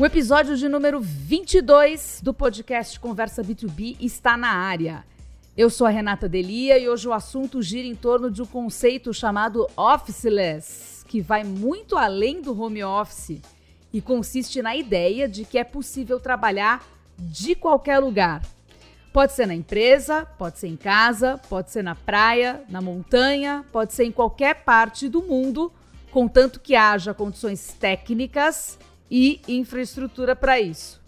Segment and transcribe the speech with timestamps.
[0.00, 5.04] O episódio de número 22 do podcast Conversa B2B está na área.
[5.56, 9.12] Eu sou a Renata Delia e hoje o assunto gira em torno de um conceito
[9.12, 13.42] chamado officeless, que vai muito além do home office
[13.92, 16.86] e consiste na ideia de que é possível trabalhar
[17.18, 18.40] de qualquer lugar.
[19.12, 23.94] Pode ser na empresa, pode ser em casa, pode ser na praia, na montanha, pode
[23.94, 25.72] ser em qualquer parte do mundo,
[26.12, 28.78] contanto que haja condições técnicas
[29.10, 31.00] e infraestrutura para isso.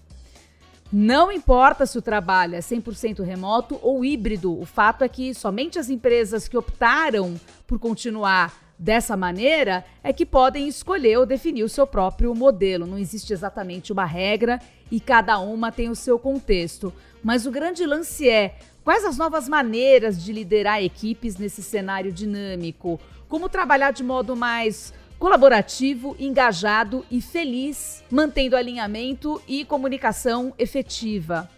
[0.92, 5.78] Não importa se o trabalho é 100% remoto ou híbrido, o fato é que somente
[5.78, 11.68] as empresas que optaram por continuar dessa maneira é que podem escolher ou definir o
[11.68, 12.86] seu próprio modelo.
[12.86, 14.58] Não existe exatamente uma regra
[14.90, 16.92] e cada uma tem o seu contexto.
[17.22, 22.98] Mas o grande lance é quais as novas maneiras de liderar equipes nesse cenário dinâmico?
[23.28, 31.48] Como trabalhar de modo mais colaborativo, engajado e feliz, mantendo alinhamento e comunicação efetiva.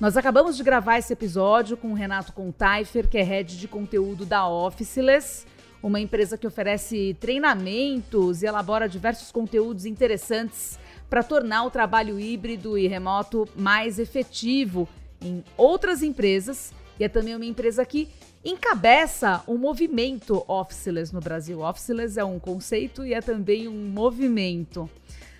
[0.00, 4.26] Nós acabamos de gravar esse episódio com o Renato Contaifer, que é head de conteúdo
[4.26, 5.46] da Officeless,
[5.80, 10.76] uma empresa que oferece treinamentos e elabora diversos conteúdos interessantes
[11.08, 14.88] para tornar o trabalho híbrido e remoto mais efetivo
[15.22, 16.72] em outras empresas.
[16.98, 18.08] E é também uma empresa que
[18.46, 21.62] encabeça o movimento Officeless no Brasil.
[21.62, 24.88] Officeless é um conceito e é também um movimento.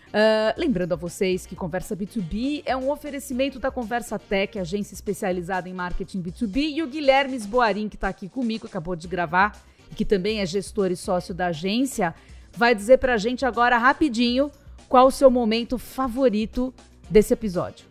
[0.08, 5.68] Uh, lembrando a vocês que Conversa B2B é um oferecimento da Conversa Tech, agência especializada
[5.68, 9.56] em marketing B2B, e o Guilherme Boarim, que está aqui comigo, acabou de gravar,
[9.94, 12.14] que também é gestor e sócio da agência,
[12.56, 14.50] vai dizer para a gente agora rapidinho
[14.88, 16.74] qual o seu momento favorito
[17.08, 17.86] desse episódio.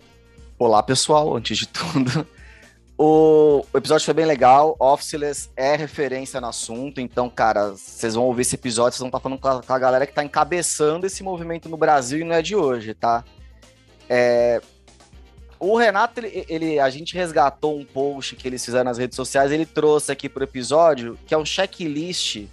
[0.57, 1.35] Olá, pessoal.
[1.35, 2.27] Antes de tudo,
[2.97, 4.75] o, episódio foi bem legal.
[4.79, 7.01] Officeless é referência no assunto.
[7.01, 9.73] Então, cara, vocês vão ouvir esse episódio, vocês vão estar tá falando com a, com
[9.73, 13.23] a, galera que está encabeçando esse movimento no Brasil e não é de hoje, tá?
[14.09, 14.61] É,
[15.59, 19.51] o Renato, ele, ele, a gente resgatou um post que eles fizeram nas redes sociais,
[19.51, 22.45] ele trouxe aqui pro episódio, que é um checklist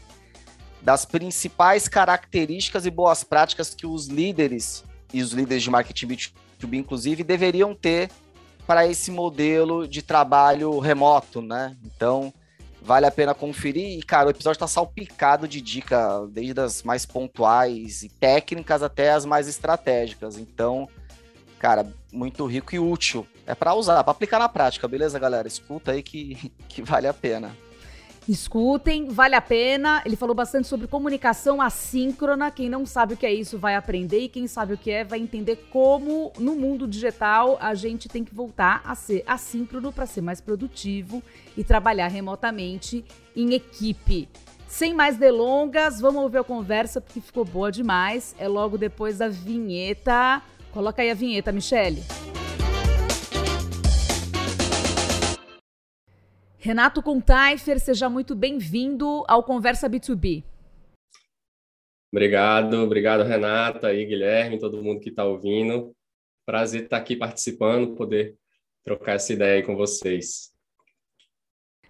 [0.81, 6.75] das principais características e boas práticas que os líderes e os líderes de marketing B2B,
[6.75, 8.11] inclusive, deveriam ter
[8.67, 11.77] para esse modelo de trabalho remoto, né?
[11.85, 12.33] Então,
[12.81, 13.99] vale a pena conferir.
[13.99, 19.13] E, cara, o episódio está salpicado de dica, desde as mais pontuais e técnicas até
[19.13, 20.37] as mais estratégicas.
[20.37, 20.89] Então,
[21.59, 23.27] cara, muito rico e útil.
[23.47, 25.49] É para usar, para aplicar na prática, beleza, galera?
[25.49, 27.57] Escuta aí que, que vale a pena.
[28.29, 30.01] Escutem, vale a pena.
[30.07, 32.51] Ele falou bastante sobre comunicação assíncrona.
[32.51, 35.03] Quem não sabe o que é isso vai aprender e quem sabe o que é
[35.03, 40.07] vai entender como no mundo digital a gente tem que voltar a ser assíncrono para
[40.07, 41.23] ser mais produtivo
[41.57, 44.29] e trabalhar remotamente em equipe.
[44.69, 48.35] Sem mais delongas, vamos ouvir a conversa porque ficou boa demais.
[48.39, 50.41] É logo depois da vinheta.
[50.73, 52.03] Coloca aí a vinheta, Michele.
[56.65, 60.45] Renato Contaifer, seja muito bem-vindo ao Conversa B2B.
[62.15, 65.93] Obrigado, obrigado Renata e Guilherme, todo mundo que está ouvindo.
[66.47, 68.37] Prazer estar aqui participando, poder
[68.85, 70.53] trocar essa ideia aí com vocês.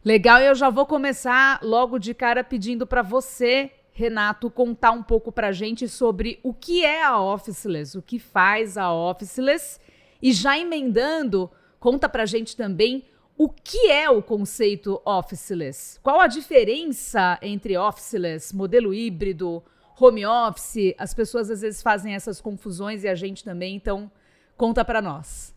[0.03, 5.31] Legal, eu já vou começar logo de cara pedindo para você, Renato, contar um pouco
[5.31, 9.78] para a gente sobre o que é a Officeless, o que faz a Officeless
[10.22, 13.04] e já emendando, conta para a gente também
[13.37, 15.98] o que é o conceito officeless?
[16.03, 19.62] Qual a diferença entre officeless, modelo híbrido,
[19.98, 20.94] home office?
[20.98, 24.10] As pessoas às vezes fazem essas confusões e a gente também, então
[24.56, 25.54] conta para nós.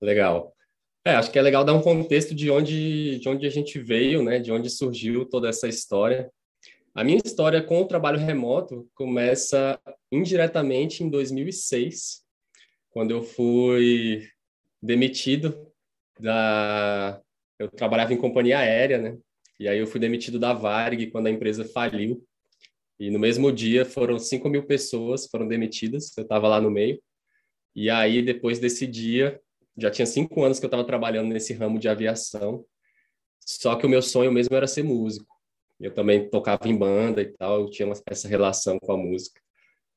[0.00, 0.52] Legal.
[1.04, 4.22] É, acho que é legal dar um contexto de onde, de onde a gente veio,
[4.22, 4.38] né?
[4.38, 6.30] De onde surgiu toda essa história.
[6.94, 9.78] A minha história com o trabalho remoto começa
[10.10, 12.22] indiretamente em 2006,
[12.90, 14.26] quando eu fui
[14.82, 15.70] demitido
[16.18, 17.20] da.
[17.58, 19.16] Eu trabalhava em companhia aérea, né?
[19.58, 22.22] E aí eu fui demitido da Varg quando a empresa faliu.
[22.98, 27.00] E no mesmo dia foram 5 mil pessoas foram demitidas, eu estava lá no meio.
[27.74, 29.38] E aí, depois desse dia,
[29.76, 32.64] já tinha cinco anos que eu estava trabalhando nesse ramo de aviação.
[33.40, 35.36] Só que o meu sonho mesmo era ser músico.
[35.78, 39.40] Eu também tocava em banda e tal, eu tinha essa relação com a música.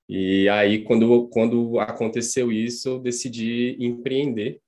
[0.10, 4.62] E aí, quando, quando aconteceu isso, eu decidi empreender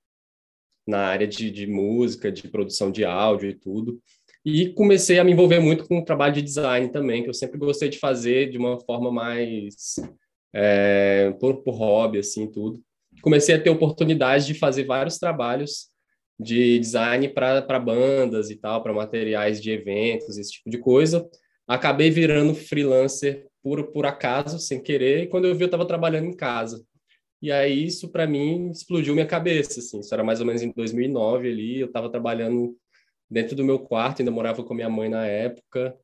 [0.87, 4.01] na área de, de música, de produção de áudio e tudo.
[4.43, 7.59] E comecei a me envolver muito com o trabalho de design também, que eu sempre
[7.59, 9.95] gostei de fazer de uma forma mais
[10.53, 12.81] é, por, por hobby, assim, tudo.
[13.21, 15.91] Comecei a ter oportunidade de fazer vários trabalhos
[16.39, 21.29] de design para bandas e tal, para materiais de eventos, esse tipo de coisa.
[21.67, 26.25] Acabei virando freelancer por, por acaso, sem querer, e quando eu vi, eu estava trabalhando
[26.25, 26.83] em casa.
[27.41, 29.99] E aí isso para mim explodiu minha cabeça, assim.
[29.99, 32.75] Isso era mais ou menos em 2009 ali, eu estava trabalhando
[33.29, 35.95] dentro do meu quarto, ainda morava com minha mãe na época,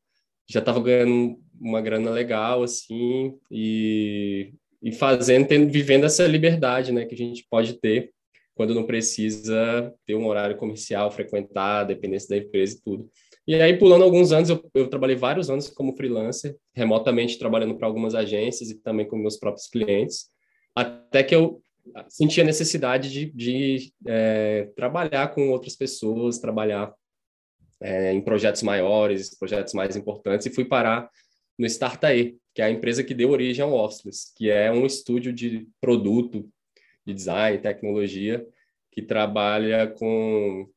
[0.50, 7.06] já estava ganhando uma grana legal assim e, e fazendo, tendo, vivendo essa liberdade, né,
[7.06, 8.12] que a gente pode ter
[8.56, 13.10] quando não precisa ter um horário comercial, frequentar, dependência da empresa e tudo.
[13.46, 17.86] E aí, pulando alguns anos, eu, eu trabalhei vários anos como freelancer, remotamente trabalhando para
[17.86, 20.32] algumas agências e também com meus próprios clientes
[20.78, 21.60] até que eu
[22.08, 26.94] senti a necessidade de, de é, trabalhar com outras pessoas, trabalhar
[27.82, 31.10] é, em projetos maiores, projetos mais importantes, e fui parar
[31.58, 35.34] no Startae, que é a empresa que deu origem ao Officeless, que é um estúdio
[35.34, 36.48] de produto,
[37.06, 38.46] de design, tecnologia,
[38.92, 40.70] que trabalha com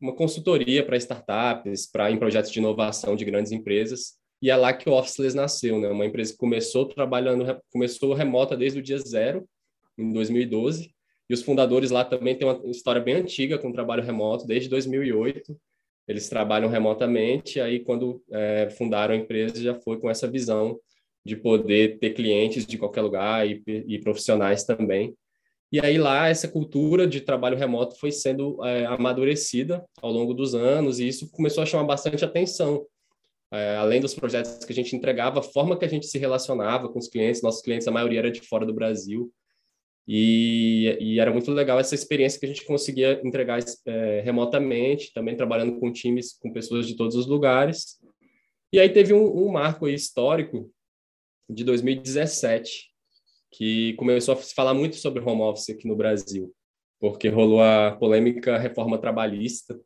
[0.00, 4.74] uma consultoria para startups, para em projetos de inovação de grandes empresas, e é lá
[4.74, 5.88] que o Officeless nasceu, né?
[5.88, 9.48] Uma empresa que começou trabalhando, começou remota desde o dia zero,
[9.96, 10.94] em 2012.
[11.30, 15.58] E os fundadores lá também têm uma história bem antiga com trabalho remoto, desde 2008.
[16.06, 20.78] Eles trabalham remotamente, aí quando é, fundaram a empresa já foi com essa visão
[21.24, 25.16] de poder ter clientes de qualquer lugar e, e profissionais também.
[25.72, 30.54] E aí lá essa cultura de trabalho remoto foi sendo é, amadurecida ao longo dos
[30.54, 32.86] anos e isso começou a chamar bastante atenção
[33.54, 36.88] é, além dos projetos que a gente entregava, a forma que a gente se relacionava
[36.88, 39.32] com os clientes, nossos clientes, a maioria era de fora do Brasil,
[40.06, 45.36] e, e era muito legal essa experiência que a gente conseguia entregar é, remotamente, também
[45.36, 47.98] trabalhando com times, com pessoas de todos os lugares.
[48.72, 50.70] E aí teve um, um marco histórico
[51.48, 52.90] de 2017,
[53.52, 56.52] que começou a se falar muito sobre home office aqui no Brasil,
[57.00, 59.78] porque rolou a polêmica reforma trabalhista,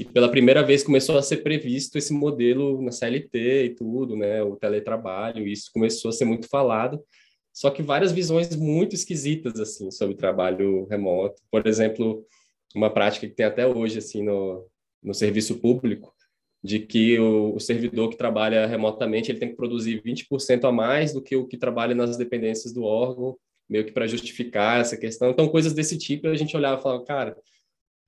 [0.00, 4.42] e pela primeira vez começou a ser previsto esse modelo na CLT e tudo, né,
[4.42, 7.04] o teletrabalho, isso começou a ser muito falado,
[7.52, 11.42] só que várias visões muito esquisitas assim sobre trabalho remoto.
[11.50, 12.24] Por exemplo,
[12.74, 14.66] uma prática que tem até hoje assim no,
[15.02, 16.14] no serviço público,
[16.62, 21.12] de que o, o, servidor que trabalha remotamente ele tem que produzir 20% a mais
[21.12, 23.36] do que o que trabalha nas dependências do órgão,
[23.68, 25.30] meio que para justificar essa questão.
[25.30, 27.36] Então, coisas desse tipo, a gente olhava e falava, cara,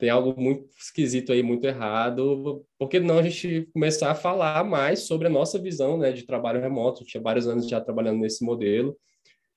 [0.02, 2.66] tem algo muito esquisito aí, muito errado.
[2.76, 6.25] Por que não a gente começar a falar mais sobre a nossa visão né, de
[6.25, 7.04] trabalho remoto?
[7.04, 8.99] Tinha vários anos já trabalhando nesse modelo.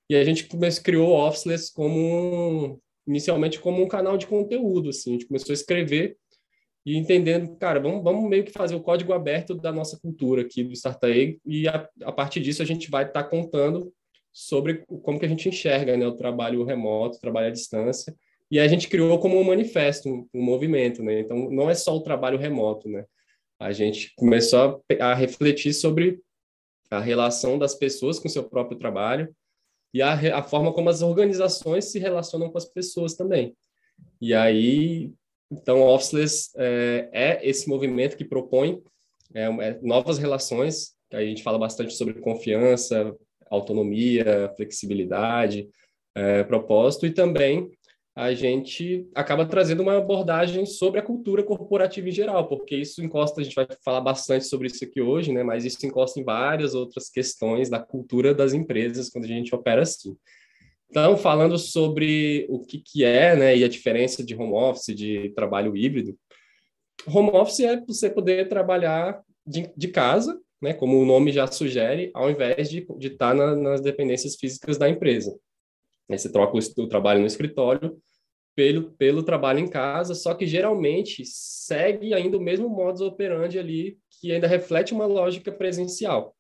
[0.08, 4.90] E a gente começou, criou o Officeless como um, inicialmente como um canal de conteúdo.
[4.90, 5.10] Assim.
[5.10, 6.16] A gente começou a escrever
[6.86, 10.64] e entendendo, cara, vamos, vamos meio que fazer o código aberto da nossa cultura aqui
[10.64, 13.92] do Startup e a, a partir disso a gente vai estar tá contando
[14.32, 18.16] sobre como que a gente enxerga né, o trabalho remoto, o trabalho à distância
[18.50, 21.20] e a gente criou como um manifesto, um, movimento, né?
[21.20, 23.06] Então, não é só o trabalho remoto, né?
[23.60, 26.20] A gente começou a, a refletir sobre
[26.92, 29.34] a relação das pessoas com o seu próprio trabalho
[29.94, 33.56] e a, a forma como as organizações se relacionam com as pessoas também.
[34.22, 35.12] E aí,
[35.52, 38.82] então, Officeless é, é esse movimento que propõe
[39.34, 43.16] é, é, novas relações, que a gente fala bastante sobre confiança,
[43.50, 45.68] autonomia, flexibilidade,
[46.14, 47.72] é, propósito, e também
[48.16, 53.42] a gente acaba trazendo uma abordagem sobre a cultura corporativa em geral, porque isso encosta,
[53.42, 55.44] a gente vai falar bastante sobre isso aqui hoje, né?
[55.44, 59.82] Mas isso encosta em várias outras questões da cultura das empresas quando a gente opera
[59.82, 60.16] assim.
[60.90, 65.34] Então, falando sobre o que, que é, né, e a diferença de home office, de
[65.36, 66.18] trabalho híbrido,
[67.06, 72.12] home office é você poder trabalhar de, de casa, né, como o nome já sugere,
[72.14, 75.38] ao invés de, de estar na, nas dependências físicas da empresa.
[76.10, 77.98] Aí você troca o, o trabalho no escritório
[78.56, 83.98] pelo, pelo trabalho em casa, só que geralmente segue ainda o mesmo modus operandi ali,
[84.20, 86.36] que ainda reflete uma lógica presencial.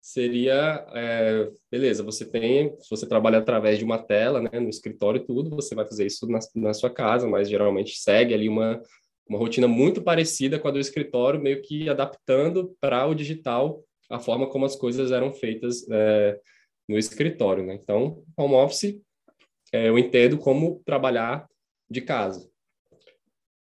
[0.00, 5.20] Seria, é, beleza, você tem, se você trabalha através de uma tela, né, no escritório
[5.20, 8.82] e tudo, você vai fazer isso na, na sua casa, mas geralmente segue ali uma,
[9.28, 14.18] uma rotina muito parecida com a do escritório, meio que adaptando para o digital a
[14.18, 16.38] forma como as coisas eram feitas é,
[16.88, 17.74] no escritório, né?
[17.74, 19.00] Então, home office
[19.72, 21.48] é, eu entendo como trabalhar
[21.90, 22.48] de casa.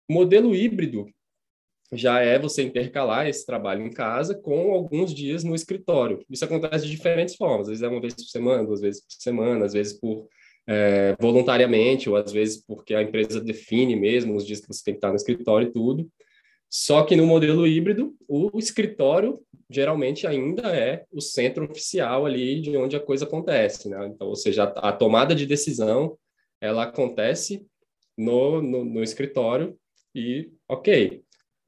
[0.09, 1.07] modelo híbrido
[1.91, 6.23] já é você intercalar esse trabalho em casa com alguns dias no escritório.
[6.29, 7.61] Isso acontece de diferentes formas.
[7.61, 10.27] Às vezes é uma vez por semana, duas vezes por semana, às vezes por
[10.67, 14.93] é, voluntariamente, ou às vezes porque a empresa define mesmo os dias que você tem
[14.93, 16.07] que estar no escritório e tudo.
[16.69, 22.75] Só que no modelo híbrido, o escritório geralmente ainda é o centro oficial ali de
[22.75, 24.07] onde a coisa acontece, né?
[24.07, 26.17] Então, ou seja, a, tomada de decisão
[26.59, 27.65] ela acontece
[28.17, 29.77] no, no, no, escritório
[30.13, 31.21] e, ok,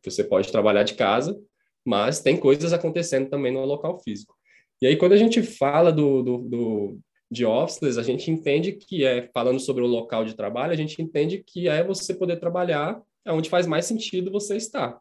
[0.03, 1.39] você pode trabalhar de casa,
[1.85, 4.35] mas tem coisas acontecendo também no local físico.
[4.81, 9.05] E aí, quando a gente fala do, do, do de officeless, a gente entende que
[9.05, 13.01] é, falando sobre o local de trabalho, a gente entende que é você poder trabalhar
[13.27, 14.99] onde faz mais sentido você estar.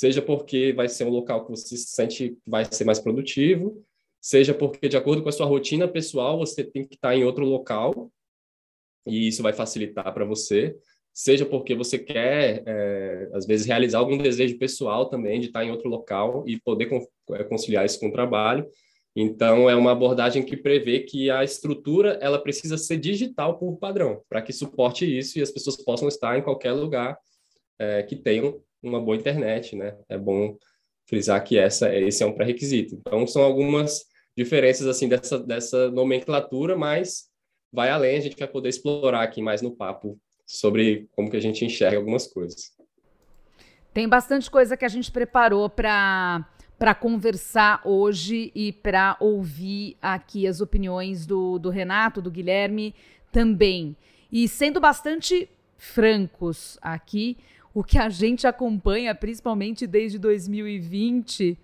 [0.00, 3.84] Seja porque vai ser um local que você se sente vai ser mais produtivo,
[4.18, 7.44] seja porque, de acordo com a sua rotina pessoal, você tem que estar em outro
[7.44, 8.10] local,
[9.06, 10.74] e isso vai facilitar para você,
[11.12, 15.70] seja porque você quer, é, às vezes, realizar algum desejo pessoal também de estar em
[15.70, 16.88] outro local e poder
[17.32, 18.66] é, conciliar isso com o trabalho.
[19.14, 24.22] Então, é uma abordagem que prevê que a estrutura ela precisa ser digital por padrão,
[24.30, 27.18] para que suporte isso e as pessoas possam estar em qualquer lugar
[27.78, 29.96] é, que tenham uma boa internet, né?
[30.08, 30.56] É bom
[31.06, 32.94] frisar que essa, esse é um pré-requisito.
[32.94, 34.04] Então, são algumas
[34.36, 37.28] diferenças assim dessa, dessa nomenclatura, mas
[37.72, 41.40] vai além, a gente vai poder explorar aqui mais no papo sobre como que a
[41.40, 42.72] gente enxerga algumas coisas.
[43.92, 46.46] Tem bastante coisa que a gente preparou para
[46.78, 52.94] para conversar hoje e para ouvir aqui as opiniões do, do Renato, do Guilherme
[53.30, 53.94] também.
[54.32, 55.46] E sendo bastante
[55.76, 57.36] francos aqui,
[57.72, 61.58] o que a gente acompanha, principalmente desde 2020,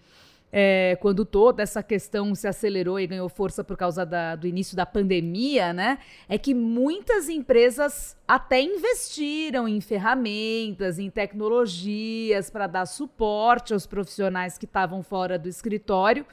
[0.52, 4.76] é, quando toda essa questão se acelerou e ganhou força por causa da, do início
[4.76, 5.98] da pandemia, né?
[6.28, 14.56] É que muitas empresas até investiram em ferramentas, em tecnologias para dar suporte aos profissionais
[14.56, 16.24] que estavam fora do escritório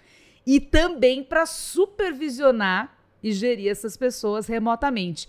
[0.45, 5.27] e também para supervisionar e gerir essas pessoas remotamente.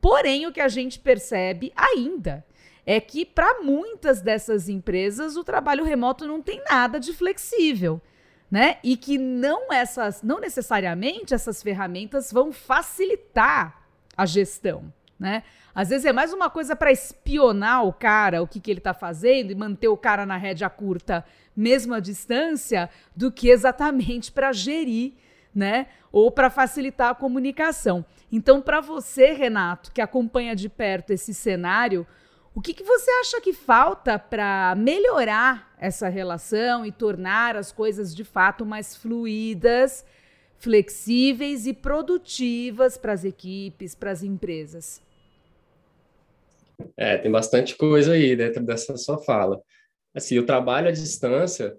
[0.00, 2.44] Porém, o que a gente percebe ainda
[2.86, 8.00] é que para muitas dessas empresas o trabalho remoto não tem nada de flexível
[8.50, 8.78] né?
[8.82, 13.82] E que não essas, não necessariamente essas ferramentas vão facilitar
[14.16, 15.44] a gestão, né?
[15.72, 18.92] Às vezes é mais uma coisa para espionar o cara, o que, que ele está
[18.92, 21.24] fazendo e manter o cara na rédea curta,
[21.56, 25.12] mesmo à distância, do que exatamente para gerir,
[25.54, 25.86] né?
[26.10, 28.04] Ou para facilitar a comunicação.
[28.32, 32.04] Então, para você, Renato, que acompanha de perto esse cenário,
[32.54, 38.14] o que, que você acha que falta para melhorar essa relação e tornar as coisas
[38.14, 40.04] de fato mais fluídas,
[40.58, 45.00] flexíveis e produtivas para as equipes, para as empresas?
[46.96, 49.62] É, tem bastante coisa aí dentro dessa sua fala.
[50.14, 51.76] Assim, o trabalho à distância,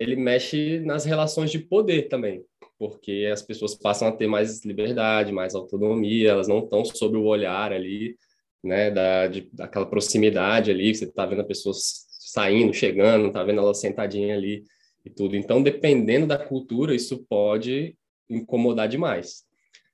[0.00, 2.44] ele mexe nas relações de poder também,
[2.76, 7.24] porque as pessoas passam a ter mais liberdade, mais autonomia, elas não estão sob o
[7.24, 8.16] olhar ali
[8.62, 13.60] né, da, de, daquela proximidade ali, você está vendo a pessoa saindo, chegando, está vendo
[13.60, 14.64] ela sentadinha ali
[15.04, 15.36] e tudo.
[15.36, 17.96] Então, dependendo da cultura, isso pode
[18.28, 19.44] incomodar demais.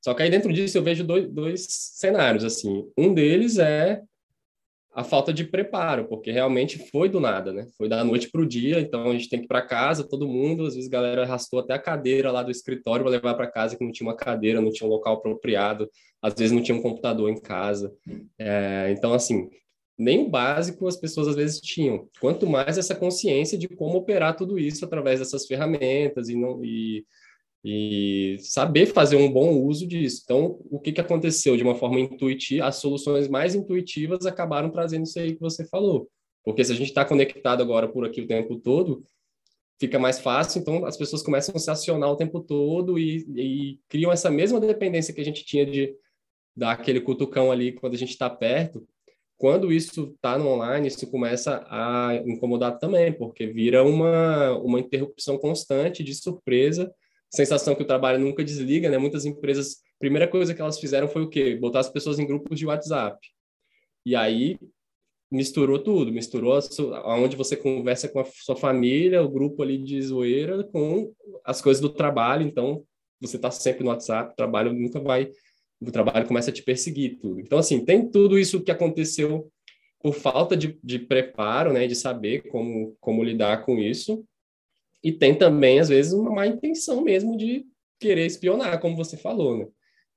[0.01, 2.89] Só que aí dentro disso eu vejo dois, dois cenários, assim.
[2.97, 4.03] Um deles é
[4.99, 7.69] a falta de preparo, porque realmente foi do nada, né?
[7.77, 10.27] Foi da noite para o dia, então a gente tem que ir para casa, todo
[10.27, 13.47] mundo, às vezes a galera arrastou até a cadeira lá do escritório para levar para
[13.47, 15.89] casa, que não tinha uma cadeira, não tinha um local apropriado,
[16.21, 17.93] às vezes não tinha um computador em casa.
[18.37, 19.49] É, então, assim,
[19.97, 22.09] nem o básico as pessoas às vezes tinham.
[22.21, 27.05] Quanto mais essa consciência de como operar tudo isso através dessas ferramentas e não e
[27.71, 30.23] e saber fazer um bom uso disso.
[30.25, 32.65] Então, o que, que aconteceu de uma forma intuitiva?
[32.65, 36.09] As soluções mais intuitivas acabaram trazendo isso aí que você falou.
[36.43, 39.05] Porque se a gente está conectado agora por aqui o tempo todo,
[39.79, 43.79] fica mais fácil, então as pessoas começam a se acionar o tempo todo e, e
[43.87, 45.95] criam essa mesma dependência que a gente tinha de
[46.57, 48.89] dar aquele cutucão ali quando a gente está perto.
[49.37, 55.37] Quando isso está no online, isso começa a incomodar também, porque vira uma, uma interrupção
[55.37, 56.91] constante de surpresa
[57.31, 58.99] sensação que o trabalho nunca desliga, né?
[58.99, 61.57] Muitas empresas, primeira coisa que elas fizeram foi o quê?
[61.57, 63.19] Botar as pessoas em grupos de WhatsApp.
[64.05, 64.59] E aí
[65.31, 66.59] misturou tudo, misturou
[67.05, 71.13] aonde você conversa com a sua família, o grupo ali de zoeira com
[71.45, 72.83] as coisas do trabalho, então
[73.21, 75.31] você está sempre no WhatsApp, o trabalho nunca vai,
[75.81, 77.41] o trabalho começa a te perseguir tudo.
[77.41, 79.51] Então assim, tem tudo isso que aconteceu
[80.01, 84.25] por falta de, de preparo, né, de saber como como lidar com isso,
[85.03, 87.65] e tem também, às vezes, uma má intenção mesmo de
[88.01, 89.67] querer espionar, como você falou, né?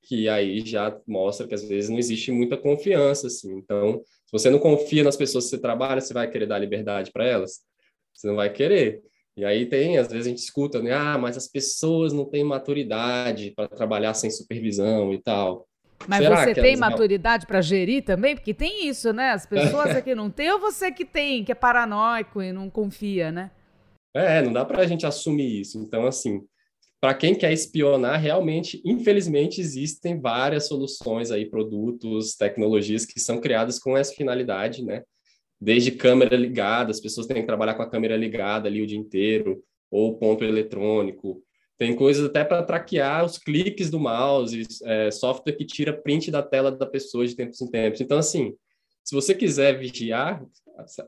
[0.03, 3.55] Que aí já mostra que às vezes não existe muita confiança, assim.
[3.57, 7.11] Então, se você não confia nas pessoas que você trabalha, você vai querer dar liberdade
[7.11, 7.61] para elas?
[8.13, 9.01] Você não vai querer.
[9.37, 10.91] E aí tem, às vezes a gente escuta, né?
[10.91, 15.67] Ah, mas as pessoas não têm maturidade para trabalhar sem supervisão e tal.
[16.07, 18.35] Mas Será você tem maturidade para gerir também?
[18.35, 19.31] Porque tem isso, né?
[19.31, 23.31] As pessoas aqui não têm ou você que tem, que é paranoico e não confia,
[23.31, 23.51] né?
[24.13, 25.77] É, não dá para a gente assumir isso.
[25.77, 26.41] Então, assim,
[26.99, 33.79] para quem quer espionar, realmente, infelizmente, existem várias soluções aí, produtos, tecnologias que são criadas
[33.79, 35.03] com essa finalidade, né?
[35.59, 38.97] Desde câmera ligada, as pessoas têm que trabalhar com a câmera ligada ali o dia
[38.97, 41.43] inteiro, ou ponto eletrônico.
[41.77, 46.43] Tem coisas até para traquear os cliques do mouse, é, software que tira print da
[46.43, 48.01] tela da pessoa de tempos em tempos.
[48.01, 48.55] Então, assim,
[49.03, 50.43] se você quiser vigiar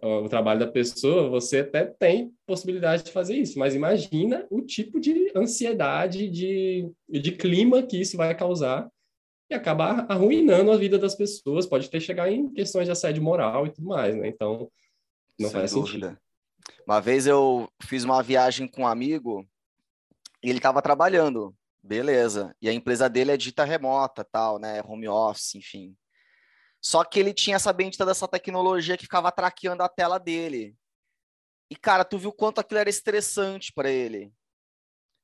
[0.02, 5.00] o trabalho da pessoa, você até tem possibilidade de fazer isso, mas imagina o tipo
[5.00, 8.90] de ansiedade, de, de clima que isso vai causar
[9.50, 13.68] e acabar arruinando a vida das pessoas, pode ter chegar em questões de assédio moral
[13.68, 14.28] e tudo mais, né?
[14.28, 14.70] Então,
[15.40, 16.08] não Sem faz dúvida.
[16.10, 16.24] sentido.
[16.88, 19.48] Uma vez eu fiz uma viagem com um amigo
[20.44, 22.56] e ele estava trabalhando, beleza.
[22.62, 24.82] E a empresa dele é dita remota, tal, né?
[24.86, 25.96] Home office, enfim.
[26.84, 30.76] Só que ele tinha essa bendita dessa tecnologia que ficava traqueando a tela dele.
[31.70, 34.34] E, cara, tu viu quanto aquilo era estressante para ele.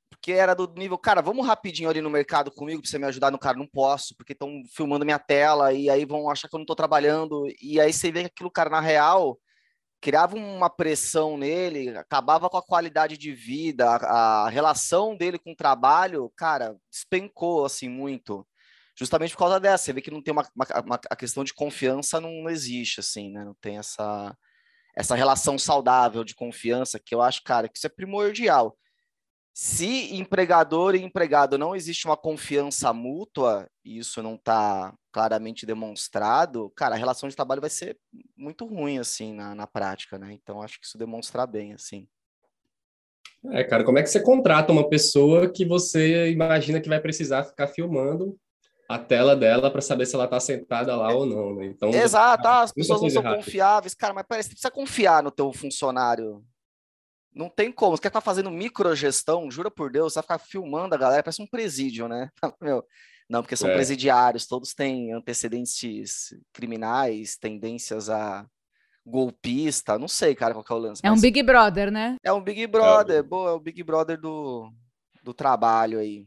[0.08, 3.30] Porque era do nível, cara, vamos rapidinho ali no mercado comigo pra você me ajudar
[3.30, 6.58] no cara, não posso, porque estão filmando minha tela e aí vão achar que eu
[6.58, 7.46] não tô trabalhando.
[7.62, 9.38] E aí você vê que aquilo, cara, na real,
[10.00, 15.52] criava uma pressão nele, acabava com a qualidade de vida, a, a relação dele com
[15.52, 18.46] o trabalho, cara, despencou assim muito.
[19.00, 21.54] Justamente por causa dessa, você vê que não tem uma, uma, uma a questão de
[21.54, 23.42] confiança não, não, existe assim, né?
[23.42, 24.36] Não tem essa
[24.94, 28.76] essa relação saudável de confiança que eu acho, cara, que isso é primordial.
[29.54, 36.70] Se empregador e empregado não existe uma confiança mútua, e isso não está claramente demonstrado,
[36.76, 37.96] cara, a relação de trabalho vai ser
[38.36, 40.32] muito ruim, assim, na, na prática, né?
[40.32, 42.06] Então, acho que isso demonstra bem, assim.
[43.52, 47.44] É, cara, como é que você contrata uma pessoa que você imagina que vai precisar
[47.44, 48.38] ficar filmando
[48.90, 51.66] a tela dela para saber se ela está sentada lá ou não, né?
[51.66, 53.94] Então, Exato, ah, as pessoas não são confiáveis.
[53.94, 56.44] Cara, mas parece que precisa confiar no teu funcionário
[57.32, 57.96] não tem como.
[57.96, 61.40] Você quer estar fazendo microgestão, jura por Deus, você vai ficar filmando a galera, parece
[61.40, 62.28] um presídio, né?
[62.60, 62.84] Meu,
[63.28, 63.74] não, porque são é.
[63.74, 68.44] presidiários, todos têm antecedentes criminais, tendências a
[69.06, 71.02] golpista, não sei, cara, qual é o lance.
[71.04, 72.16] É um Big Brother, né?
[72.24, 74.68] É um Big Brother, é, boa, é o Big Brother do,
[75.22, 76.26] do trabalho aí.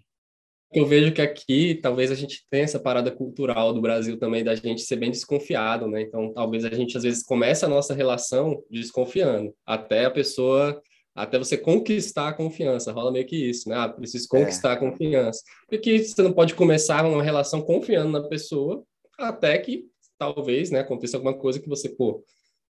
[0.73, 4.55] Eu vejo que aqui talvez a gente tenha essa parada cultural do Brasil também da
[4.55, 6.01] gente ser bem desconfiado, né?
[6.01, 10.81] Então talvez a gente às vezes comece a nossa relação desconfiando, até a pessoa
[11.15, 12.91] até você conquistar a confiança.
[12.91, 13.75] Rola meio que isso, né?
[13.77, 14.73] Ah, preciso conquistar é.
[14.73, 15.43] a confiança.
[15.69, 18.83] Porque você não pode começar uma relação confiando na pessoa
[19.17, 19.85] até que
[20.17, 22.23] talvez, né, aconteça alguma coisa que você, pô,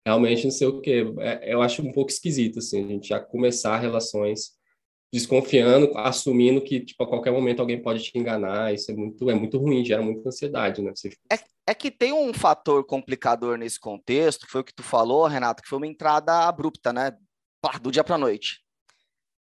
[0.04, 1.04] realmente não sei o quê.
[1.20, 4.52] É, eu acho um pouco esquisito, assim, a gente já começar relações
[5.12, 8.72] desconfiando, assumindo que, tipo, a qualquer momento alguém pode te enganar.
[8.72, 10.92] Isso é muito, é muito ruim, gera muita ansiedade, né?
[10.94, 11.10] Você...
[11.30, 15.62] É, é que tem um fator complicador nesse contexto, foi o que tu falou, Renato,
[15.62, 17.12] que foi uma entrada abrupta, né?
[17.80, 18.60] do dia para noite.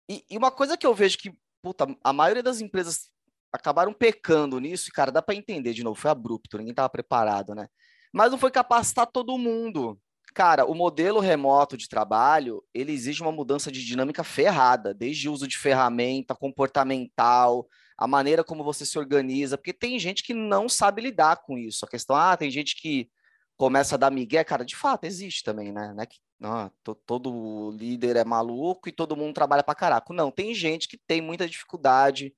[0.08, 1.30] E, e, uma coisa que eu vejo que,
[1.62, 3.10] puta, a maioria das empresas
[3.52, 7.54] acabaram pecando nisso, e, cara, dá para entender de novo, foi abrupto, ninguém estava preparado,
[7.54, 7.68] né?
[8.12, 10.00] Mas não foi capacitar todo mundo.
[10.34, 15.32] Cara, o modelo remoto de trabalho, ele exige uma mudança de dinâmica ferrada, desde o
[15.32, 20.68] uso de ferramenta, comportamental, a maneira como você se organiza, porque tem gente que não
[20.68, 21.84] sabe lidar com isso.
[21.84, 23.10] A questão, ah, tem gente que
[23.56, 25.92] começa a dar migué, cara, de fato existe também, né?
[25.94, 26.70] Não é que ah,
[27.04, 30.12] todo líder é maluco e todo mundo trabalha para caraco.
[30.12, 32.32] Não, tem gente que tem muita dificuldade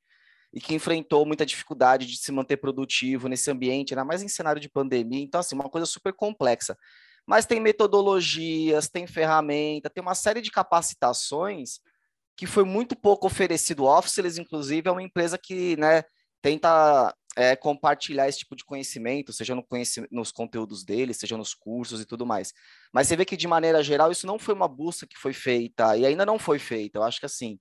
[0.52, 4.60] e que enfrentou muita dificuldade de se manter produtivo nesse ambiente, ainda mais em cenário
[4.60, 5.22] de pandemia.
[5.22, 6.76] Então, assim, uma coisa super complexa.
[7.30, 11.78] Mas tem metodologias, tem ferramenta, tem uma série de capacitações
[12.36, 13.84] que foi muito pouco oferecido.
[13.84, 14.02] O
[14.36, 16.02] inclusive, é uma empresa que né,
[16.42, 19.64] tenta é, compartilhar esse tipo de conhecimento, seja no
[20.10, 22.52] nos conteúdos dele, seja nos cursos e tudo mais.
[22.92, 25.96] Mas você vê que, de maneira geral, isso não foi uma busca que foi feita
[25.96, 26.98] e ainda não foi feita.
[26.98, 27.60] Eu acho que, assim,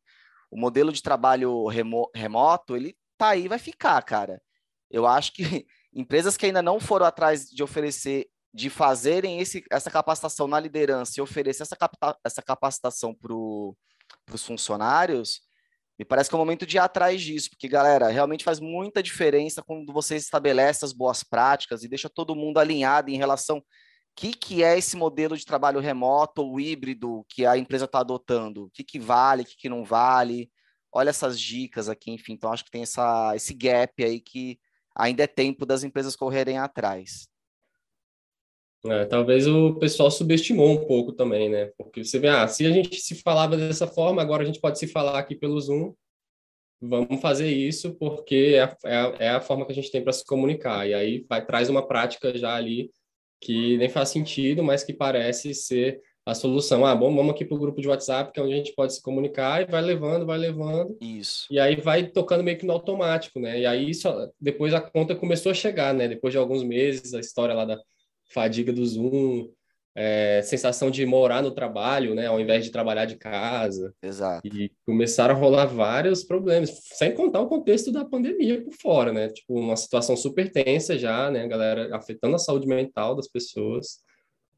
[0.49, 4.41] o modelo de trabalho remo remoto, ele tá aí vai ficar, cara.
[4.89, 5.43] Eu acho que
[5.93, 11.13] empresas que ainda não foram atrás de oferecer, de fazerem esse, essa capacitação na liderança
[11.17, 11.77] e oferecer essa,
[12.23, 15.41] essa capacitação para os funcionários,
[15.99, 19.03] me parece que é o momento de ir atrás disso, porque, galera, realmente faz muita
[19.03, 23.63] diferença quando você estabelece as boas práticas e deixa todo mundo alinhado em relação o
[24.15, 28.65] que, que é esse modelo de trabalho remoto ou híbrido que a empresa está adotando,
[28.65, 30.51] o que, que vale, o que, que não vale.
[30.91, 32.33] Olha essas dicas aqui, enfim.
[32.33, 34.59] Então, acho que tem essa, esse gap aí que
[34.95, 37.27] ainda é tempo das empresas correrem atrás.
[38.85, 41.71] É, talvez o pessoal subestimou um pouco também, né?
[41.77, 44.79] Porque você vê, ah, se a gente se falava dessa forma, agora a gente pode
[44.79, 45.93] se falar aqui pelo Zoom.
[46.81, 50.01] Vamos fazer isso porque é a, é a, é a forma que a gente tem
[50.01, 50.87] para se comunicar.
[50.87, 52.89] E aí vai, traz uma prática já ali
[53.41, 56.85] que nem faz sentido, mas que parece ser a solução.
[56.85, 58.93] Ah, bom, vamos aqui para o grupo de WhatsApp, que é onde a gente pode
[58.93, 60.97] se comunicar, e vai levando, vai levando.
[61.01, 61.47] Isso.
[61.49, 63.59] E aí vai tocando meio que no automático, né?
[63.59, 66.07] E aí só, depois a conta começou a chegar, né?
[66.07, 67.79] Depois de alguns meses, a história lá da
[68.29, 69.49] fadiga do Zoom,
[69.95, 73.93] é, sensação de morar no trabalho, né, ao invés de trabalhar de casa.
[74.01, 74.47] Exato.
[74.47, 79.27] E começaram a rolar vários problemas, sem contar o contexto da pandemia por fora, né?
[79.29, 83.99] Tipo, uma situação super tensa já, né, galera afetando a saúde mental das pessoas.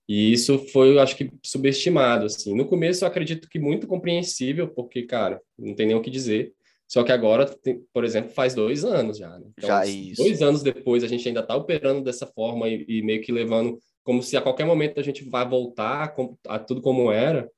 [0.08, 2.54] E isso foi, eu acho que, subestimado, assim.
[2.54, 6.54] No começo, eu acredito que muito compreensível, porque, cara, não tem nem o que dizer.
[6.92, 9.48] Só que agora, tem, por exemplo, faz dois anos já, né?
[9.58, 10.22] Então, já isso.
[10.22, 13.80] Dois anos depois, a gente ainda está operando dessa forma e, e, meio que levando
[14.04, 16.14] como se a qualquer momento a gente vai voltar
[16.48, 17.50] a, a tudo como era.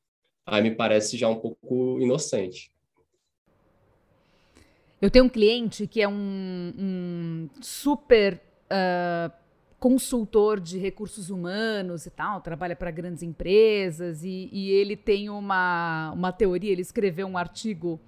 [0.46, 2.72] Aí me parece já um pouco inocente.
[5.02, 9.34] Eu tenho um cliente que é um, um super uh,
[9.80, 16.12] consultor de recursos humanos e tal, trabalha para grandes empresas e, e, ele tem uma,
[16.12, 18.00] uma teoria, ele escreveu um artigo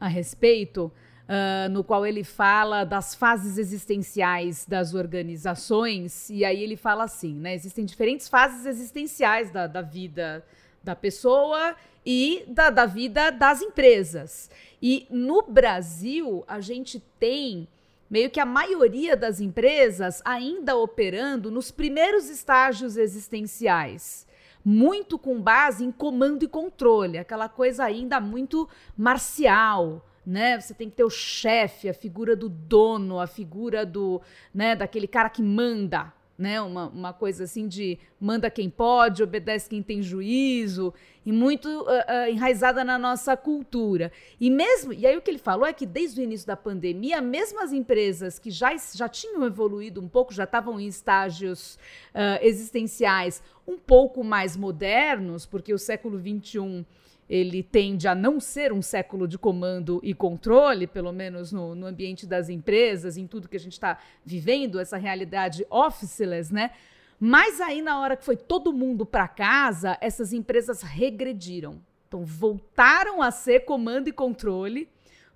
[0.00, 0.92] a respeito,
[1.24, 7.34] uh, no qual ele fala das fases existenciais das organizações, e aí ele fala assim,
[7.34, 7.54] né?
[7.54, 10.44] Existem diferentes fases existenciais da, da vida
[10.82, 14.50] da pessoa e da, da vida das empresas.
[14.82, 17.66] E no Brasil, a gente tem
[18.08, 24.26] meio que a maioria das empresas ainda operando nos primeiros estágios existenciais,
[24.64, 30.58] muito com base em comando e controle, aquela coisa ainda muito marcial, né?
[30.58, 34.22] Você tem que ter o chefe, a figura do dono, a figura do,
[34.54, 36.60] né, daquele cara que manda, né?
[36.60, 40.92] Uma, uma coisa assim de manda quem pode, obedece quem tem juízo,
[41.24, 44.12] e muito uh, uh, enraizada na nossa cultura.
[44.40, 47.20] E mesmo, e aí o que ele falou é que desde o início da pandemia,
[47.20, 51.78] mesmo as empresas que já, já tinham evoluído um pouco, já estavam em estágios
[52.14, 56.84] uh, existenciais um pouco mais modernos, porque o século XXI
[57.28, 61.86] ele tende a não ser um século de comando e controle, pelo menos no, no
[61.86, 66.70] ambiente das empresas, em tudo que a gente está vivendo, essa realidade officeless, né?
[67.18, 71.80] Mas aí, na hora que foi todo mundo para casa, essas empresas regrediram.
[72.06, 74.88] Então, voltaram a ser comando e controle,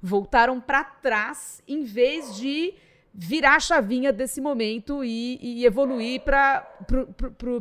[0.03, 2.75] voltaram para trás, em vez de
[3.15, 6.69] virar a chavinha desse momento e, e evoluir para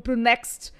[0.10, 0.74] o next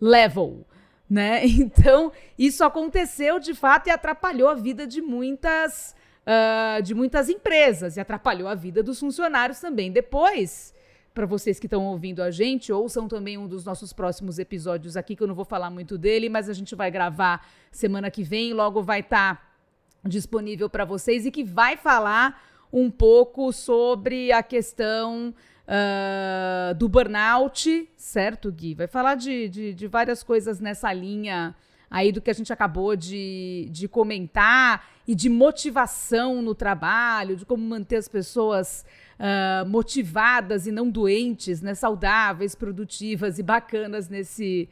[0.00, 0.66] level
[1.08, 1.46] né?
[1.46, 5.94] Então, isso aconteceu de fato e atrapalhou a vida de muitas,
[6.26, 9.90] uh, de muitas empresas e atrapalhou a vida dos funcionários também.
[9.90, 10.74] Depois,
[11.14, 15.16] para vocês que estão ouvindo a gente, ouçam também um dos nossos próximos episódios aqui,
[15.16, 18.52] que eu não vou falar muito dele, mas a gente vai gravar semana que vem,
[18.52, 22.40] logo vai estar tá disponível para vocês e que vai falar
[22.72, 25.34] um pouco sobre a questão
[25.68, 28.74] uh, do burnout, certo, Gui?
[28.74, 31.54] Vai falar de, de, de, várias coisas nessa linha
[31.90, 37.46] aí do que a gente acabou de, de comentar e de motivação no trabalho, de
[37.46, 38.84] como manter as pessoas
[39.18, 41.74] uh, motivadas e não doentes, né?
[41.74, 44.68] saudáveis, produtivas e bacanas nesse,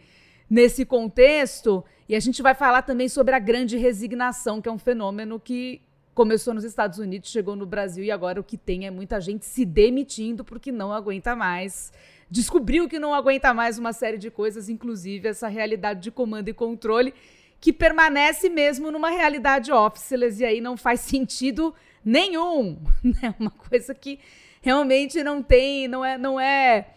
[0.49, 1.85] nesse contexto.
[2.09, 5.81] E a gente vai falar também sobre a grande resignação, que é um fenômeno que
[6.17, 9.45] começou nos Estados Unidos, chegou no Brasil e agora o que tem é muita gente
[9.45, 11.93] se demitindo porque não aguenta mais.
[12.31, 16.55] Descobriu que não aguenta mais uma série de coisas, inclusive essa realidade de comando e
[16.55, 17.13] controle,
[17.61, 22.79] que permanece mesmo numa realidade officeless e aí não faz sentido nenhum.
[23.05, 23.35] Né?
[23.39, 24.19] Uma coisa que
[24.63, 26.95] realmente não tem, não é, não é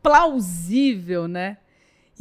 [0.00, 1.58] plausível, né?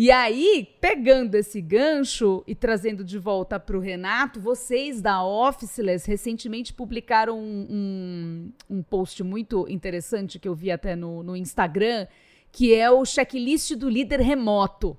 [0.02, 6.08] E aí, pegando esse gancho e trazendo de volta para o Renato, vocês da Officeless
[6.08, 12.08] recentemente publicaram um, um, um, post muito interessante que eu vi até no, no Instagram,
[12.50, 14.98] que é o checklist do líder remoto.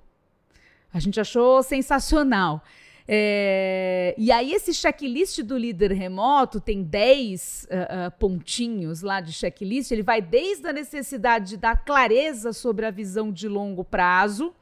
[0.92, 2.62] A gente achou sensacional.
[3.08, 9.32] É, e aí, esse checklist do líder remoto tem 10 uh, uh, pontinhos lá de
[9.32, 9.92] checklist.
[9.92, 14.54] Ele vai desde a necessidade de dar clareza sobre a visão de longo prazo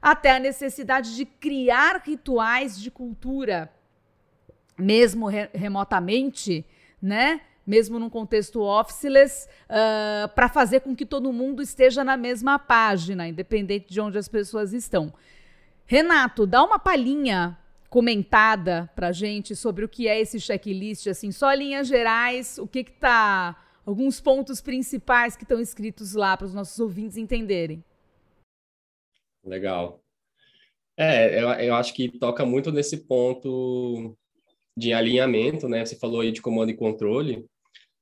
[0.00, 3.70] até a necessidade de criar rituais de cultura,
[4.78, 6.64] mesmo re remotamente,
[7.00, 7.40] né?
[7.66, 13.26] Mesmo num contexto officeless, uh, para fazer com que todo mundo esteja na mesma página,
[13.26, 15.12] independente de onde as pessoas estão.
[15.84, 21.52] Renato, dá uma palhinha comentada para gente sobre o que é esse checklist, assim, só
[21.52, 23.56] linhas gerais, o que que tá,
[23.86, 27.84] alguns pontos principais que estão escritos lá para os nossos ouvintes entenderem.
[29.46, 30.02] Legal.
[30.96, 34.16] É, eu, eu acho que toca muito nesse ponto
[34.76, 35.84] de alinhamento, né?
[35.84, 37.46] Você falou aí de comando e controle.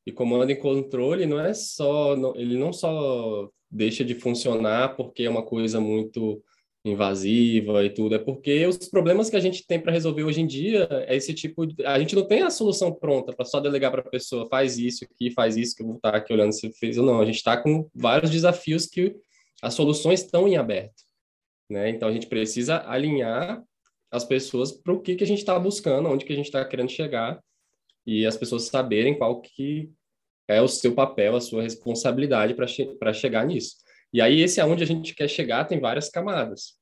[0.06, 5.30] E comando e controle não é só, ele não só deixa de funcionar porque é
[5.30, 6.42] uma coisa muito
[6.84, 10.46] invasiva e tudo, é porque os problemas que a gente tem para resolver hoje em
[10.46, 13.90] dia é esse tipo de, a gente não tem a solução pronta para só delegar
[13.90, 16.70] para a pessoa, faz isso aqui, faz isso que eu vou estar aqui olhando se
[16.74, 17.22] fez ou não.
[17.22, 19.16] A gente está com vários desafios que
[19.62, 21.03] as soluções estão em aberto.
[21.68, 21.88] Né?
[21.90, 23.62] Então a gente precisa alinhar
[24.10, 26.64] as pessoas para o que, que a gente está buscando, onde que a gente está
[26.64, 27.40] querendo chegar
[28.06, 29.90] e as pessoas saberem qual que
[30.46, 33.76] é o seu papel, a sua responsabilidade para che chegar nisso.
[34.12, 36.74] E aí esse aonde a gente quer chegar tem várias camadas.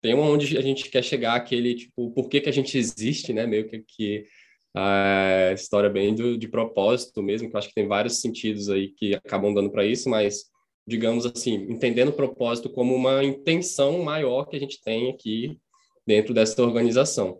[0.00, 3.32] Tem uma onde a gente quer chegar aquele tipo por que, que a gente existe,
[3.32, 3.46] né?
[3.46, 4.26] Meio que, que
[4.74, 8.88] a história bem do, de propósito mesmo, que eu acho que tem vários sentidos aí
[8.88, 10.50] que acabam dando para isso, mas
[10.86, 15.58] digamos assim, entendendo o propósito como uma intenção maior que a gente tem aqui
[16.06, 17.38] dentro dessa organização.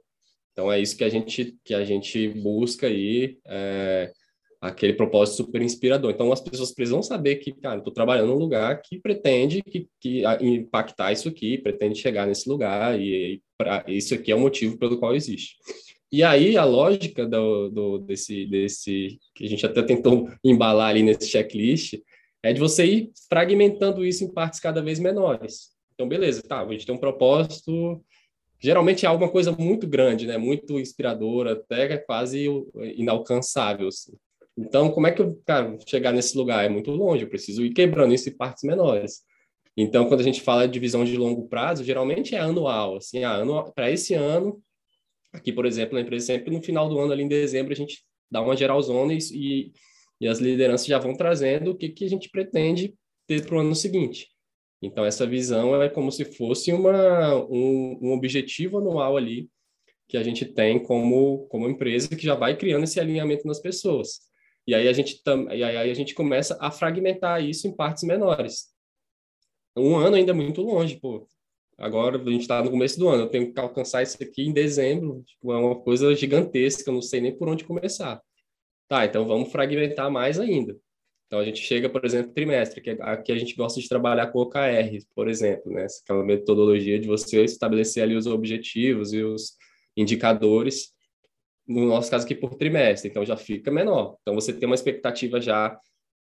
[0.52, 4.12] Então é isso que a gente que a gente busca aí, é,
[4.61, 6.12] aquele propósito super inspirador.
[6.12, 10.22] Então as pessoas precisam saber que, cara, estou trabalhando num lugar que pretende que, que
[10.40, 13.42] impactar isso aqui, pretende chegar nesse lugar e,
[13.88, 15.57] e isso aqui é o motivo pelo qual existe.
[16.12, 21.02] E aí a lógica do, do, desse, desse que a gente até tentou embalar ali
[21.02, 21.94] nesse checklist
[22.42, 25.70] é de você ir fragmentando isso em partes cada vez menores.
[25.94, 28.02] Então, beleza, tá, a gente tem um propósito,
[28.59, 32.48] geralmente é alguma coisa muito grande, né, muito inspiradora, até quase
[32.96, 33.88] inalcançável.
[33.88, 34.12] Assim.
[34.57, 36.64] Então, como é que eu, cara, chegar nesse lugar?
[36.64, 39.22] É muito longe, eu preciso ir quebrando isso em partes menores.
[39.76, 43.42] Então, quando a gente fala de visão de longo prazo, geralmente é anual, assim, ah,
[43.74, 44.62] para esse ano,
[45.33, 48.05] Aqui, por exemplo, na empresa, sempre no final do ano, ali em dezembro, a gente
[48.31, 49.72] dá uma geralzona e, e
[50.28, 52.94] as lideranças já vão trazendo o que, que a gente pretende
[53.26, 54.28] ter para o ano seguinte.
[54.80, 59.48] Então, essa visão é como se fosse uma, um, um objetivo anual ali
[60.08, 64.20] que a gente tem como, como empresa que já vai criando esse alinhamento nas pessoas.
[64.66, 68.02] E aí a gente tam, e aí a gente começa a fragmentar isso em partes
[68.02, 68.66] menores.
[69.76, 71.26] Um ano ainda é muito longe, pô.
[71.78, 74.52] Agora a gente está no começo do ano, eu tenho que alcançar isso aqui em
[74.52, 78.20] dezembro, tipo, é uma coisa gigantesca, eu não sei nem por onde começar.
[78.92, 80.76] Tá, então vamos fragmentar mais ainda.
[81.26, 84.26] Então a gente chega, por exemplo, trimestre, que é aqui a gente gosta de trabalhar
[84.26, 85.87] com OKR, por exemplo, né?
[86.05, 89.57] Aquela metodologia de você estabelecer ali os objetivos e os
[89.96, 90.92] indicadores,
[91.66, 94.18] no nosso caso aqui por trimestre, então já fica menor.
[94.20, 95.74] Então você tem uma expectativa já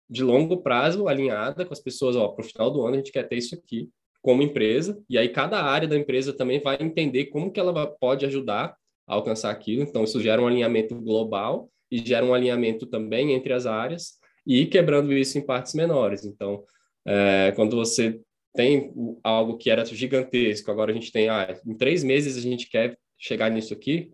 [0.10, 3.12] de longo prazo alinhada com as pessoas, ó, para o final do ano a gente
[3.12, 3.90] quer ter isso aqui
[4.22, 8.26] como empresa, e aí cada área da empresa também vai entender como que ela pode
[8.26, 9.82] ajudar a alcançar aquilo.
[9.82, 14.14] Então, isso gera um alinhamento global e gera um alinhamento também entre as áreas
[14.48, 16.26] e quebrando isso em partes menores.
[16.26, 16.64] Então,
[17.06, 18.20] é, quando você
[18.54, 22.70] tem algo que era gigantesco, agora a gente tem, ah, em três meses a gente
[22.70, 24.12] quer chegar nisso aqui,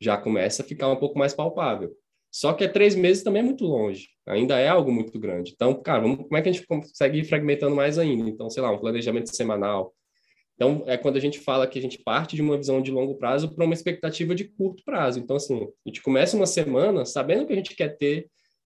[0.00, 1.94] já começa a ficar um pouco mais palpável.
[2.30, 5.52] Só que é três meses também é muito longe, ainda é algo muito grande.
[5.54, 8.28] Então, cara, vamos, como é que a gente consegue ir fragmentando mais ainda?
[8.28, 9.94] Então, sei lá, um planejamento semanal.
[10.58, 13.14] Então, é quando a gente fala que a gente parte de uma visão de longo
[13.14, 15.20] prazo para uma expectativa de curto prazo.
[15.20, 18.26] Então, assim, a gente começa uma semana sabendo o que a gente quer ter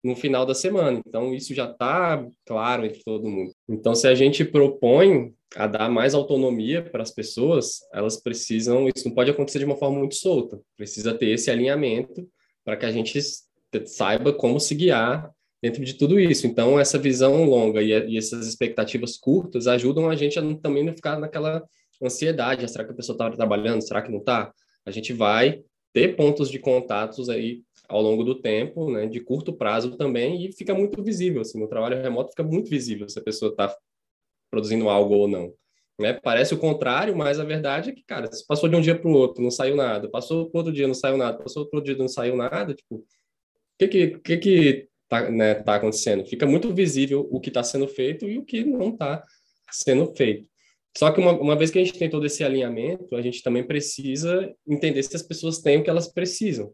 [0.01, 1.01] no final da semana.
[1.05, 3.51] Então, isso já está claro entre todo mundo.
[3.67, 9.09] Então, se a gente propõe a dar mais autonomia para as pessoas, elas precisam, isso
[9.09, 12.25] não pode acontecer de uma forma muito solta, precisa ter esse alinhamento
[12.63, 13.19] para que a gente
[13.85, 15.29] saiba como se guiar
[15.63, 16.45] dentro de tudo isso.
[16.45, 20.83] Então, essa visão longa e, e essas expectativas curtas ajudam a gente a não, também
[20.83, 21.63] não ficar naquela
[22.03, 22.69] ansiedade.
[22.69, 23.81] Será que a pessoa está trabalhando?
[23.81, 24.53] Será que não está?
[24.85, 29.53] A gente vai ter pontos de contatos aí ao longo do tempo, né, de curto
[29.53, 31.41] prazo também, e fica muito visível.
[31.41, 33.73] Assim, no trabalho remoto fica muito visível se a pessoa está
[34.51, 35.53] produzindo algo ou não.
[35.97, 36.11] Né?
[36.11, 39.09] Parece o contrário, mas a verdade é que, cara, se passou de um dia para
[39.09, 41.93] o outro, não saiu nada, passou para outro dia, não saiu nada, passou para outro
[41.93, 43.05] dia, não saiu nada, tipo, o
[43.77, 46.25] que que, que, que tá, né, tá acontecendo?
[46.25, 49.23] Fica muito visível o que está sendo feito e o que não está
[49.71, 50.47] sendo feito.
[50.97, 53.65] Só que uma, uma vez que a gente tem todo esse alinhamento, a gente também
[53.65, 56.73] precisa entender se as pessoas têm o que elas precisam.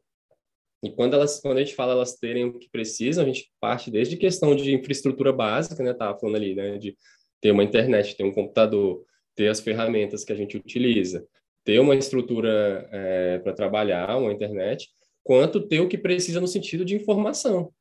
[0.84, 3.92] E quando elas, quando a gente fala elas terem o que precisam, a gente parte
[3.92, 5.94] desde questão de infraestrutura básica, né?
[5.94, 6.78] Tava falando ali, né?
[6.78, 6.98] De
[7.42, 9.04] ter uma internet, ter um computador,
[9.36, 11.26] ter as ferramentas que a gente utiliza,
[11.64, 14.90] ter uma estrutura é, para trabalhar, uma internet,
[15.24, 17.72] quanto ter o que precisa no sentido de informação,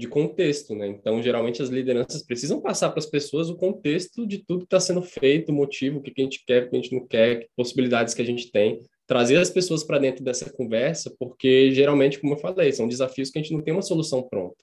[0.00, 0.88] de contexto, né?
[0.88, 4.80] Então, geralmente as lideranças precisam passar para as pessoas o contexto de tudo que está
[4.80, 7.40] sendo feito, o motivo, o que, a gente quer, o que a gente não quer,
[7.40, 12.18] que possibilidades que a gente tem, trazer as pessoas para dentro dessa conversa, porque geralmente,
[12.18, 14.56] como eu falei, são desafios que a gente não tem uma solução pronta.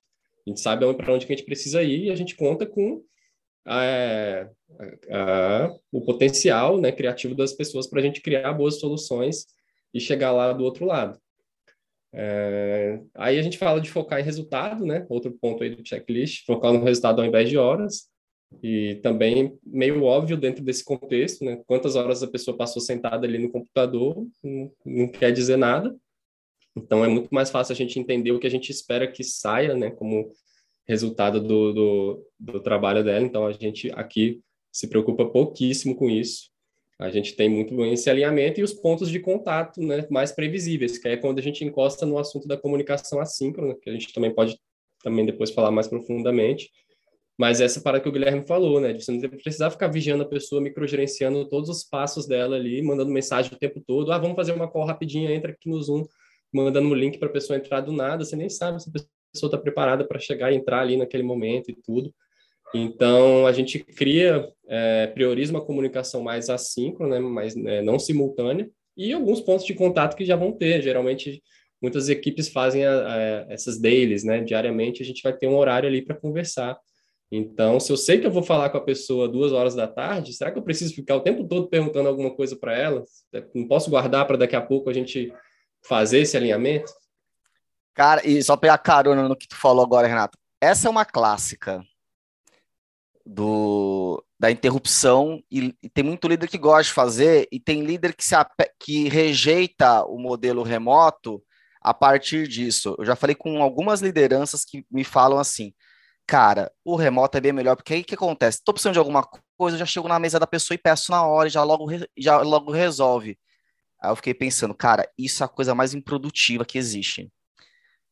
[0.48, 3.04] A gente sabe para onde que a gente precisa ir e a gente conta com
[3.68, 4.50] é,
[5.92, 9.46] o potencial né, criativo das pessoas para a gente criar boas soluções
[9.94, 11.20] e chegar lá do outro lado.
[12.12, 12.77] É,
[13.16, 15.06] aí a gente fala de focar em resultado, né?
[15.10, 18.10] Outro ponto aí do checklist, focar no resultado ao invés de horas.
[18.64, 21.62] E também meio óbvio dentro desse contexto, né?
[21.68, 25.96] Quantas horas a pessoa passou sentada ali no computador não, não quer dizer nada.
[26.76, 29.76] Então é muito mais fácil a gente entender o que a gente espera que saia,
[29.76, 29.92] né?
[29.92, 30.32] Como
[30.88, 33.26] resultado do, do, do trabalho dela.
[33.26, 36.50] Então, a gente aqui se preocupa pouquíssimo com isso.
[37.00, 41.08] A gente tem muito esse alinhamento e os pontos de contato né, mais previsíveis, que
[41.08, 44.58] é quando a gente encosta no assunto da comunicação assíncrona, que a gente também pode
[45.04, 46.72] também depois falar mais profundamente.
[47.38, 48.94] Mas essa para que o Guilherme falou, né?
[48.94, 53.12] De você não precisar ficar vigiando a pessoa, microgerenciando todos os passos dela ali, mandando
[53.12, 54.12] mensagem o tempo todo.
[54.12, 56.04] Ah, vamos fazer uma call rapidinha, entra aqui no Zoom,
[56.52, 58.26] mandando um link para a pessoa entrar do nada.
[58.26, 58.94] Você nem sabe se a
[59.32, 62.12] pessoa está preparada para chegar e entrar ali naquele momento e tudo.
[62.74, 68.70] Então, a gente cria, é, prioriza uma comunicação mais assíncrona, né, mais né, não simultânea,
[68.96, 70.82] e alguns pontos de contato que já vão ter.
[70.82, 71.42] Geralmente,
[71.82, 74.42] muitas equipes fazem a, a, essas dailies, né?
[74.42, 76.78] Diariamente, a gente vai ter um horário ali para conversar.
[77.32, 80.34] Então, se eu sei que eu vou falar com a pessoa duas horas da tarde,
[80.34, 83.04] será que eu preciso ficar o tempo todo perguntando alguma coisa para ela?
[83.54, 85.32] Não posso guardar para daqui a pouco a gente
[85.86, 86.92] fazer esse alinhamento?
[87.94, 90.38] Cara, e só pegar carona no que tu falou agora, Renato.
[90.62, 91.84] Essa é uma clássica
[93.28, 98.16] do, da interrupção e, e, tem muito líder que gosta de fazer e tem líder
[98.16, 98.36] que, se,
[98.80, 101.44] que rejeita o modelo remoto
[101.82, 102.96] a partir disso.
[102.98, 105.74] Eu já falei com algumas lideranças que me falam assim,
[106.26, 108.60] cara, o remoto é bem melhor, porque aí o que acontece?
[108.60, 111.26] Estou precisando de alguma coisa, eu já chego na mesa da pessoa e peço na
[111.26, 111.88] hora, e já logo,
[112.18, 113.38] já logo resolve.
[114.02, 117.30] Aí eu fiquei pensando, cara, isso é a coisa mais improdutiva que existe.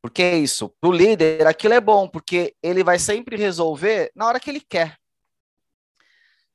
[0.01, 4.27] Porque é isso, para o líder aquilo é bom, porque ele vai sempre resolver na
[4.27, 4.97] hora que ele quer.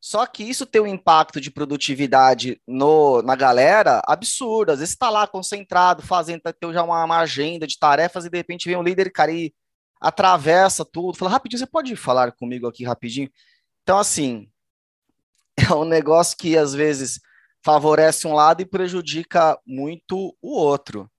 [0.01, 4.73] Só que isso tem um impacto de produtividade no, na galera absurdo.
[4.73, 8.31] Às vezes está lá concentrado, fazendo, tá, tem já uma, uma, agenda de tarefas e
[8.31, 9.53] de repente vem um líder, cara, e
[10.01, 13.31] atravessa tudo, fala, rapidinho, você pode falar comigo aqui rapidinho?
[13.83, 14.51] Então, assim,
[15.71, 17.21] é um negócio que às vezes
[17.63, 21.11] favorece um lado e prejudica muito o outro.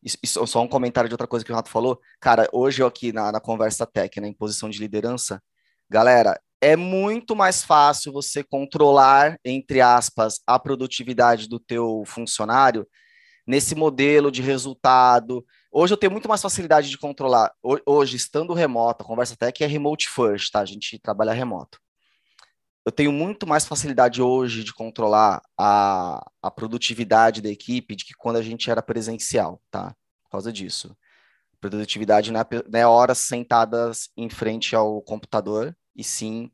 [0.00, 2.00] Isso, só um comentário de outra coisa que o Renato falou.
[2.20, 5.42] Cara, hoje eu aqui na, na conversa tech, né, em posição de liderança,
[5.90, 12.86] galera, é muito mais fácil você controlar, entre aspas, a produtividade do teu funcionário
[13.44, 15.44] nesse modelo de resultado.
[15.72, 17.52] Hoje eu tenho muito mais facilidade de controlar.
[17.84, 20.60] Hoje, estando remoto, a conversa até que é remote first, tá?
[20.60, 21.80] A gente trabalha remoto.
[22.86, 28.14] Eu tenho muito mais facilidade hoje de controlar a, a produtividade da equipe de que
[28.14, 29.96] quando a gente era presencial, tá?
[30.22, 30.96] Por causa disso.
[31.60, 36.50] Produtividade não é, não é horas sentadas em frente ao computador, e sim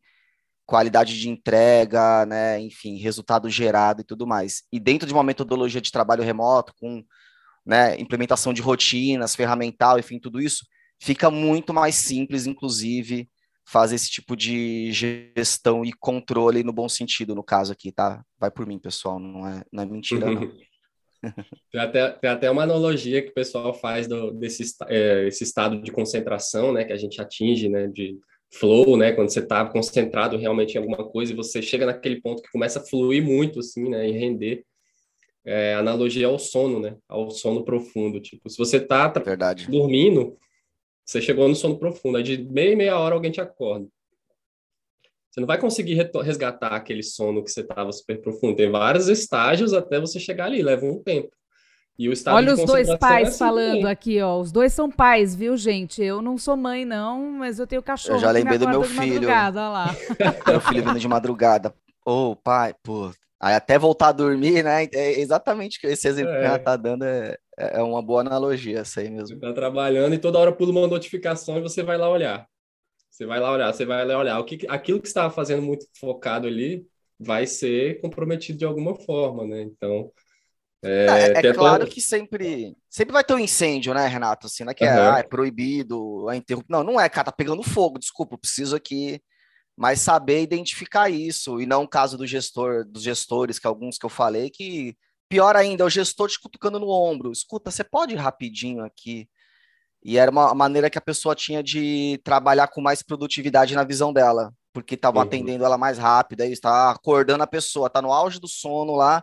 [0.68, 4.64] qualidade de entrega, né, enfim, resultado gerado e tudo mais.
[4.70, 7.02] E dentro de uma metodologia de trabalho remoto, com
[7.64, 10.66] né, implementação de rotinas, ferramental, enfim, tudo isso,
[11.00, 13.30] fica muito mais simples, inclusive,
[13.66, 18.22] fazer esse tipo de gestão e controle no bom sentido, no caso aqui, tá?
[18.38, 20.52] Vai por mim, pessoal, não é, não é mentira, não.
[21.72, 25.82] Tem até, tem até uma analogia que o pessoal faz do, desse é, esse estado
[25.82, 28.16] de concentração, né, que a gente atinge, né, de
[28.52, 29.12] flow, né?
[29.12, 32.80] Quando você está concentrado realmente em alguma coisa e você chega naquele ponto que começa
[32.80, 34.08] a fluir muito, assim, né?
[34.08, 34.64] E render.
[35.44, 36.96] É, analogia ao sono, né?
[37.08, 38.20] Ao sono profundo.
[38.20, 39.22] Tipo, se você tá, tá
[39.68, 40.36] dormindo,
[41.04, 42.18] você chegou no sono profundo.
[42.18, 43.86] Aí de meia e meia hora alguém te acorda.
[45.30, 48.56] Você não vai conseguir resgatar aquele sono que você estava super profundo.
[48.56, 51.30] Tem vários estágios até você chegar ali, leva um tempo.
[51.98, 53.86] E o estado Olha os dois pais é assim falando também.
[53.86, 54.38] aqui, ó.
[54.38, 56.00] Os dois são pais, viu, gente?
[56.00, 58.18] Eu não sou mãe, não, mas eu tenho cachorro.
[58.18, 59.28] Eu já lembrei do meu filho.
[59.28, 59.96] Olha lá.
[60.46, 61.74] meu filho vindo de madrugada.
[62.06, 63.10] Ô, oh, pai, pô.
[63.40, 64.88] Aí até voltar a dormir, né?
[64.92, 66.40] É exatamente esse exemplo é.
[66.40, 69.28] que ela tá dando é, é uma boa analogia, essa aí mesmo.
[69.28, 72.46] Você tá trabalhando e toda hora pula uma notificação e você vai lá olhar.
[73.10, 74.38] Você vai lá olhar, você vai lá olhar.
[74.38, 76.86] O que, aquilo que estava fazendo muito focado ali
[77.18, 79.62] vai ser comprometido de alguma forma, né?
[79.62, 80.12] Então,
[80.82, 84.46] é, é, é claro que sempre, sempre vai ter um incêndio, né, Renato?
[84.46, 84.90] Assim, não é que uhum.
[84.90, 86.70] é, ah, é, proibido, é interrupto.
[86.70, 89.20] Não, não é, cara, tá pegando fogo, desculpa, preciso aqui
[89.78, 94.04] mas saber identificar isso, e não o caso do gestor, dos gestores, que alguns que
[94.04, 94.96] eu falei, que
[95.28, 97.30] pior ainda, é o gestor te cutucando no ombro.
[97.30, 99.28] Escuta, você pode ir rapidinho aqui.
[100.02, 104.12] E era uma maneira que a pessoa tinha de trabalhar com mais produtividade na visão
[104.12, 105.28] dela, porque estavam uhum.
[105.28, 109.22] atendendo ela mais rápido, aí está acordando a pessoa, tá no auge do sono lá,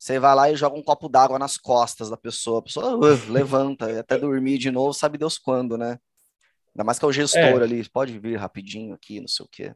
[0.00, 2.60] você vai lá e joga um copo d'água nas costas da pessoa.
[2.60, 5.98] A pessoa uh, levanta, até dormir de novo, sabe Deus quando, né?
[6.74, 7.62] Ainda mais que é o gestor é.
[7.62, 9.74] ali, pode vir rapidinho aqui, não sei o quê.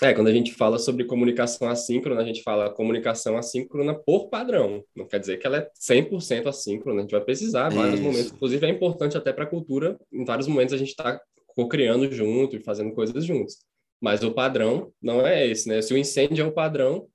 [0.00, 4.82] É, quando a gente fala sobre comunicação assíncrona, a gente fala comunicação assíncrona por padrão.
[4.96, 8.04] Não quer dizer que ela é 100% assíncrona, a gente vai precisar em vários Isso.
[8.04, 8.32] momentos.
[8.32, 12.56] Inclusive, é importante até para a cultura, em vários momentos a gente está co-criando junto
[12.56, 13.58] e fazendo coisas juntos.
[14.00, 15.82] Mas o padrão não é esse, né?
[15.82, 17.08] Se o incêndio é o padrão,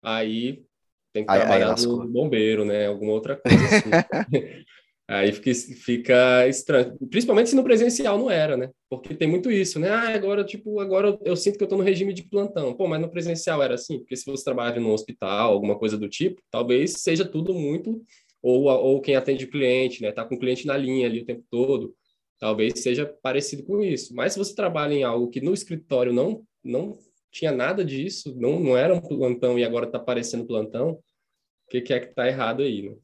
[0.00, 0.64] aí
[1.12, 2.86] tem que aí, trabalhar aí no bombeiro, né?
[2.86, 3.90] Alguma outra coisa assim.
[5.12, 6.96] Aí fica, fica estranho.
[7.10, 8.70] Principalmente se no presencial não era, né?
[8.88, 9.88] Porque tem muito isso, né?
[9.90, 12.72] Ah, agora, tipo, agora eu, sinto que eu tô no regime de plantão.
[12.74, 13.98] Pô, mas no presencial era assim?
[13.98, 18.00] Porque se você trabalha no hospital, alguma coisa do tipo, talvez seja tudo muito...
[18.40, 20.12] Ou, ou quem atende o cliente, né?
[20.12, 21.92] Tá com o cliente na linha ali o tempo todo.
[22.38, 24.14] Talvez seja parecido com isso.
[24.14, 26.96] Mas se você trabalha em algo que no escritório não, não
[27.30, 31.80] tinha nada disso, não, não era um plantão e agora tá parecendo plantão, o que,
[31.80, 32.96] que é que tá errado aí, né?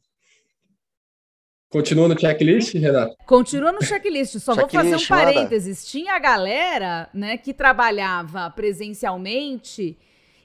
[1.69, 3.17] Continua no checklist, Renato?
[3.27, 4.39] Continua no checklist.
[4.39, 5.79] Só checklist, vou fazer um parênteses.
[5.79, 5.91] Nada.
[5.91, 9.99] Tinha a galera né, que trabalhava presencialmente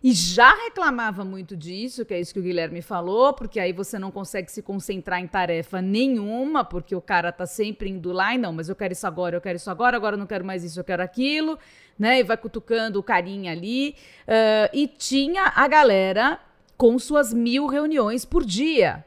[0.04, 4.00] e já reclamava muito disso, que é isso que o Guilherme falou, porque aí você
[4.00, 8.38] não consegue se concentrar em tarefa nenhuma, porque o cara tá sempre indo lá e
[8.38, 10.64] não, mas eu quero isso agora, eu quero isso agora, agora eu não quero mais
[10.64, 11.58] isso, eu quero aquilo,
[12.00, 12.20] né?
[12.20, 13.96] E vai cutucando o carinha ali.
[14.24, 16.40] Uh, e tinha a galera
[16.76, 19.06] com suas mil reuniões por dia.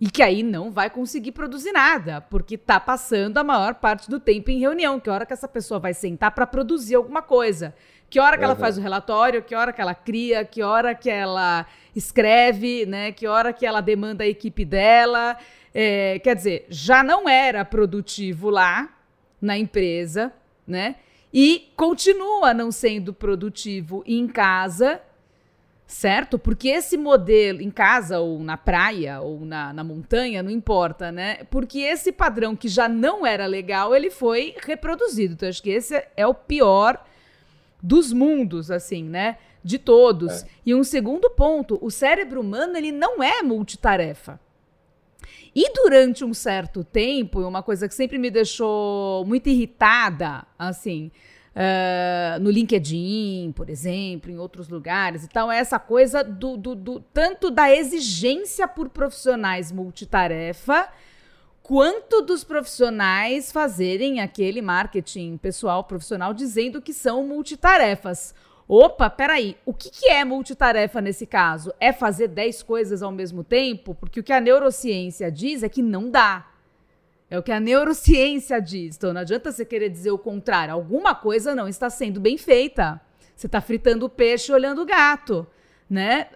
[0.00, 4.18] E que aí não vai conseguir produzir nada, porque tá passando a maior parte do
[4.18, 4.98] tempo em reunião.
[4.98, 7.72] Que hora que essa pessoa vai sentar para produzir alguma coisa?
[8.14, 8.50] Que hora que uhum.
[8.50, 9.42] ela faz o relatório?
[9.42, 10.44] Que hora que ela cria?
[10.44, 12.86] Que hora que ela escreve?
[12.86, 13.10] Né?
[13.10, 15.36] Que hora que ela demanda a equipe dela?
[15.74, 18.88] É, quer dizer, já não era produtivo lá
[19.42, 20.32] na empresa,
[20.64, 20.94] né?
[21.32, 25.00] E continua não sendo produtivo em casa
[25.84, 26.38] certo?
[26.38, 31.38] Porque esse modelo, em casa ou na praia ou na, na montanha, não importa, né?
[31.50, 35.34] Porque esse padrão que já não era legal, ele foi reproduzido.
[35.34, 37.04] Então, acho que esse é o pior
[37.84, 39.36] dos mundos, assim, né?
[39.62, 40.42] De todos.
[40.42, 40.46] É.
[40.64, 44.40] E um segundo ponto, o cérebro humano, ele não é multitarefa.
[45.54, 51.12] E durante um certo tempo, uma coisa que sempre me deixou muito irritada, assim,
[51.54, 56.74] uh, no LinkedIn, por exemplo, em outros lugares e tal, é essa coisa do, do,
[56.74, 60.88] do tanto da exigência por profissionais multitarefa
[61.64, 68.34] quanto dos profissionais fazerem aquele marketing pessoal profissional dizendo que são multitarefas.
[68.68, 71.72] Opa, peraí, o que, que é multitarefa nesse caso?
[71.80, 73.94] É fazer 10 coisas ao mesmo tempo?
[73.94, 76.46] Porque o que a neurociência diz é que não dá.
[77.30, 78.96] É o que a neurociência diz.
[78.96, 80.74] Então não adianta você querer dizer o contrário.
[80.74, 83.00] Alguma coisa não está sendo bem feita.
[83.34, 85.46] Você está fritando o peixe olhando o gato,
[85.88, 86.28] né?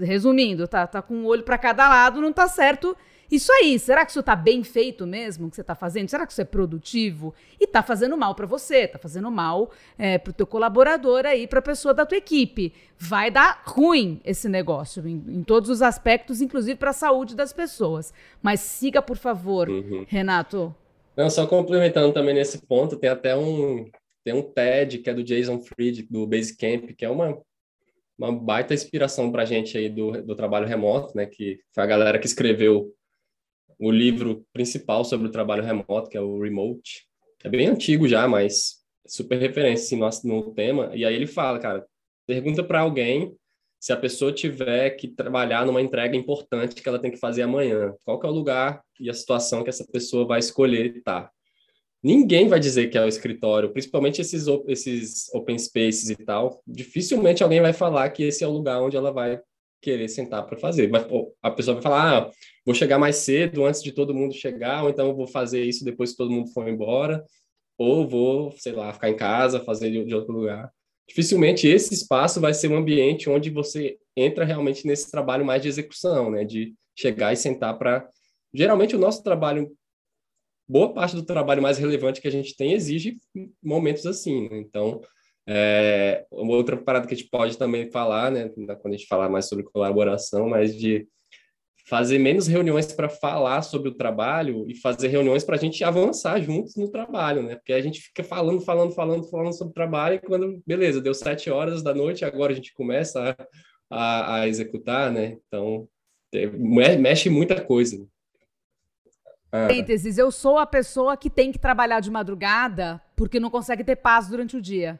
[0.00, 2.96] Resumindo, tá, tá com um olho para cada lado, não tá certo
[3.34, 6.08] isso aí, será que isso está bem feito mesmo que você está fazendo?
[6.08, 7.34] Será que isso é produtivo?
[7.60, 11.46] E está fazendo mal para você, está fazendo mal é, para o teu colaborador aí,
[11.46, 12.72] para a pessoa da tua equipe.
[12.98, 17.52] Vai dar ruim esse negócio em, em todos os aspectos, inclusive para a saúde das
[17.52, 18.12] pessoas.
[18.42, 20.04] Mas siga, por favor, uhum.
[20.08, 20.74] Renato.
[21.16, 23.90] Não, só complementando também nesse ponto, tem até um
[24.24, 27.38] tem um TED que é do Jason Fried do Basecamp, que é uma
[28.18, 31.26] uma baita inspiração para a gente aí do, do trabalho remoto, né?
[31.26, 32.94] Que foi a galera que escreveu
[33.78, 37.06] o livro principal sobre o trabalho remoto, que é o Remote.
[37.42, 40.90] É bem antigo já, mas super referência assim, no, no tema.
[40.94, 41.84] E aí ele fala, cara,
[42.26, 43.34] pergunta para alguém
[43.78, 47.92] se a pessoa tiver que trabalhar numa entrega importante que ela tem que fazer amanhã.
[48.02, 51.24] Qual que é o lugar e a situação que essa pessoa vai escolher estar?
[51.24, 51.30] Tá?
[52.02, 56.62] Ninguém vai dizer que é o escritório, principalmente esses, esses open spaces e tal.
[56.66, 59.40] Dificilmente alguém vai falar que esse é o lugar onde ela vai
[59.82, 60.88] querer sentar para fazer.
[60.88, 61.06] Mas
[61.42, 62.30] a pessoa vai falar, ah,
[62.64, 66.12] vou chegar mais cedo antes de todo mundo chegar, ou então vou fazer isso depois
[66.12, 67.24] que todo mundo for embora,
[67.76, 70.70] ou vou, sei lá, ficar em casa, fazer de, de outro lugar.
[71.08, 75.68] Dificilmente esse espaço vai ser um ambiente onde você entra realmente nesse trabalho mais de
[75.68, 76.44] execução, né?
[76.44, 78.08] De chegar e sentar para.
[78.52, 79.76] Geralmente o nosso trabalho,
[80.66, 83.18] boa parte do trabalho mais relevante que a gente tem exige
[83.62, 84.48] momentos assim.
[84.48, 84.58] Né?
[84.58, 85.00] Então,
[85.46, 89.28] é, uma outra parada que a gente pode também falar, né, quando a gente falar
[89.28, 91.06] mais sobre colaboração, mas de
[91.86, 96.40] fazer menos reuniões para falar sobre o trabalho e fazer reuniões para a gente avançar
[96.40, 97.56] juntos no trabalho, né?
[97.56, 101.12] Porque a gente fica falando, falando, falando, falando sobre o trabalho e quando, beleza, deu
[101.12, 103.36] sete horas da noite, agora a gente começa
[103.90, 105.36] a, a, a executar, né?
[105.46, 105.86] Então,
[106.32, 106.46] é,
[106.96, 108.06] mexe muita coisa.
[109.52, 109.68] Ah.
[110.16, 114.26] eu sou a pessoa que tem que trabalhar de madrugada porque não consegue ter paz
[114.26, 114.98] durante o dia.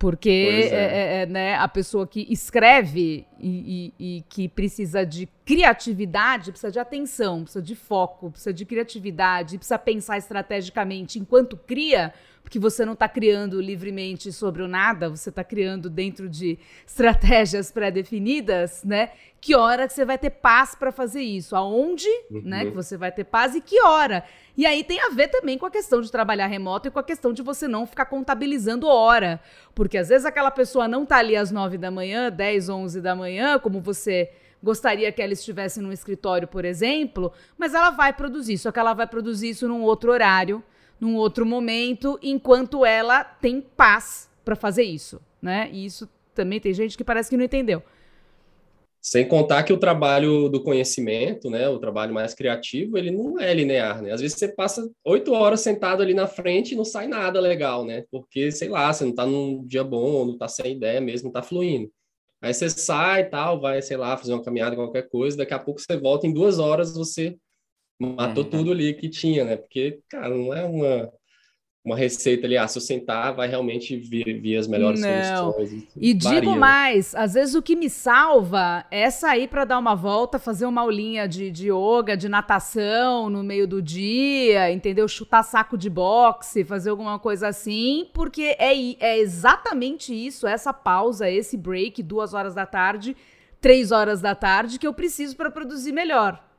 [0.00, 0.60] Porque é.
[0.60, 6.50] É, é, é, né, a pessoa que escreve e, e, e, que precisa de criatividade,
[6.50, 12.58] precisa de atenção, precisa de foco, precisa de criatividade, precisa pensar estrategicamente enquanto cria, porque
[12.58, 18.82] você não está criando livremente sobre o nada, você está criando dentro de estratégias pré-definidas,
[18.84, 19.10] né?
[19.40, 21.54] Que hora que você vai ter paz para fazer isso?
[21.54, 22.42] Aonde, uhum.
[22.44, 22.64] né?
[22.66, 24.24] Que você vai ter paz e que hora?
[24.56, 27.04] E aí tem a ver também com a questão de trabalhar remoto e com a
[27.04, 29.40] questão de você não ficar contabilizando hora,
[29.74, 33.14] porque às vezes aquela pessoa não está ali às nove da manhã, dez, onze da
[33.14, 34.30] manhã, como você
[34.62, 38.92] gostaria que ela estivesse no escritório, por exemplo, mas ela vai produzir, só que ela
[38.92, 40.62] vai produzir isso num outro horário
[41.00, 45.70] num outro momento, enquanto ela tem paz para fazer isso, né?
[45.72, 47.82] E isso também tem gente que parece que não entendeu.
[49.02, 53.54] Sem contar que o trabalho do conhecimento, né, o trabalho mais criativo, ele não é
[53.54, 54.12] linear, né?
[54.12, 57.82] Às vezes você passa oito horas sentado ali na frente e não sai nada legal,
[57.82, 58.04] né?
[58.10, 61.32] Porque, sei lá, você não tá num dia bom, não tá sem ideia mesmo, não
[61.32, 61.90] tá fluindo.
[62.42, 65.58] Aí você sai e tal, vai, sei lá, fazer uma caminhada, qualquer coisa, daqui a
[65.58, 67.38] pouco você volta, em duas horas você
[68.00, 68.50] matou uhum.
[68.50, 69.56] tudo ali que tinha, né?
[69.56, 71.12] Porque, cara, não é uma,
[71.84, 75.52] uma receita ali, ah, se eu sentar, vai realmente vir, vir as melhores não.
[75.52, 75.86] soluções.
[75.94, 79.94] E, varia, digo mais, às vezes o que me salva é sair para dar uma
[79.94, 85.06] volta, fazer uma aulinha de, de yoga, de natação no meio do dia, entendeu?
[85.06, 91.30] Chutar saco de boxe, fazer alguma coisa assim, porque é, é exatamente isso, essa pausa,
[91.30, 93.14] esse break, duas horas da tarde,
[93.60, 96.49] três horas da tarde, que eu preciso para produzir melhor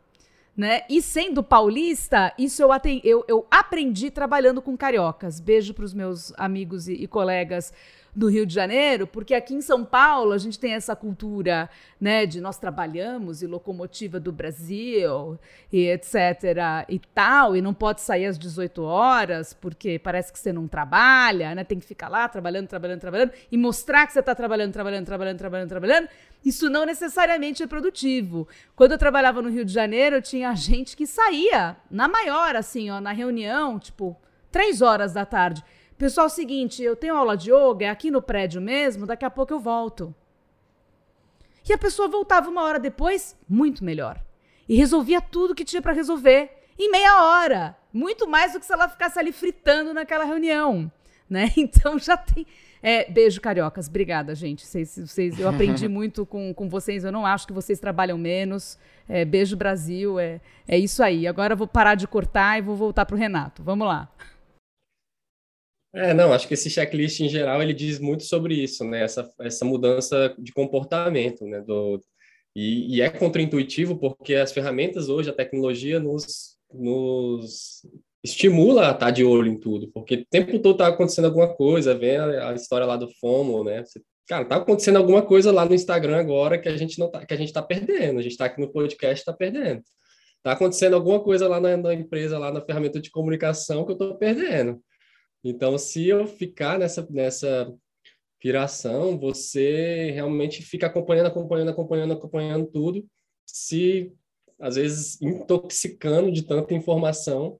[0.56, 0.84] né?
[0.90, 2.70] E sendo paulista, isso eu,
[3.04, 5.40] eu, eu aprendi trabalhando com cariocas.
[5.40, 7.74] Beijo para os meus amigos e, e colegas
[8.14, 12.26] do Rio de Janeiro, porque aqui em São Paulo a gente tem essa cultura, né,
[12.26, 15.40] de nós trabalhamos e locomotiva do Brasil
[15.72, 20.52] e etc e tal, e não pode sair às 18 horas porque parece que você
[20.52, 24.36] não trabalha, né, tem que ficar lá trabalhando, trabalhando, trabalhando e mostrar que você está
[24.36, 26.10] trabalhando, trabalhando, trabalhando, trabalhando, trabalhando.
[26.44, 28.48] Isso não necessariamente é produtivo.
[28.76, 32.90] Quando eu trabalhava no Rio de Janeiro, eu tinha gente que saía na maior, assim,
[32.90, 34.20] ó, na reunião, tipo,
[34.52, 35.64] três horas da tarde.
[36.02, 39.24] Pessoal, é o seguinte, eu tenho aula de yoga, é aqui no prédio mesmo, daqui
[39.24, 40.16] a pouco eu volto.
[41.70, 44.20] E a pessoa voltava uma hora depois, muito melhor.
[44.68, 46.50] E resolvia tudo que tinha para resolver
[46.80, 47.78] em meia hora.
[47.94, 50.92] Muito mais do que se ela ficasse ali fritando naquela reunião.
[51.32, 51.50] Né?
[51.56, 52.46] Então já tem.
[52.84, 53.88] É, beijo, cariocas.
[53.88, 54.68] Obrigada, gente.
[54.68, 57.06] Vocês, vocês, eu aprendi muito com, com vocês.
[57.06, 58.78] Eu não acho que vocês trabalham menos.
[59.08, 60.20] É, beijo, Brasil.
[60.20, 61.26] É, é isso aí.
[61.26, 63.64] Agora eu vou parar de cortar e vou voltar para o Renato.
[63.64, 64.12] Vamos lá.
[65.94, 69.04] É, não, acho que esse checklist em geral ele diz muito sobre isso, né?
[69.04, 71.60] Essa, essa mudança de comportamento, né?
[71.62, 72.02] Do,
[72.56, 77.86] e, e é contraintuitivo porque as ferramentas hoje, a tecnologia nos, nos
[78.24, 81.96] estimula a estar de olho em tudo, porque o tempo todo está acontecendo alguma coisa,
[81.98, 83.84] vem a, a, história lá do FOMO, né?
[83.84, 87.26] Você, cara, tá acontecendo alguma coisa lá no Instagram agora que a gente não tá,
[87.26, 89.82] que a gente está perdendo, a gente está aqui no podcast está perdendo.
[90.44, 93.96] Tá acontecendo alguma coisa lá na, na empresa, lá na ferramenta de comunicação que eu
[93.96, 94.82] estou perdendo.
[95.44, 97.74] Então, se eu ficar nessa, nessa
[98.40, 103.06] piração, você realmente fica acompanhando, acompanhando, acompanhando, acompanhando tudo,
[103.46, 104.12] se
[104.60, 107.60] às vezes intoxicando de tanta informação,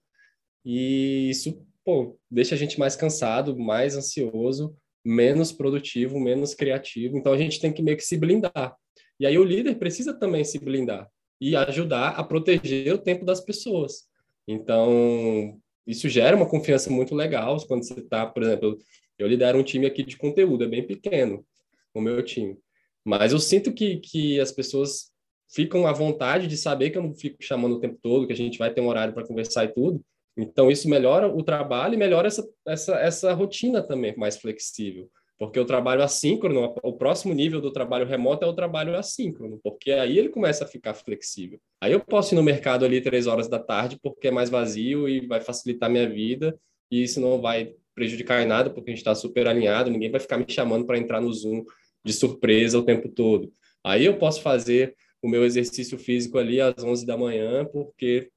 [0.64, 7.18] e isso pô, deixa a gente mais cansado, mais ansioso, menos produtivo, menos criativo.
[7.18, 8.76] Então a gente tem que meio que se blindar.
[9.20, 11.10] E aí o líder precisa também se blindar
[11.40, 14.08] e ajudar a proteger o tempo das pessoas.
[14.48, 18.78] Então, isso gera uma confiança muito legal quando você está, por exemplo,
[19.18, 21.46] eu lidero um time aqui de conteúdo, é bem pequeno
[21.94, 22.58] o meu time,
[23.04, 25.12] mas eu sinto que, que as pessoas
[25.54, 28.38] ficam à vontade de saber que eu não fico chamando o tempo todo, que a
[28.38, 30.02] gente vai ter um horário para conversar e tudo.
[30.38, 35.10] Então, isso melhora o trabalho e melhora essa, essa, essa rotina também mais flexível.
[35.42, 39.92] Porque o trabalho assíncrono, o próximo nível do trabalho remoto é o trabalho assíncrono, porque
[39.92, 41.60] aí ele começa a ficar flexível.
[41.82, 45.10] Aí eu posso ir no mercado ali três horas da tarde porque é mais vazio
[45.10, 46.56] e vai facilitar minha vida,
[46.92, 50.20] e isso não vai prejudicar em nada, porque a gente está super alinhado, ninguém vai
[50.20, 51.66] ficar me chamando para entrar no Zoom
[52.06, 53.52] de surpresa o tempo todo.
[53.84, 58.30] Aí eu posso fazer o meu exercício físico ali às 11 da manhã, porque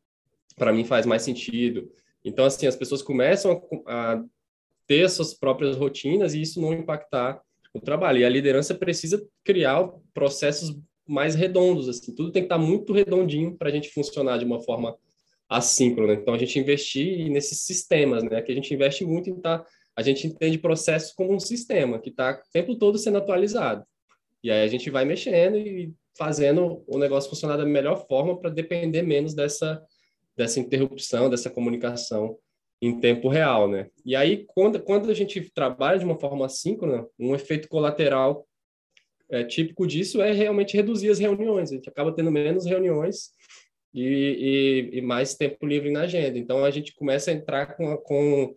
[0.56, 1.86] para mim faz mais sentido.
[2.24, 4.24] Então, assim, as pessoas começam a,
[4.86, 7.40] ter suas próprias rotinas e isso não impactar
[7.72, 8.18] o trabalho.
[8.18, 13.56] E a liderança precisa criar processos mais redondos, assim, tudo tem que estar muito redondinho
[13.56, 14.96] para a gente funcionar de uma forma
[15.48, 16.14] assíncrona.
[16.14, 19.66] Então, a gente investir nesses sistemas, né, que a gente investe muito em estar, tá,
[19.96, 23.84] a gente entende processos como um sistema que está o tempo todo sendo atualizado.
[24.42, 28.50] E aí a gente vai mexendo e fazendo o negócio funcionar da melhor forma para
[28.50, 29.82] depender menos dessa,
[30.36, 32.38] dessa interrupção, dessa comunicação
[32.80, 33.88] em tempo real, né?
[34.04, 38.46] E aí, quando, quando a gente trabalha de uma forma assíncrona, um efeito colateral
[39.30, 41.72] é, típico disso é realmente reduzir as reuniões.
[41.72, 43.30] A gente acaba tendo menos reuniões
[43.92, 46.38] e, e, e mais tempo livre na agenda.
[46.38, 48.54] Então, a gente começa a entrar com, com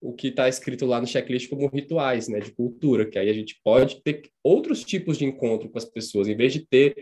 [0.00, 3.32] o que está escrito lá no checklist como rituais, né, de cultura, que aí a
[3.32, 6.94] gente pode ter outros tipos de encontro com as pessoas, em vez de ter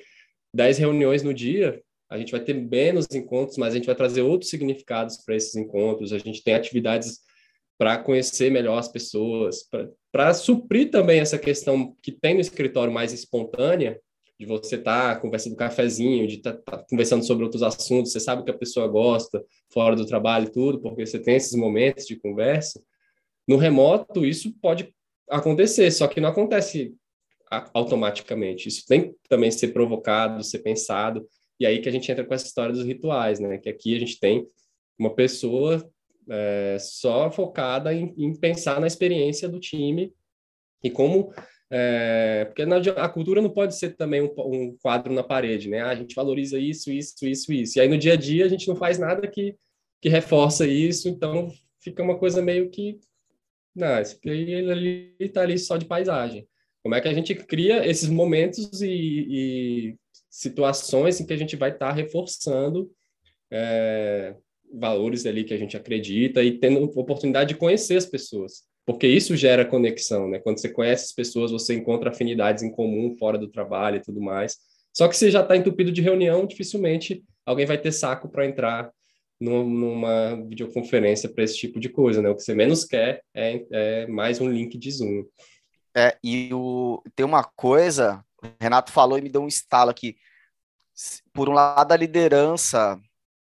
[0.54, 1.82] 10 reuniões no dia,
[2.12, 5.56] a gente vai ter menos encontros, mas a gente vai trazer outros significados para esses
[5.56, 7.20] encontros, a gente tem atividades
[7.78, 9.66] para conhecer melhor as pessoas,
[10.12, 13.98] para suprir também essa questão que tem no escritório mais espontânea,
[14.38, 18.20] de você estar tá conversando cafezinho, de estar tá, tá conversando sobre outros assuntos, você
[18.20, 19.42] sabe que a pessoa gosta,
[19.72, 22.82] fora do trabalho e tudo, porque você tem esses momentos de conversa.
[23.48, 24.94] No remoto, isso pode
[25.30, 26.94] acontecer, só que não acontece
[27.72, 28.68] automaticamente.
[28.68, 31.26] Isso tem que também ser provocado, ser pensado,
[31.58, 33.58] e aí que a gente entra com essa história dos rituais, né?
[33.58, 34.46] Que aqui a gente tem
[34.98, 35.88] uma pessoa
[36.28, 40.12] é, só focada em, em, pensar na experiência do time
[40.82, 41.32] e como
[41.74, 45.80] é, porque na, a cultura não pode ser também um, um, quadro na parede, né?
[45.80, 47.78] Ah, a gente valoriza isso, isso, isso, isso.
[47.78, 49.56] E aí no dia a dia a gente não faz nada que,
[50.00, 51.50] que reforça isso, então
[51.80, 53.00] fica uma coisa meio que.
[53.74, 56.46] Não, esse ele está ali só de paisagem.
[56.82, 59.96] Como é que a gente cria esses momentos e, e
[60.32, 62.90] situações em que a gente vai estar tá reforçando
[63.50, 64.34] é,
[64.72, 69.36] valores ali que a gente acredita e tendo oportunidade de conhecer as pessoas, porque isso
[69.36, 70.38] gera conexão, né?
[70.38, 74.22] Quando você conhece as pessoas, você encontra afinidades em comum fora do trabalho e tudo
[74.22, 74.56] mais.
[74.96, 78.90] Só que se já está entupido de reunião, dificilmente alguém vai ter saco para entrar
[79.38, 82.30] numa videoconferência para esse tipo de coisa, né?
[82.30, 85.24] O que você menos quer é, é mais um link de Zoom.
[85.94, 88.24] É, e o, tem uma coisa,
[88.60, 90.16] Renato falou e me deu um estalo aqui.
[91.32, 93.00] Por um lado, a liderança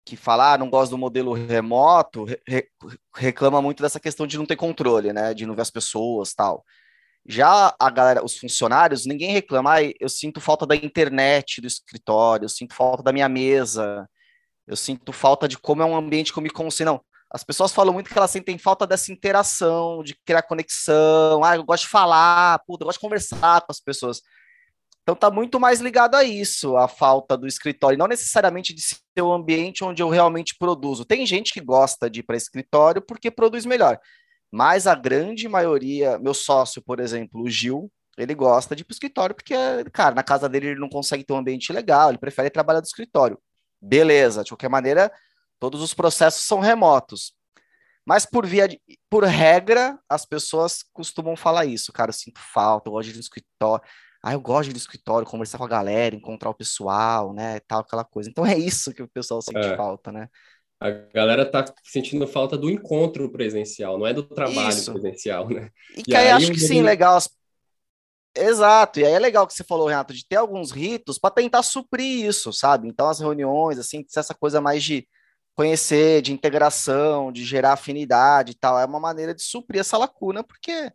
[0.04, 2.68] que fala, ah, não gosta do modelo remoto, re
[3.14, 5.34] reclama muito dessa questão de não ter controle, né?
[5.34, 6.64] De não ver as pessoas tal.
[7.26, 12.44] Já a galera, os funcionários, ninguém reclama, ah, eu sinto falta da internet do escritório,
[12.44, 14.08] eu sinto falta da minha mesa,
[14.66, 16.94] eu sinto falta de como é um ambiente que eu me concentro.
[16.94, 21.44] Não, as pessoas falam muito que elas sentem falta dessa interação, de criar conexão.
[21.44, 24.20] Ah, eu gosto de falar, puta, eu gosto de conversar com as pessoas.
[25.10, 28.98] Então tá muito mais ligado a isso, a falta do escritório, não necessariamente de ser
[29.20, 31.04] o ambiente onde eu realmente produzo.
[31.04, 33.98] Tem gente que gosta de ir para escritório porque produz melhor,
[34.52, 38.92] mas a grande maioria, meu sócio, por exemplo, o Gil, ele gosta de ir para
[38.92, 39.54] o escritório porque,
[39.92, 42.86] cara, na casa dele ele não consegue ter um ambiente legal, ele prefere trabalhar do
[42.86, 43.38] escritório.
[43.82, 45.10] Beleza, de qualquer maneira,
[45.60, 47.34] Todos os processos são remotos.
[48.04, 48.80] Mas por via de,
[49.10, 53.16] por regra, as pessoas costumam falar isso, cara, eu sinto falta, eu gosto de ir
[53.16, 53.84] no escritório.
[54.22, 57.60] Ah, eu gosto de ir no escritório, conversar com a galera, encontrar o pessoal, né,
[57.60, 58.28] tal, aquela coisa.
[58.28, 59.76] Então é isso que o pessoal sente é.
[59.76, 60.28] falta, né?
[60.78, 64.90] A galera tá sentindo falta do encontro presencial, não é do trabalho isso.
[64.92, 65.70] presencial, né?
[65.94, 67.16] E, e que aí, acho que sim, legal.
[67.16, 67.28] As...
[68.34, 71.62] Exato, e aí é legal que você falou, Renato, de ter alguns ritos para tentar
[71.62, 72.88] suprir isso, sabe?
[72.88, 75.06] Então as reuniões, assim, essa coisa mais de
[75.54, 78.78] conhecer, de integração, de gerar afinidade e tal.
[78.78, 80.90] É uma maneira de suprir essa lacuna, porque,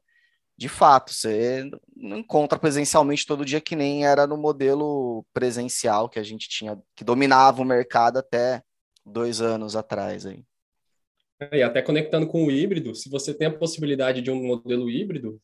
[0.57, 6.19] de fato, você não encontra presencialmente todo dia que nem era no modelo presencial que
[6.19, 8.61] a gente tinha, que dominava o mercado até
[9.05, 10.43] dois anos atrás aí.
[11.39, 14.89] É, e até conectando com o híbrido, se você tem a possibilidade de um modelo
[14.89, 15.41] híbrido,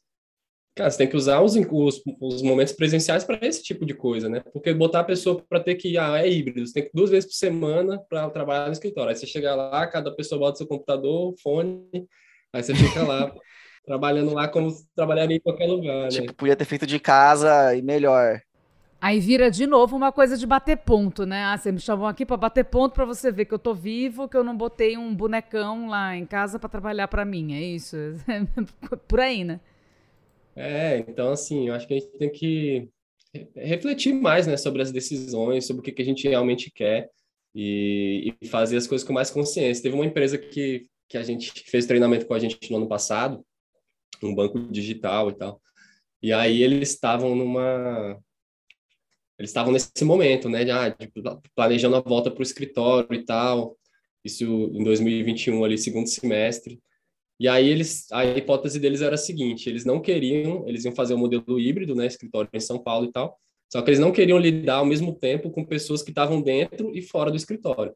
[0.74, 4.30] Cara, você tem que usar os, os, os momentos presenciais para esse tipo de coisa,
[4.30, 4.40] né?
[4.54, 7.30] Porque botar a pessoa para ter que, ah, é híbrido, você tem que duas vezes
[7.30, 9.10] por semana para trabalhar no escritório.
[9.10, 12.08] Aí você chega lá, cada pessoa bota seu computador, fone,
[12.54, 13.36] aí você fica lá
[13.86, 16.10] trabalhando lá como trabalharia em qualquer lugar, né?
[16.10, 18.42] Tipo, podia ter feito de casa e melhor.
[19.02, 21.44] Aí vira de novo uma coisa de bater ponto, né?
[21.46, 24.30] Ah, você me chamou aqui para bater ponto para você ver que eu tô vivo,
[24.30, 27.98] que eu não botei um bonecão lá em casa para trabalhar para mim, é isso?
[29.08, 29.60] Por aí, né?
[30.56, 32.90] É, então assim, eu acho que a gente tem que
[33.56, 37.10] refletir mais, né, sobre as decisões, sobre o que, que a gente realmente quer
[37.56, 39.84] e, e, fazer as coisas com mais consciência.
[39.84, 43.44] Teve uma empresa que, que a gente fez treinamento com a gente no ano passado,
[44.28, 45.62] um banco digital e tal.
[46.22, 48.20] E aí eles estavam numa
[49.40, 51.12] eles estavam nesse momento, né, de, ah, de
[51.56, 53.76] planejando a volta para o escritório e tal.
[54.24, 56.80] Isso em 2021 ali, segundo semestre.
[57.40, 61.16] E aí eles, a hipótese deles era a seguinte: eles não queriam, eles iam fazer
[61.16, 63.36] o um modelo híbrido, né, escritório em São Paulo e tal.
[63.68, 67.02] Só que eles não queriam lidar ao mesmo tempo com pessoas que estavam dentro e
[67.02, 67.96] fora do escritório.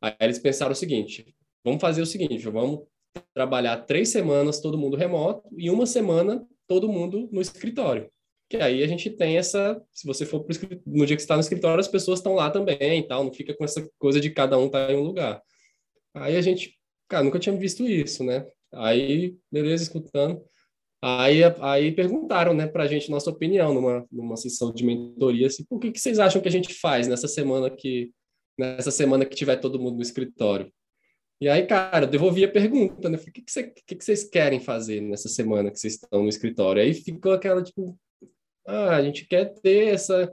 [0.00, 2.86] Aí eles pensaram o seguinte: vamos fazer o seguinte, vamos
[3.34, 8.10] trabalhar três semanas todo mundo remoto e uma semana todo mundo no escritório.
[8.48, 10.56] Que aí a gente tem essa, se você for pro,
[10.86, 13.64] no dia que está no escritório, as pessoas estão lá também tal, não fica com
[13.64, 15.40] essa coisa de cada um estar tá em um lugar.
[16.14, 16.76] Aí a gente,
[17.08, 18.46] cara, nunca tinha visto isso, né?
[18.72, 20.42] Aí, beleza, escutando.
[21.02, 25.64] Aí, aí perguntaram, né, para a gente nossa opinião numa, numa sessão de mentoria, assim,
[25.64, 28.10] por que, que vocês acham que a gente faz nessa semana que
[28.58, 30.70] nessa semana que tiver todo mundo no escritório?
[31.40, 33.16] E aí, cara, eu devolvi a pergunta, né?
[33.16, 36.28] Falei, o que, que, que, que vocês querem fazer nessa semana que vocês estão no
[36.28, 36.82] escritório?
[36.82, 37.98] Aí ficou aquela, tipo,
[38.66, 40.32] ah, a gente quer ter essa,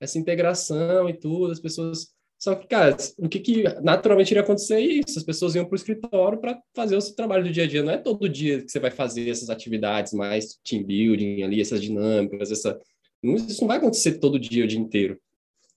[0.00, 4.74] essa integração e tudo, as pessoas só que, cara, o que, que naturalmente iria acontecer
[4.74, 7.64] é isso: as pessoas iam para o escritório para fazer o seu trabalho do dia
[7.64, 7.82] a dia.
[7.82, 11.80] Não é todo dia que você vai fazer essas atividades mais team building ali, essas
[11.80, 12.78] dinâmicas, essa.
[13.22, 15.18] Isso não vai acontecer todo dia, o dia inteiro.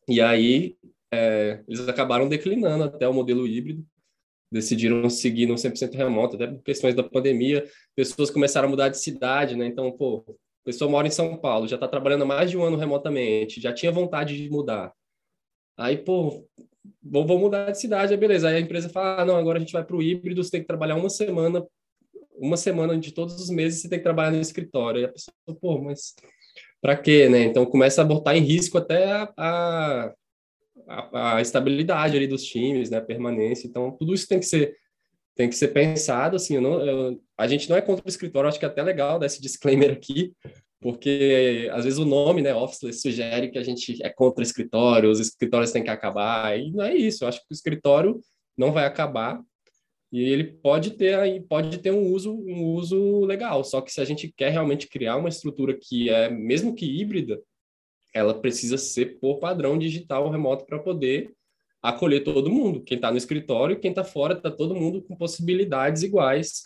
[0.09, 0.75] E aí,
[1.09, 3.85] é, eles acabaram declinando até o modelo híbrido,
[4.51, 7.65] decidiram seguir no 100% remoto, até por questões da pandemia.
[7.95, 9.65] Pessoas começaram a mudar de cidade, né?
[9.65, 10.33] Então, pô, a
[10.65, 13.91] pessoa mora em São Paulo, já está trabalhando mais de um ano remotamente, já tinha
[13.91, 14.93] vontade de mudar
[15.77, 16.43] Aí, pô,
[17.03, 18.49] vou, vou mudar de cidade, é beleza.
[18.49, 20.61] Aí a empresa fala, ah, não, agora a gente vai para o híbrido, você tem
[20.61, 21.63] que trabalhar uma semana,
[22.35, 24.99] uma semana de todos os meses você tem que trabalhar no escritório.
[24.99, 26.15] Aí a pessoa, pô, mas
[26.81, 27.43] para quê, né?
[27.43, 30.13] Então começa a botar em risco até a, a,
[30.87, 32.97] a, a estabilidade ali dos times, né?
[32.97, 33.67] A permanência.
[33.67, 34.75] Então tudo isso tem que ser
[35.35, 38.49] tem que ser pensado, assim, eu não, eu, a gente não é contra o escritório,
[38.49, 40.33] acho que é até legal dar esse disclaimer aqui,
[40.81, 45.19] porque às vezes o nome, né, officeless, sugere que a gente é contra escritório, os
[45.19, 47.23] escritórios têm que acabar, e não é isso.
[47.23, 48.19] Eu acho que o escritório
[48.57, 49.39] não vai acabar
[50.11, 53.63] e ele pode ter aí pode ter um uso um uso legal.
[53.63, 57.39] Só que se a gente quer realmente criar uma estrutura que é mesmo que híbrida,
[58.13, 61.31] ela precisa ser por padrão digital remoto para poder
[61.81, 62.81] acolher todo mundo.
[62.81, 66.63] Quem está no escritório, quem está fora, está todo mundo com possibilidades iguais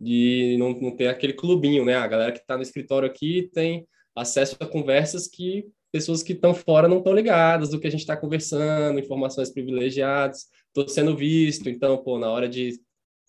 [0.00, 1.94] de não, não ter aquele clubinho, né?
[1.94, 6.52] A galera que está no escritório aqui tem acesso a conversas que pessoas que estão
[6.52, 11.70] fora não estão ligadas do que a gente está conversando, informações privilegiadas, estou sendo visto,
[11.70, 12.78] então, pô, na hora de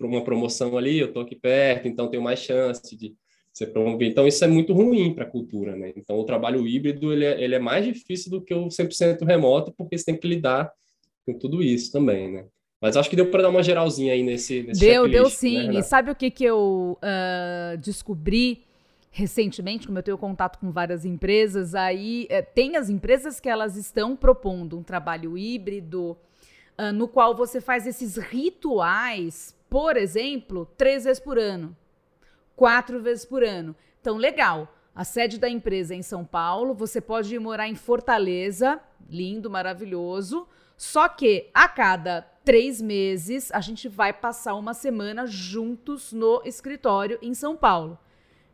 [0.01, 3.15] uma promoção ali, eu estou aqui perto, então tenho mais chance de
[3.57, 4.11] ser promovido.
[4.11, 5.91] Então, isso é muito ruim para a cultura, né?
[5.95, 9.73] Então, o trabalho híbrido, ele é, ele é mais difícil do que o 100% remoto,
[9.75, 10.71] porque você tem que lidar
[11.25, 12.45] com tudo isso também, né?
[12.79, 15.67] Mas acho que deu para dar uma geralzinha aí nesse, nesse Deu, deu né, sim.
[15.69, 18.63] Né, e sabe o que, que eu uh, descobri
[19.09, 23.75] recentemente, como eu tenho contato com várias empresas, aí é, tem as empresas que elas
[23.75, 26.15] estão propondo um trabalho híbrido,
[26.77, 31.75] uh, no qual você faz esses rituais, por exemplo, três vezes por ano,
[32.57, 33.73] quatro vezes por ano.
[34.01, 34.73] Então, legal.
[34.93, 39.47] A sede da empresa é em São Paulo, você pode ir morar em Fortaleza, lindo,
[39.47, 40.47] maravilhoso.
[40.75, 47.19] Só que a cada três meses a gente vai passar uma semana juntos no escritório
[47.21, 47.99] em São Paulo.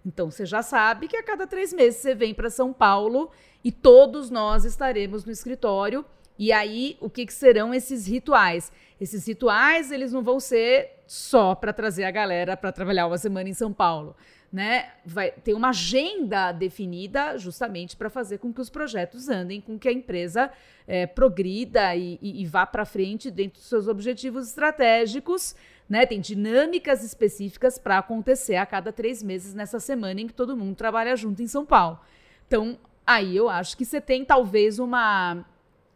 [0.06, 3.32] Então você já sabe que a cada três meses você vem para São Paulo
[3.64, 6.04] e todos nós estaremos no escritório.
[6.38, 8.70] E aí, o que, que serão esses rituais?
[8.99, 13.49] Esses rituais, eles não vão ser só para trazer a galera para trabalhar uma semana
[13.49, 14.16] em São Paulo
[14.53, 19.80] né, vai ter uma agenda definida justamente para fazer com que os projetos andem, com
[19.80, 20.51] que a empresa
[20.88, 25.55] é, progrida e, e, e vá para frente dentro dos seus objetivos estratégicos.
[25.89, 30.55] Né, tem dinâmicas específicas para acontecer a cada três meses nessa semana em que todo
[30.55, 31.99] mundo trabalha junto em São Paulo.
[32.47, 35.43] Então, aí eu acho que você tem talvez uma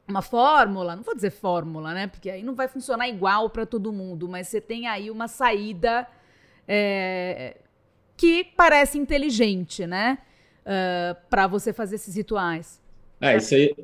[0.07, 2.07] uma fórmula, não vou dizer fórmula, né?
[2.07, 6.07] Porque aí não vai funcionar igual para todo mundo, mas você tem aí uma saída
[6.67, 7.57] é,
[8.15, 10.19] que parece inteligente, né?
[10.65, 12.81] Uh, para você fazer esses rituais.
[13.21, 13.75] É, isso aí.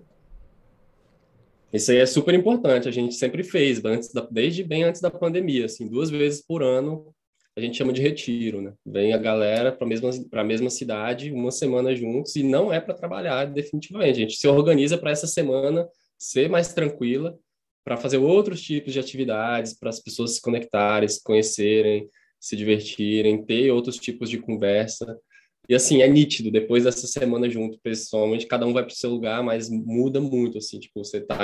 [1.71, 2.88] Isso aí é super importante.
[2.88, 6.61] A gente sempre fez, antes da, desde bem antes da pandemia, assim, duas vezes por
[6.61, 7.13] ano
[7.55, 8.74] a gente chama de retiro, né?
[8.86, 10.09] Vem a galera para a mesma,
[10.43, 14.17] mesma cidade, uma semana juntos, e não é para trabalhar definitivamente.
[14.17, 15.88] A gente se organiza para essa semana
[16.18, 17.38] ser mais tranquila,
[17.84, 22.07] para fazer outros tipos de atividades, para as pessoas se conectarem, se conhecerem,
[22.39, 25.20] se divertirem, ter outros tipos de conversa.
[25.68, 29.09] E assim, é nítido, depois dessa semana junto, pessoalmente, cada um vai para o seu
[29.09, 31.38] lugar, mas muda muito, assim, tipo, você está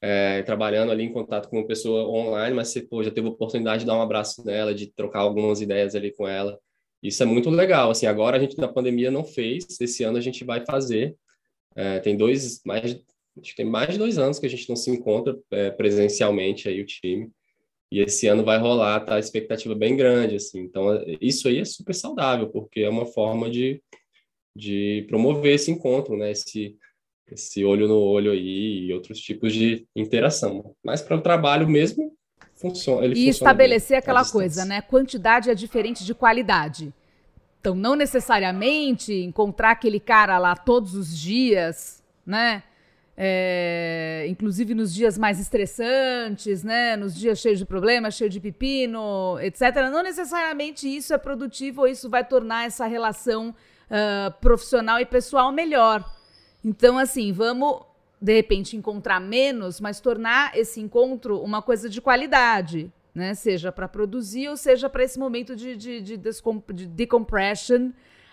[0.00, 3.30] é, trabalhando ali em contato com uma pessoa online, mas você pô, já teve a
[3.30, 6.58] oportunidade de dar um abraço nela, de trocar algumas ideias ali com ela.
[7.02, 10.20] Isso é muito legal, assim, agora a gente na pandemia não fez, esse ano a
[10.20, 11.14] gente vai fazer.
[11.76, 12.98] É, tem dois, mais,
[13.40, 16.68] acho que tem mais de dois anos que a gente não se encontra é, presencialmente
[16.68, 17.30] aí, o time.
[17.90, 19.14] E esse ano vai rolar, tá?
[19.14, 20.60] A expectativa bem grande, assim.
[20.60, 20.88] Então,
[21.20, 23.80] isso aí é super saudável, porque é uma forma de,
[24.56, 26.32] de promover esse encontro, né?
[26.32, 26.76] Esse,
[27.30, 30.74] esse olho no olho aí e outros tipos de interação.
[30.84, 32.12] Mas para o trabalho mesmo,
[32.54, 33.04] funciona.
[33.04, 34.80] Ele e funciona estabelecer bem, aquela coisa, né?
[34.80, 36.92] Quantidade é diferente de qualidade.
[37.60, 42.64] Então, não necessariamente encontrar aquele cara lá todos os dias, né?
[43.18, 46.96] É, inclusive nos dias mais estressantes, né?
[46.96, 49.62] Nos dias cheios de problemas, cheio de pepino, etc.
[49.90, 53.54] Não necessariamente isso é produtivo ou isso vai tornar essa relação
[53.90, 56.04] uh, profissional e pessoal melhor.
[56.62, 57.80] Então, assim, vamos
[58.20, 62.92] de repente encontrar menos, mas tornar esse encontro uma coisa de qualidade.
[63.14, 63.32] né?
[63.32, 67.92] Seja para produzir ou seja para esse momento de, de, de, de decompression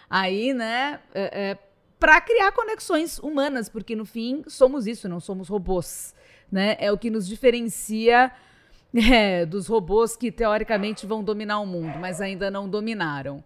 [0.09, 0.99] aí, né?
[1.13, 1.57] É, é,
[2.03, 6.13] para criar conexões humanas, porque no fim somos isso, não somos robôs,
[6.51, 6.75] né?
[6.77, 8.29] É o que nos diferencia
[8.93, 13.41] é, dos robôs que teoricamente vão dominar o mundo, mas ainda não dominaram.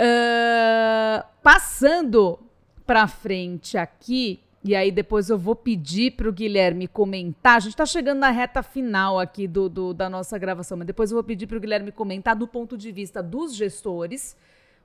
[0.00, 2.38] Uh, passando
[2.86, 7.56] para frente aqui, e aí depois eu vou pedir para o Guilherme comentar.
[7.56, 11.10] A gente está chegando na reta final aqui do, do, da nossa gravação, mas depois
[11.10, 14.34] eu vou pedir para o Guilherme comentar do ponto de vista dos gestores,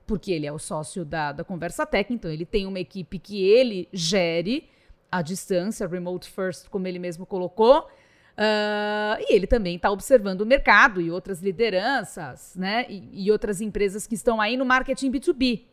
[0.06, 3.44] porque ele é o sócio da, da Conversa Tech, então ele tem uma equipe que
[3.44, 4.68] ele gere
[5.10, 7.88] à distância, remote first, como ele mesmo colocou.
[8.36, 12.86] Uh, e ele também está observando o mercado e outras lideranças, né?
[12.88, 15.64] E, e outras empresas que estão aí no marketing B2B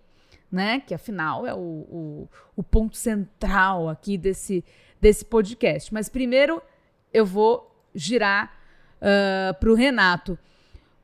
[0.51, 0.81] né?
[0.85, 4.63] Que afinal é o, o, o ponto central aqui desse,
[4.99, 5.93] desse podcast.
[5.93, 6.61] Mas primeiro
[7.13, 8.53] eu vou girar
[8.97, 10.37] uh, para o Renato.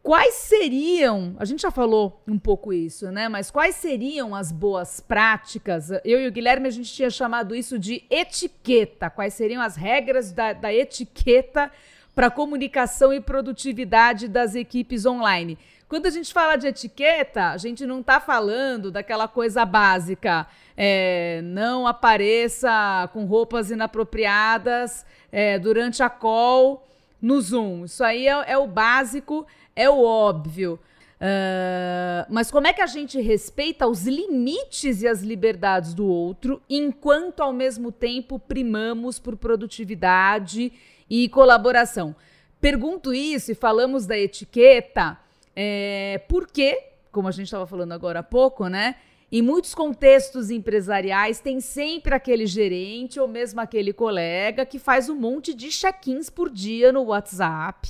[0.04, 3.30] Quais seriam, a gente já falou um pouco isso, né?
[3.30, 5.92] Mas quais seriam as boas práticas?
[6.04, 9.10] Eu e o Guilherme, a gente tinha chamado isso de etiqueta.
[9.10, 11.72] Quais seriam as regras da, da etiqueta
[12.14, 15.58] para comunicação e produtividade das equipes online?
[15.88, 20.46] Quando a gente fala de etiqueta, a gente não está falando daquela coisa básica.
[20.76, 26.86] É, não apareça com roupas inapropriadas é, durante a call
[27.22, 27.86] no Zoom.
[27.86, 30.80] Isso aí é, é o básico, é o óbvio.
[31.24, 36.62] Uh, mas como é que a gente respeita os limites e as liberdades do outro,
[36.70, 40.74] enquanto ao mesmo tempo primamos por produtividade
[41.10, 42.14] e colaboração?
[42.60, 45.18] Pergunto isso e falamos da etiqueta
[45.56, 46.78] é, porque,
[47.12, 48.96] como a gente estava falando agora há pouco, né?
[49.32, 55.16] Em muitos contextos empresariais, tem sempre aquele gerente ou mesmo aquele colega que faz um
[55.16, 57.90] monte de check-ins por dia no WhatsApp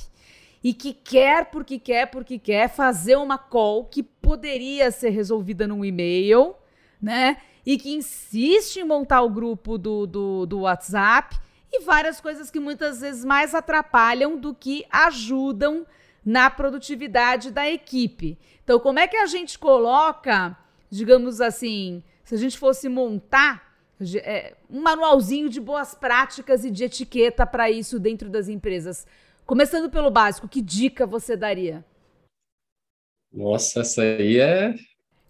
[0.64, 5.84] e que quer, porque quer, porque quer fazer uma call que poderia ser resolvida num
[5.84, 6.54] e-mail,
[7.00, 7.36] né?
[7.66, 11.36] E que insiste em montar o grupo do, do, do WhatsApp
[11.70, 15.86] e várias coisas que muitas vezes mais atrapalham do que ajudam
[16.24, 18.38] na produtividade da equipe.
[18.62, 20.56] Então, como é que a gente coloca,
[20.88, 23.74] digamos assim, se a gente fosse montar
[24.22, 29.06] é, um manualzinho de boas práticas e de etiqueta para isso dentro das empresas?
[29.46, 31.84] Começando pelo básico, que dica você daria?
[33.30, 34.74] Nossa, essa aí é.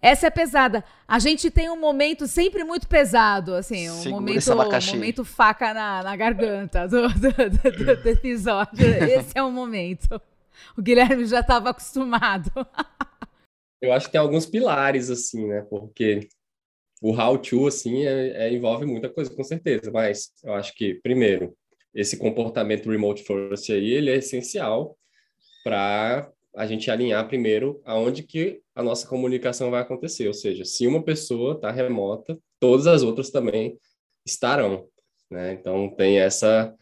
[0.01, 0.85] Essa é pesada.
[1.09, 6.03] A gente tem um momento sempre muito pesado, assim, um momento, um momento faca na,
[6.03, 8.87] na garganta do, do, do, do episódio.
[9.03, 10.21] Esse é o momento.
[10.77, 12.53] O Guilherme já estava acostumado.
[13.81, 15.63] eu acho que tem alguns pilares, assim, né?
[15.63, 16.29] Porque
[17.03, 19.91] o how to, assim, é, é, envolve muita coisa, com certeza.
[19.91, 21.57] Mas eu acho que, primeiro,
[21.95, 24.97] esse comportamento remote first aí, ele é essencial
[25.63, 30.27] para a gente alinhar primeiro aonde que a nossa comunicação vai acontecer.
[30.27, 33.79] Ou seja, se uma pessoa está remota, todas as outras também
[34.27, 34.87] estarão.
[35.31, 35.53] Né?
[35.53, 36.75] Então, tem essa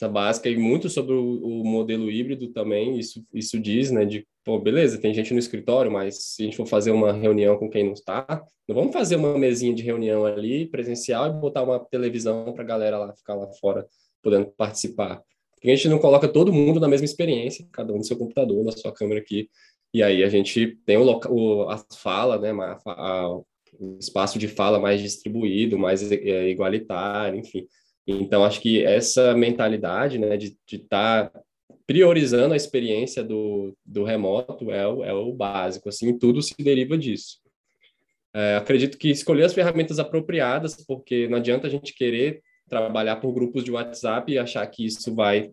[0.00, 4.26] essa básica e muito sobre o, o, modelo híbrido também, isso, isso diz, né, de,
[4.42, 7.68] pô, beleza, tem gente no escritório, mas se a gente for fazer uma reunião com
[7.68, 11.78] quem não está, não vamos fazer uma mesinha de reunião ali, presencial, e botar uma
[11.78, 13.86] televisão para a galera lá ficar lá fora
[14.22, 15.22] podendo participar.
[15.54, 18.64] Porque a gente não coloca todo mundo na mesma experiência, cada um no seu computador,
[18.64, 19.48] na sua câmera aqui,
[19.92, 23.36] e aí a gente tem o, o a fala, né, a, a,
[23.78, 27.66] o espaço de fala mais distribuído, mais é, igualitário, enfim.
[28.06, 31.40] Então, acho que essa mentalidade né, de estar tá
[31.86, 36.96] priorizando a experiência do, do remoto é o, é o básico, assim, tudo se deriva
[36.96, 37.38] disso.
[38.32, 43.32] É, acredito que escolher as ferramentas apropriadas, porque não adianta a gente querer trabalhar por
[43.32, 45.50] grupos de WhatsApp e achar que isso vai,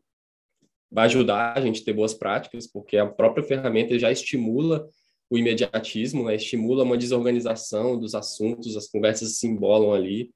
[0.89, 4.87] vai ajudar a gente a ter boas práticas, porque a própria ferramenta já estimula
[5.29, 6.35] o imediatismo, né?
[6.35, 10.31] estimula uma desorganização dos assuntos, as conversas se embolam ali.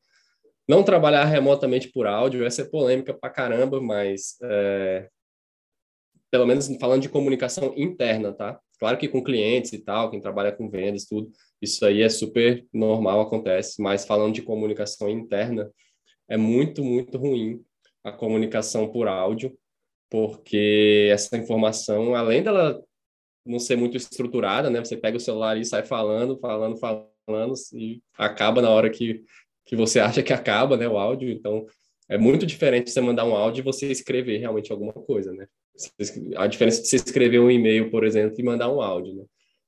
[0.68, 5.08] Não trabalhar remotamente por áudio, essa é polêmica pra caramba, mas é,
[6.30, 8.60] pelo menos falando de comunicação interna, tá?
[8.80, 12.66] Claro que com clientes e tal, quem trabalha com vendas, tudo, isso aí é super
[12.74, 15.70] normal, acontece, mas falando de comunicação interna,
[16.32, 17.62] é muito, muito ruim
[18.02, 19.54] a comunicação por áudio,
[20.10, 22.82] porque essa informação, além dela
[23.46, 24.80] não ser muito estruturada, né?
[24.80, 29.24] Você pega o celular e sai falando, falando, falando, e acaba na hora que
[29.66, 31.30] que você acha que acaba, né, o áudio.
[31.30, 31.66] Então,
[32.10, 35.48] é muito diferente você mandar um áudio e você escrever realmente alguma coisa, né?
[36.38, 39.24] A diferença de você escrever um e-mail, por exemplo, e mandar um áudio, né?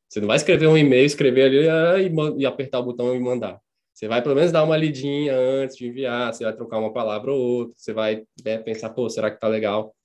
[0.09, 3.20] Você não vai escrever um e-mail, escrever ali ah, e, e apertar o botão e
[3.20, 3.59] mandar.
[4.04, 7.32] Você vai pelo menos dar uma lidinha antes de enviar, você vai trocar uma palavra
[7.32, 9.95] ou outra, você vai né, pensar, pô, será que tá legal?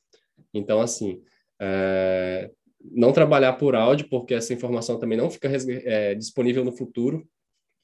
[0.54, 1.20] Então, assim,
[1.60, 2.48] é,
[2.80, 5.50] não trabalhar por áudio, porque essa informação também não fica
[5.84, 7.26] é, disponível no futuro.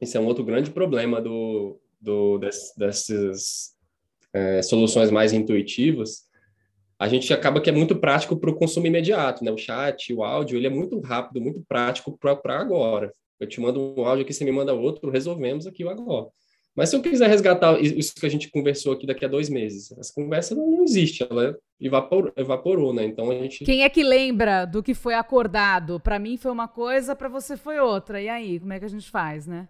[0.00, 3.74] Isso é um outro grande problema do, do, dessas
[4.32, 6.28] é, soluções mais intuitivas.
[6.96, 9.50] A gente acaba que é muito prático para o consumo imediato, né?
[9.50, 13.10] O chat, o áudio, ele é muito rápido, muito prático para agora.
[13.40, 16.28] Eu te mando um áudio aqui, você me manda outro, resolvemos aqui agora.
[16.76, 19.92] Mas se eu quiser resgatar isso que a gente conversou aqui daqui a dois meses,
[19.96, 23.04] essa conversa não, existe, ela evaporou, evaporou, né?
[23.04, 23.64] Então a gente.
[23.64, 26.00] Quem é que lembra do que foi acordado?
[26.00, 28.20] Para mim foi uma coisa, para você foi outra.
[28.20, 29.68] E aí, como é que a gente faz, né?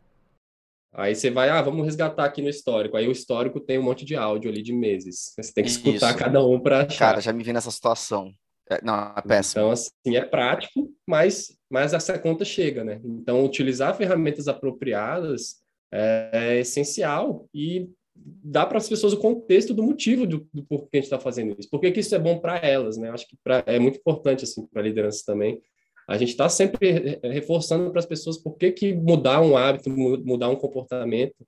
[0.96, 2.96] Aí você vai, ah, vamos resgatar aqui no histórico.
[2.96, 5.34] Aí o histórico tem um monte de áudio ali de meses.
[5.36, 6.18] Você tem que escutar Isso.
[6.18, 6.98] cada um para achar.
[6.98, 8.32] Cara, já me vi nessa situação.
[8.70, 9.60] É, não, é péssimo.
[9.60, 13.00] Então, assim, é prático, mas, mas essa conta chega, né?
[13.04, 15.62] Então, utilizar ferramentas apropriadas
[15.92, 20.88] é, é essencial e dá para as pessoas o contexto do motivo do, do porquê
[20.92, 21.68] a gente está fazendo isso.
[21.68, 23.10] Por que, isso é bom para elas, né?
[23.10, 25.60] Acho que pra, é muito importante assim para a liderança também.
[26.06, 30.50] A gente está sempre reforçando para as pessoas por que, que mudar um hábito, mudar
[30.50, 31.46] um comportamento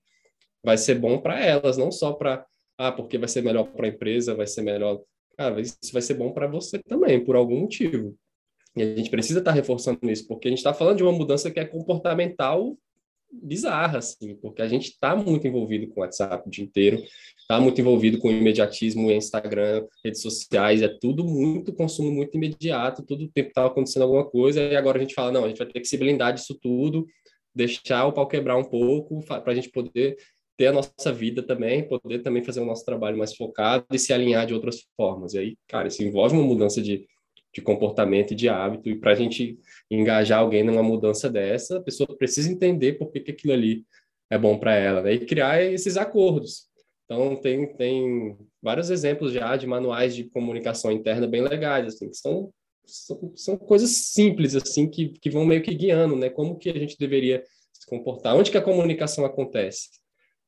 [0.64, 2.44] vai ser bom para elas, não só para
[2.78, 5.00] ah, porque vai ser melhor para a empresa, vai ser melhor.
[5.36, 8.16] Cara, isso vai ser bom para você também, por algum motivo.
[8.76, 11.12] E a gente precisa estar tá reforçando isso, porque a gente está falando de uma
[11.12, 12.76] mudança que é comportamental
[13.32, 17.02] bizarra, assim, porque a gente está muito envolvido com o WhatsApp o dia inteiro,
[17.38, 23.02] está muito envolvido com o imediatismo, Instagram, redes sociais, é tudo muito consumo muito imediato,
[23.02, 25.58] todo o tempo está acontecendo alguma coisa, e agora a gente fala, não, a gente
[25.58, 27.06] vai ter que se blindar disso tudo,
[27.54, 30.16] deixar o pau quebrar um pouco, para a gente poder
[30.56, 34.12] ter a nossa vida também, poder também fazer o nosso trabalho mais focado e se
[34.12, 35.34] alinhar de outras formas.
[35.34, 37.06] E aí, cara, isso envolve uma mudança de,
[37.56, 39.58] de comportamento e de hábito, e para a gente
[39.90, 43.82] engajar alguém numa mudança dessa, a pessoa precisa entender por que, que aquilo ali
[44.28, 45.14] é bom para ela, né?
[45.14, 46.66] e criar esses acordos.
[47.06, 52.16] Então, tem, tem vários exemplos já de manuais de comunicação interna bem legais, assim, que
[52.18, 52.52] são,
[52.84, 56.28] são, são coisas simples, assim, que, que vão meio que guiando, né?
[56.28, 57.42] Como que a gente deveria
[57.72, 59.88] se comportar, onde que a comunicação acontece.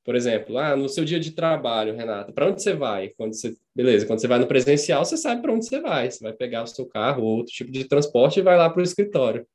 [0.09, 3.11] Por exemplo, ah, no seu dia de trabalho, Renata, para onde você vai?
[3.11, 6.11] Quando você, beleza, quando você vai no presencial, você sabe para onde você vai.
[6.11, 8.81] Você vai pegar o seu carro ou outro tipo de transporte e vai lá para
[8.81, 9.47] o escritório.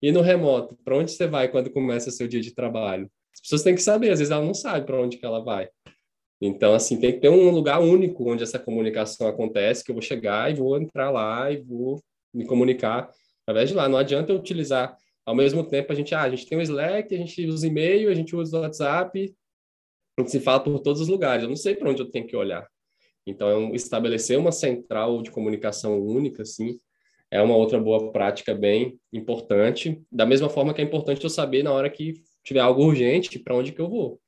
[0.00, 3.06] E no remoto, para onde você vai quando começa o seu dia de trabalho?
[3.34, 5.68] As pessoas têm que saber, às vezes ela não sabe para onde que ela vai.
[6.40, 10.00] Então, assim, tem que ter um lugar único onde essa comunicação acontece, que eu vou
[10.00, 13.10] chegar e vou entrar lá e vou me comunicar
[13.42, 13.90] através de lá.
[13.90, 17.14] Não adianta eu utilizar ao mesmo tempo a gente, ah, a gente tem o Slack,
[17.14, 19.34] a gente usa e-mail, a gente usa o WhatsApp,
[20.18, 21.42] a gente se fala por todos os lugares.
[21.42, 22.66] Eu não sei para onde eu tenho que olhar.
[23.26, 26.78] Então, estabelecer uma central de comunicação única, assim,
[27.30, 30.02] é uma outra boa prática bem importante.
[30.10, 33.54] Da mesma forma que é importante eu saber na hora que tiver algo urgente para
[33.54, 34.20] onde que eu vou.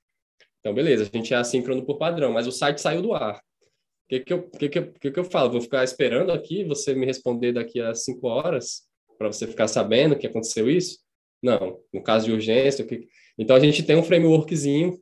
[0.60, 3.36] Então, beleza, a gente é assíncrono por padrão, mas o site saiu do ar.
[3.36, 5.50] O que que eu, que que eu, que que eu falo?
[5.50, 8.82] Vou ficar esperando aqui você me responder daqui a cinco horas
[9.18, 10.98] para você ficar sabendo que aconteceu isso?
[11.42, 11.78] Não.
[11.92, 13.06] No caso de urgência, que...
[13.38, 14.98] então a gente tem um frameworkzinho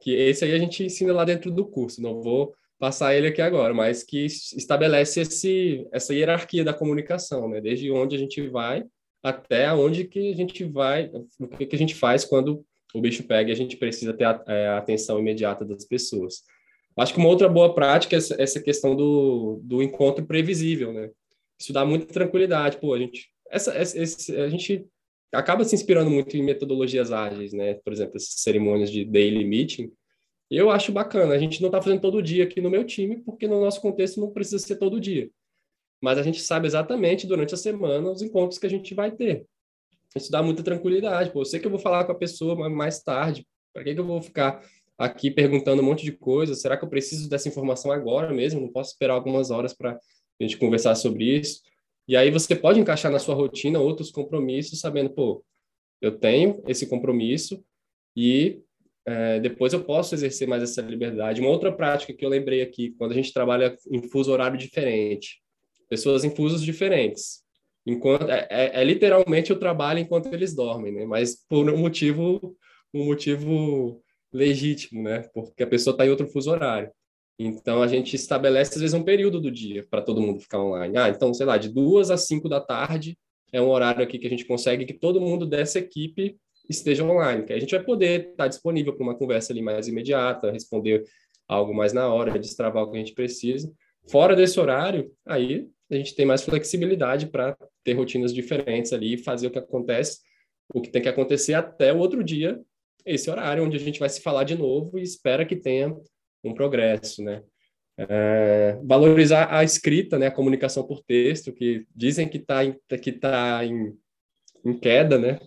[0.00, 3.42] que esse aí a gente ensina lá dentro do curso, não vou passar ele aqui
[3.42, 7.60] agora, mas que estabelece esse, essa hierarquia da comunicação, né?
[7.60, 8.84] Desde onde a gente vai
[9.22, 13.22] até onde que a gente vai, o que, que a gente faz quando o bicho
[13.24, 16.42] pega e a gente precisa ter a, é, a atenção imediata das pessoas.
[16.96, 21.10] Acho que uma outra boa prática é essa, questão do, do encontro previsível, né?
[21.58, 22.78] Isso dá muita tranquilidade.
[22.78, 24.86] Pô, a gente, essa, essa, a gente
[25.32, 27.74] acaba se inspirando muito em metodologias ágeis, né?
[27.74, 29.92] Por exemplo, essas cerimônias de daily meeting.
[30.50, 31.34] Eu acho bacana.
[31.34, 34.20] A gente não está fazendo todo dia aqui no meu time, porque no nosso contexto
[34.20, 35.30] não precisa ser todo dia.
[36.02, 39.46] Mas a gente sabe exatamente durante a semana os encontros que a gente vai ter.
[40.16, 41.30] Isso dá muita tranquilidade.
[41.30, 43.46] Pô, eu sei que eu vou falar com a pessoa mais tarde.
[43.72, 44.64] Para que, que eu vou ficar
[44.98, 46.54] aqui perguntando um monte de coisa?
[46.54, 48.60] Será que eu preciso dessa informação agora mesmo?
[48.60, 51.60] Não posso esperar algumas horas para a gente conversar sobre isso.
[52.10, 55.44] E aí você pode encaixar na sua rotina outros compromissos, sabendo, pô,
[56.02, 57.64] eu tenho esse compromisso
[58.16, 58.60] e
[59.06, 61.40] é, depois eu posso exercer mais essa liberdade.
[61.40, 65.40] Uma outra prática que eu lembrei aqui, quando a gente trabalha em fuso horário diferente,
[65.88, 67.44] pessoas em fusos diferentes.
[67.86, 71.06] Enquanto é, é, é literalmente o trabalho enquanto eles dormem, né?
[71.06, 72.56] Mas por um motivo,
[72.92, 74.02] um motivo
[74.32, 75.30] legítimo, né?
[75.32, 76.90] Porque a pessoa está em outro fuso horário.
[77.42, 80.98] Então, a gente estabelece, às vezes, um período do dia para todo mundo ficar online.
[80.98, 83.16] Ah, então, sei lá, de duas às cinco da tarde
[83.50, 86.36] é um horário aqui que a gente consegue que todo mundo dessa equipe
[86.68, 89.88] esteja online, que a gente vai poder estar tá disponível para uma conversa ali mais
[89.88, 91.02] imediata, responder
[91.48, 93.72] algo mais na hora, destravar o que a gente precisa.
[94.06, 99.46] Fora desse horário, aí a gente tem mais flexibilidade para ter rotinas diferentes ali, fazer
[99.46, 100.18] o que acontece,
[100.74, 102.60] o que tem que acontecer até o outro dia,
[103.06, 105.96] esse horário onde a gente vai se falar de novo e espera que tenha
[106.42, 107.42] um progresso, né?
[107.98, 112.60] É, valorizar a escrita, né, a comunicação por texto, que dizem que está
[113.02, 113.94] que tá em,
[114.64, 115.38] em queda, né?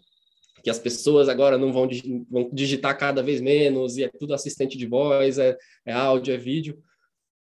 [0.63, 1.89] Que as pessoas agora não vão,
[2.29, 6.37] vão digitar cada vez menos e é tudo assistente de voz, é, é áudio, é
[6.37, 6.81] vídeo.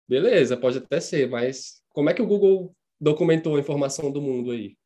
[0.08, 4.52] Beleza, pode até ser, mas como é que o Google documentou a informação do mundo
[4.52, 4.76] aí?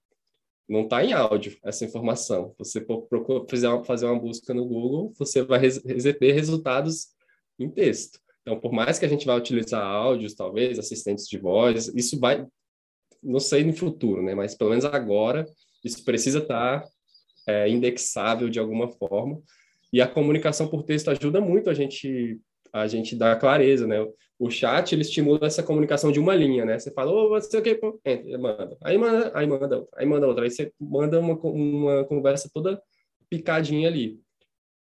[0.68, 2.54] Não está em áudio essa informação.
[2.58, 3.44] Você procura
[3.84, 7.08] fazer uma busca no Google, você vai receber resultados
[7.58, 8.18] em texto.
[8.44, 12.46] Então, por mais que a gente vá utilizar áudios, talvez, assistentes de voz, isso vai,
[13.22, 14.34] não sei no futuro, né?
[14.34, 15.46] Mas pelo menos agora,
[15.82, 16.84] isso precisa estar
[17.48, 19.40] é, indexável de alguma forma.
[19.90, 22.38] E a comunicação por texto ajuda muito a gente
[22.70, 24.04] a gente dar clareza, né?
[24.36, 26.76] O chat ele estimula essa comunicação de uma linha, né?
[26.76, 27.80] Você fala, ô, oh, você o que,
[28.36, 32.82] manda, aí manda, aí manda, aí manda outra, aí você manda uma, uma conversa toda
[33.30, 34.18] picadinha ali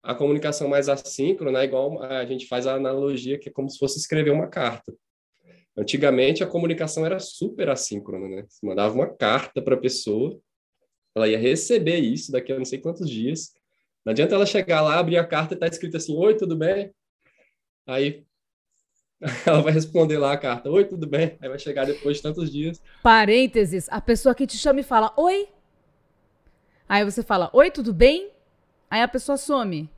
[0.02, 3.78] a comunicação mais assíncrona é igual a gente faz a analogia que é como se
[3.78, 4.94] fosse escrever uma carta.
[5.78, 8.46] Antigamente a comunicação era super assíncrona, né?
[8.48, 10.40] Você mandava uma carta para a pessoa,
[11.16, 13.54] ela ia receber isso daqui a não sei quantos dias.
[14.06, 16.92] Não adianta ela chegar lá, abrir a carta e tá escrito assim: "Oi, tudo bem?"
[17.86, 18.26] Aí
[19.46, 22.52] ela vai responder lá a carta: "Oi, tudo bem?" Aí vai chegar depois de tantos
[22.52, 22.82] dias.
[23.04, 25.50] Parênteses, a pessoa que te chama e fala: "Oi?"
[26.88, 28.32] Aí você fala: "Oi, tudo bem?"
[28.90, 29.90] Aí a pessoa some.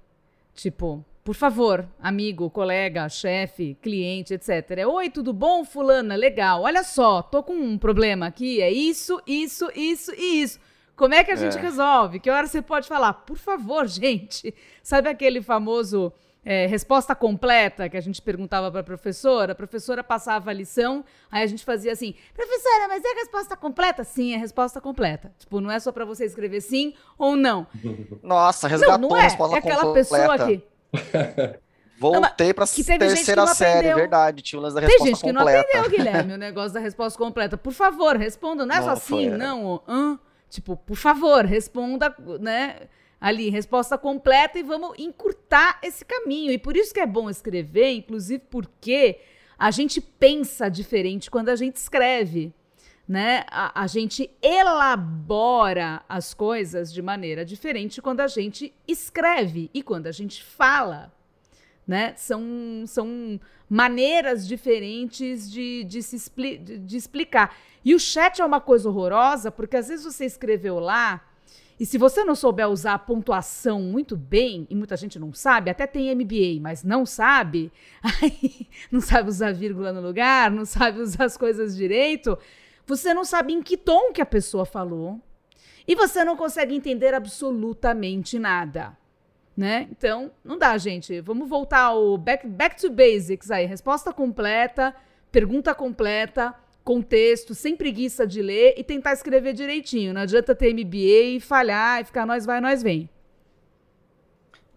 [0.53, 4.85] Tipo, por favor, amigo, colega, chefe, cliente, etc.
[4.87, 6.15] Oi, tudo bom, fulana?
[6.15, 6.63] Legal.
[6.63, 8.61] Olha só, tô com um problema aqui.
[8.61, 10.59] É isso, isso, isso e isso.
[10.95, 11.61] Como é que a gente é.
[11.61, 12.19] resolve?
[12.19, 13.13] Que hora você pode falar?
[13.13, 14.53] Por favor, gente.
[14.83, 16.11] Sabe aquele famoso
[16.43, 21.05] é, resposta completa que a gente perguntava para a professora, a professora passava a lição,
[21.31, 24.03] aí a gente fazia assim: professora, mas é a resposta completa?
[24.03, 25.31] Sim, é a resposta completa.
[25.37, 27.67] Tipo, não é só para você escrever sim ou não.
[28.23, 29.21] Nossa, resgatou não, não é.
[29.21, 30.09] a resposta é aquela completa.
[30.09, 30.63] pessoa que.
[32.01, 34.41] Voltei para a terceira série, verdade.
[34.41, 35.21] Tinha o lance da resposta completa.
[35.21, 35.67] Tem gente completa.
[35.67, 37.57] que não aprendeu, Guilherme, o negócio da resposta completa.
[37.57, 38.65] Por favor, responda.
[38.65, 39.83] Não é não, só sim, não.
[39.87, 40.19] Hã?
[40.49, 42.87] Tipo, por favor, responda, né?
[43.21, 46.51] Ali, resposta completa e vamos encurtar esse caminho.
[46.51, 49.19] E por isso que é bom escrever, inclusive porque
[49.59, 52.51] a gente pensa diferente quando a gente escreve.
[53.07, 53.43] Né?
[53.51, 60.07] A, a gente elabora as coisas de maneira diferente quando a gente escreve e quando
[60.07, 61.13] a gente fala.
[61.85, 62.13] Né?
[62.15, 62.41] São,
[62.87, 67.55] são maneiras diferentes de, de se expli de, de explicar.
[67.85, 71.30] E o chat é uma coisa horrorosa, porque às vezes você escreveu lá
[71.81, 75.71] e se você não souber usar a pontuação muito bem, e muita gente não sabe,
[75.71, 77.71] até tem MBA, mas não sabe,
[78.21, 82.37] aí não sabe usar vírgula no lugar, não sabe usar as coisas direito,
[82.85, 85.19] você não sabe em que tom que a pessoa falou.
[85.87, 88.95] E você não consegue entender absolutamente nada.
[89.57, 89.87] Né?
[89.89, 91.19] Então, não dá, gente.
[91.19, 93.65] Vamos voltar ao back, back to basics aí.
[93.65, 94.95] Resposta completa,
[95.31, 96.53] pergunta completa,
[96.83, 100.13] contexto, sem preguiça de ler e tentar escrever direitinho.
[100.13, 103.09] Não adianta ter MBA e falhar e ficar nós vai, nós vem.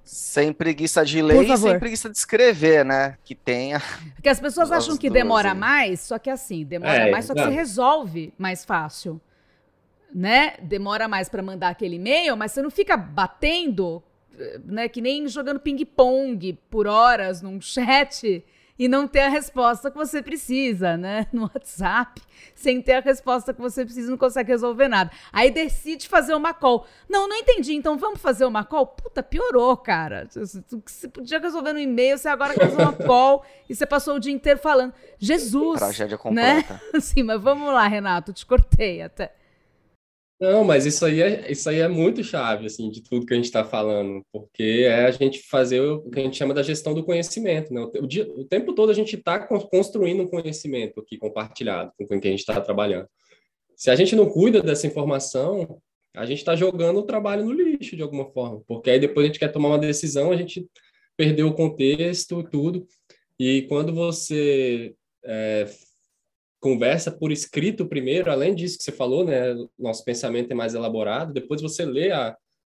[0.05, 3.16] Sem preguiça de ler e sem preguiça de escrever, né?
[3.24, 3.80] Que tenha.
[4.14, 7.42] Porque as pessoas acham que demora mais, só que assim, demora é, mais, só que
[7.42, 9.20] você resolve mais fácil.
[10.14, 10.57] Né?
[10.62, 14.02] Demora mais para mandar aquele e-mail, mas você não fica batendo,
[14.64, 14.88] né?
[14.88, 18.44] Que nem jogando ping-pong por horas num chat
[18.79, 21.27] e não ter a resposta que você precisa, né?
[21.33, 22.22] No WhatsApp,
[22.55, 25.11] sem ter a resposta que você precisa, não consegue resolver nada.
[25.33, 26.87] Aí decide fazer uma call.
[27.09, 28.87] Não, não entendi, então vamos fazer uma call?
[28.87, 30.29] Puta, piorou, cara.
[30.31, 34.20] Você podia resolver no e-mail, você agora quer fazer uma call e você passou o
[34.20, 34.95] dia inteiro falando.
[35.18, 35.79] Jesus!
[35.81, 36.22] Tragédia né?
[36.62, 36.81] completa.
[36.93, 37.01] Né?
[37.01, 39.33] Sim, mas vamos lá, Renato, te cortei até.
[40.45, 43.36] Não, mas isso aí é, isso aí é muito chave, assim, de tudo que a
[43.36, 46.92] gente está falando, porque é a gente fazer o que a gente chama da gestão
[46.92, 47.80] do conhecimento, né?
[47.80, 52.28] O, dia, o tempo todo a gente está construindo um conhecimento aqui compartilhado com quem
[52.28, 53.08] a gente está trabalhando.
[53.75, 55.80] Se a gente não cuida dessa informação,
[56.14, 59.29] a gente está jogando o trabalho no lixo de alguma forma, porque aí depois a
[59.29, 60.68] gente quer tomar uma decisão, a gente
[61.16, 62.87] perdeu o contexto, tudo,
[63.38, 64.95] e quando você
[65.25, 65.66] é,
[66.64, 69.54] conversa por escrito primeiro, além disso que você falou, né?
[69.78, 71.30] Nosso pensamento é mais elaborado.
[71.30, 72.34] Depois você lê a,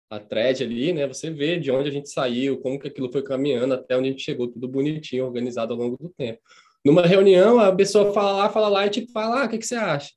[0.09, 1.07] a thread ali, né?
[1.07, 4.11] Você vê de onde a gente saiu, como que aquilo foi caminhando até onde a
[4.11, 6.37] gente chegou, tudo bonitinho, organizado ao longo do tempo.
[6.83, 9.65] Numa reunião, a pessoa fala lá, fala lá e tipo fala, ah, o que, que
[9.65, 10.11] você acha?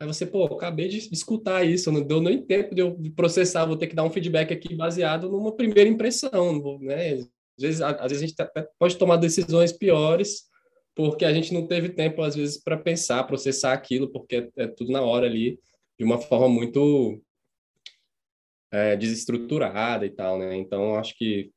[0.00, 3.76] Aí você, pô, acabei de escutar isso, não deu nem tempo de eu processar, vou
[3.76, 7.12] ter que dar um feedback aqui baseado numa primeira impressão, né?
[7.12, 8.34] Às vezes, às vezes a gente
[8.76, 10.52] pode tomar decisões piores
[10.94, 14.92] porque a gente não teve tempo, às vezes, para pensar, processar aquilo, porque é, tudo
[14.92, 15.58] na hora ali,
[15.98, 17.20] de uma forma muito
[18.70, 20.56] é, desestruturada e tal, né?
[20.56, 21.50] Então, acho que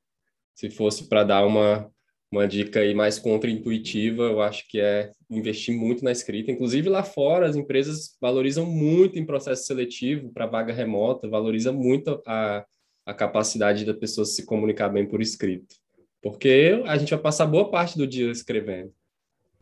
[0.55, 1.89] se fosse para dar uma,
[2.31, 6.51] uma dica aí mais contra-intuitiva, eu acho que é investir muito na escrita.
[6.51, 12.21] Inclusive lá fora, as empresas valorizam muito em processo seletivo para vaga remota, valoriza muito
[12.25, 12.65] a,
[13.05, 15.75] a capacidade da pessoa se comunicar bem por escrito.
[16.21, 18.91] Porque a gente vai passar boa parte do dia escrevendo.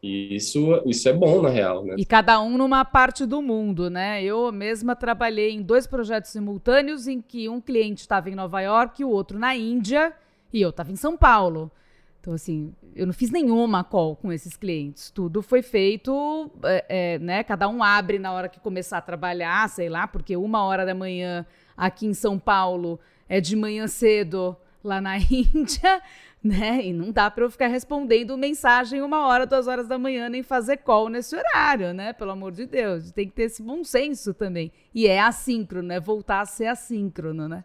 [0.03, 1.95] E isso, isso é bom, na real, né?
[1.97, 4.23] E cada um numa parte do mundo, né?
[4.23, 9.01] Eu mesma trabalhei em dois projetos simultâneos em que um cliente estava em Nova York
[9.01, 10.13] e o outro na Índia
[10.53, 11.71] e eu estava em São Paulo.
[12.21, 15.11] Então, assim, eu não fiz nenhuma call com esses clientes.
[15.11, 17.43] Tudo foi feito, é, é, né?
[17.43, 20.95] Cada um abre na hora que começar a trabalhar, sei lá, porque uma hora da
[20.95, 21.45] manhã
[21.77, 22.99] aqui em São Paulo
[23.29, 26.01] é de manhã cedo lá na Índia
[26.45, 26.85] né?
[26.85, 30.43] E não dá para eu ficar respondendo mensagem uma hora, duas horas da manhã, nem
[30.43, 32.13] fazer call nesse horário, né?
[32.13, 33.11] Pelo amor de Deus.
[33.11, 34.71] Tem que ter esse bom senso também.
[34.93, 37.63] E é assíncrono, é voltar a ser assíncrono, né?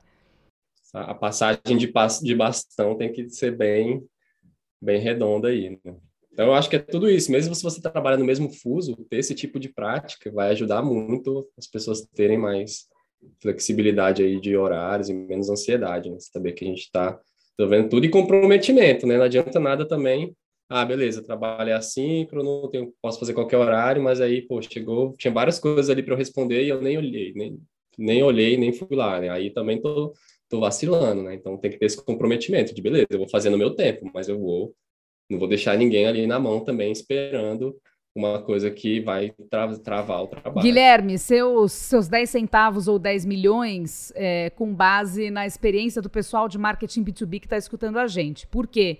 [0.95, 1.93] A passagem de,
[2.23, 4.03] de bastão tem que ser bem,
[4.81, 5.97] bem redonda aí, né?
[6.33, 7.31] Então, eu acho que é tudo isso.
[7.31, 11.47] Mesmo se você trabalha no mesmo fuso, ter esse tipo de prática vai ajudar muito
[11.59, 12.89] as pessoas terem mais
[13.43, 16.17] flexibilidade aí de horários e menos ansiedade, né?
[16.19, 17.21] Saber que a gente está
[17.57, 19.17] Tô vendo tudo e comprometimento, né?
[19.19, 20.35] Não adianta nada também.
[20.69, 25.33] Ah, beleza, trabalho é assíncrono, tenho, posso fazer qualquer horário, mas aí, pô, chegou, tinha
[25.33, 27.59] várias coisas ali para eu responder e eu nem olhei, nem,
[27.99, 29.29] nem olhei, nem fui lá, né?
[29.31, 30.13] Aí também tô,
[30.49, 31.35] tô vacilando, né?
[31.35, 34.29] Então tem que ter esse comprometimento de, beleza, eu vou fazer no meu tempo, mas
[34.29, 34.75] eu vou,
[35.29, 37.77] não vou deixar ninguém ali na mão também esperando
[38.21, 40.63] uma coisa que vai tra travar o trabalho.
[40.63, 46.49] Guilherme, seus, seus 10 centavos ou 10 milhões é, com base na experiência do pessoal
[46.49, 48.47] de marketing B2B que está escutando a gente.
[48.47, 48.99] Por quê?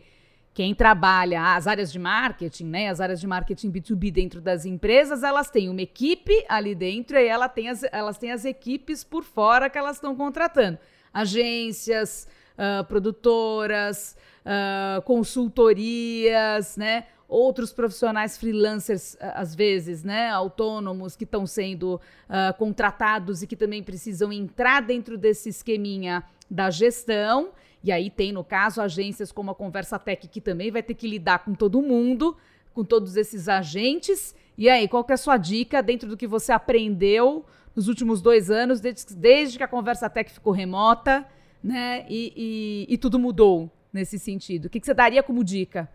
[0.53, 5.23] Quem trabalha as áreas de marketing, né, as áreas de marketing B2B dentro das empresas,
[5.23, 9.23] elas têm uma equipe ali dentro e ela tem as, elas têm as equipes por
[9.23, 10.79] fora que elas estão contratando.
[11.15, 12.27] Agências,
[12.59, 17.07] uh, produtoras, uh, consultorias, né?
[17.31, 23.83] Outros profissionais freelancers, às vezes, né, autônomos que estão sendo uh, contratados e que também
[23.83, 27.51] precisam entrar dentro desse esqueminha da gestão.
[27.83, 31.07] E aí tem, no caso, agências como a Conversa Tech, que também vai ter que
[31.07, 32.37] lidar com todo mundo,
[32.75, 34.35] com todos esses agentes.
[34.59, 38.21] E aí, qual que é a sua dica dentro do que você aprendeu nos últimos
[38.21, 41.25] dois anos, desde, desde que a Conversa Tech ficou remota,
[41.63, 42.05] né?
[42.09, 44.67] E, e, e tudo mudou nesse sentido.
[44.67, 45.89] O que, que você daria como dica?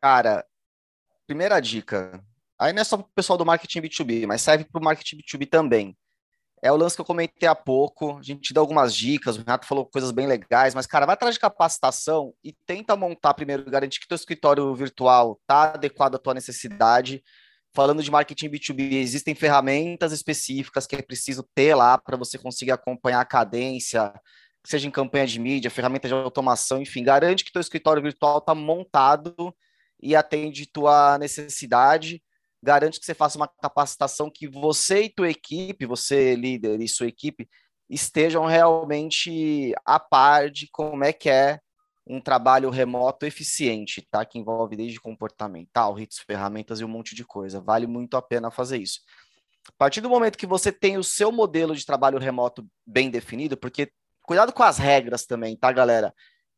[0.00, 0.44] Cara,
[1.26, 2.22] primeira dica.
[2.58, 5.18] Aí não é só para o pessoal do marketing B2B, mas serve para o marketing
[5.18, 5.96] B2B também.
[6.62, 8.18] É o lance que eu comentei há pouco.
[8.18, 11.34] A gente dá algumas dicas, o Renato falou coisas bem legais, mas, cara, vai atrás
[11.34, 16.32] de capacitação e tenta montar primeiro, garantir que teu escritório virtual está adequado à tua
[16.32, 17.22] necessidade.
[17.74, 22.72] Falando de marketing B2B, existem ferramentas específicas que é preciso ter lá para você conseguir
[22.72, 24.14] acompanhar a cadência,
[24.64, 28.54] seja em campanha de mídia, ferramenta de automação, enfim, garante que teu escritório virtual está
[28.54, 29.54] montado
[30.00, 32.22] e atende tua necessidade,
[32.62, 37.06] garante que você faça uma capacitação que você e tua equipe, você líder e sua
[37.06, 37.48] equipe,
[37.88, 41.60] estejam realmente a par de como é que é
[42.06, 44.24] um trabalho remoto eficiente, tá?
[44.24, 47.60] Que envolve desde comportamental, ritos, ferramentas e um monte de coisa.
[47.60, 49.00] Vale muito a pena fazer isso.
[49.68, 53.56] A partir do momento que você tem o seu modelo de trabalho remoto bem definido,
[53.56, 53.90] porque
[54.22, 56.14] cuidado com as regras também, tá, galera?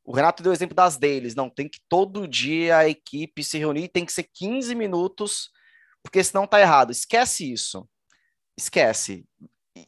[0.09, 1.35] O Renato deu o exemplo das deles.
[1.35, 5.51] Não, tem que todo dia a equipe se reunir, tem que ser 15 minutos,
[6.02, 6.90] porque senão tá errado.
[6.90, 7.86] Esquece isso.
[8.56, 9.26] Esquece.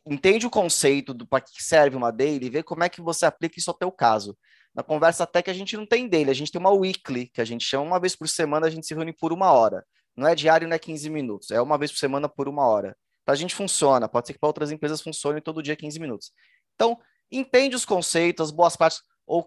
[0.04, 3.58] Entende o conceito do para que serve uma daily, vê como é que você aplica
[3.58, 4.36] isso ao teu caso.
[4.74, 7.40] Na conversa até que a gente não tem daily, a gente tem uma weekly, que
[7.40, 9.86] a gente chama uma vez por semana, a gente se reúne por uma hora.
[10.14, 12.94] Não é diário, não é 15 minutos, é uma vez por semana por uma hora.
[13.24, 16.30] Para a gente funciona, pode ser que para outras empresas funcione todo dia 15 minutos.
[16.74, 16.98] Então,
[17.32, 19.00] entende os conceitos, as boas partes.
[19.30, 19.46] Ou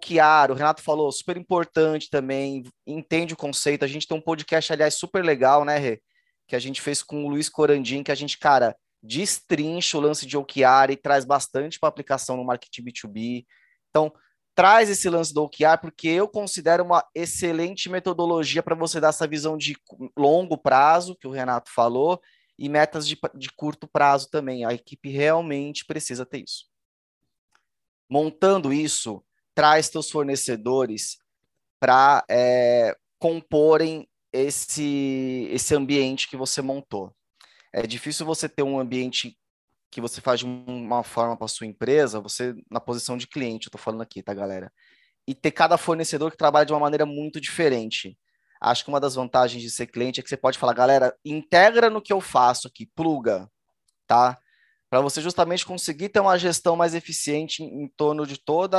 [0.49, 3.83] o Renato falou, super importante também, entende o conceito.
[3.83, 6.01] A gente tem um podcast, aliás, super legal, né, Rê?
[6.47, 10.25] Que a gente fez com o Luiz Corandim, que a gente, cara, destrincha o lance
[10.25, 13.45] de OKR e traz bastante para aplicação no marketing B2B.
[13.89, 14.09] Então,
[14.55, 19.27] traz esse lance do OKR, porque eu considero uma excelente metodologia para você dar essa
[19.27, 19.75] visão de
[20.17, 22.21] longo prazo, que o Renato falou,
[22.57, 24.63] e metas de, de curto prazo também.
[24.63, 26.67] A equipe realmente precisa ter isso.
[28.09, 29.21] Montando isso,
[29.53, 31.17] traz teus fornecedores
[31.79, 37.13] para é, comporem esse, esse ambiente que você montou.
[37.71, 39.37] É difícil você ter um ambiente
[39.91, 43.69] que você faz de uma forma para sua empresa, você na posição de cliente, eu
[43.69, 44.71] estou falando aqui, tá, galera?
[45.27, 48.17] E ter cada fornecedor que trabalha de uma maneira muito diferente.
[48.59, 51.89] Acho que uma das vantagens de ser cliente é que você pode falar, galera, integra
[51.89, 53.49] no que eu faço aqui, pluga,
[54.07, 54.39] tá?
[54.93, 58.77] Para você justamente conseguir ter uma gestão mais eficiente em, em, torno de toda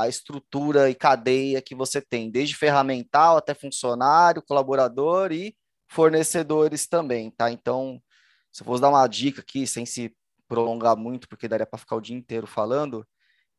[0.00, 5.56] a estrutura e cadeia que você tem, desde ferramental até funcionário, colaborador e
[5.88, 7.50] fornecedores também, tá?
[7.50, 8.00] Então,
[8.52, 10.14] se eu fosse dar uma dica aqui, sem se
[10.46, 13.04] prolongar muito, porque daria para ficar o dia inteiro falando,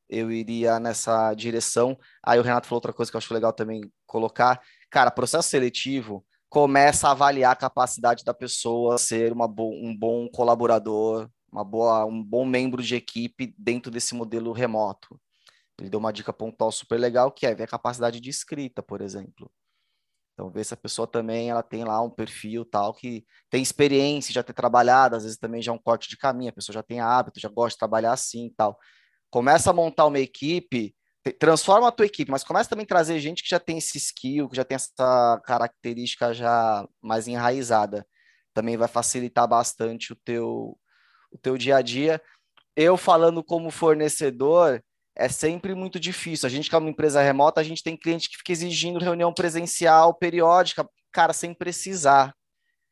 [0.08, 2.00] eu iria nessa direção.
[2.26, 4.62] Aí o Renato falou outra coisa que eu acho legal também colocar.
[4.90, 10.30] Cara, processo seletivo começa a avaliar a capacidade da pessoa ser uma bo um bom
[10.30, 15.20] colaborador, uma boa, um bom membro de equipe dentro desse modelo remoto.
[15.80, 19.02] Ele deu uma dica pontual super legal, que é ver a capacidade de escrita, por
[19.02, 19.52] exemplo.
[20.34, 24.34] Então, ver se a pessoa também ela tem lá um perfil tal que tem experiência,
[24.34, 26.82] já ter trabalhado, às vezes também já é um corte de caminho, a pessoa já
[26.82, 28.78] tem hábito, já gosta de trabalhar assim tal.
[29.30, 30.96] Começa a montar uma equipe,
[31.40, 34.50] transforma a tua equipe, mas começa também a trazer gente que já tem esse skill,
[34.50, 38.06] que já tem essa característica já mais enraizada.
[38.56, 40.78] Também vai facilitar bastante o teu,
[41.34, 42.22] o teu dia a dia.
[42.76, 44.82] Eu falando como fornecedor,
[45.16, 46.48] é sempre muito difícil.
[46.48, 49.34] A gente que é uma empresa remota, a gente tem cliente que fica exigindo reunião
[49.34, 52.34] presencial periódica, cara, sem precisar.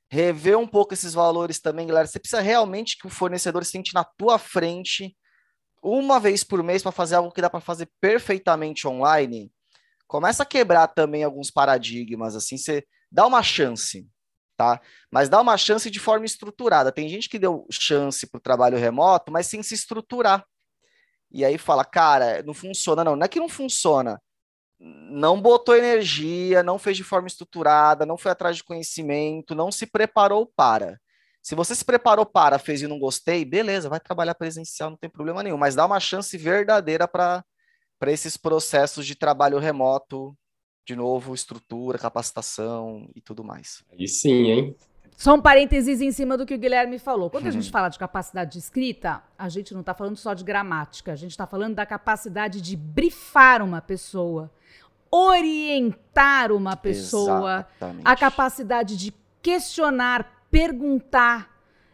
[0.09, 2.07] Rever um pouco esses valores também, galera.
[2.07, 5.15] Você precisa realmente que o fornecedor se sente na tua frente
[5.81, 9.51] uma vez por mês para fazer algo que dá para fazer perfeitamente online.
[10.07, 14.05] Começa a quebrar também alguns paradigmas, assim, você dá uma chance
[14.61, 14.79] tá?
[15.09, 16.91] Mas dá uma chance de forma estruturada.
[16.91, 20.45] Tem gente que deu chance para o trabalho remoto, mas sem se estruturar.
[21.31, 23.15] E aí fala, cara, não funciona, não.
[23.15, 24.21] Não é que não funciona.
[24.79, 29.87] Não botou energia, não fez de forma estruturada, não foi atrás de conhecimento, não se
[29.87, 30.99] preparou para.
[31.41, 35.09] Se você se preparou para, fez e não gostei, beleza, vai trabalhar presencial, não tem
[35.09, 37.43] problema nenhum, mas dá uma chance verdadeira para
[38.07, 40.35] esses processos de trabalho remoto
[40.85, 43.83] de novo, estrutura, capacitação e tudo mais.
[43.91, 44.75] Aí sim, hein?
[45.15, 47.29] Só um parênteses em cima do que o Guilherme falou.
[47.29, 50.43] Quando a gente fala de capacidade de escrita, a gente não está falando só de
[50.43, 54.51] gramática, a gente está falando da capacidade de brifar uma pessoa,
[55.11, 58.01] orientar uma pessoa, Exatamente.
[58.03, 59.13] a capacidade de
[59.43, 61.51] questionar, perguntar,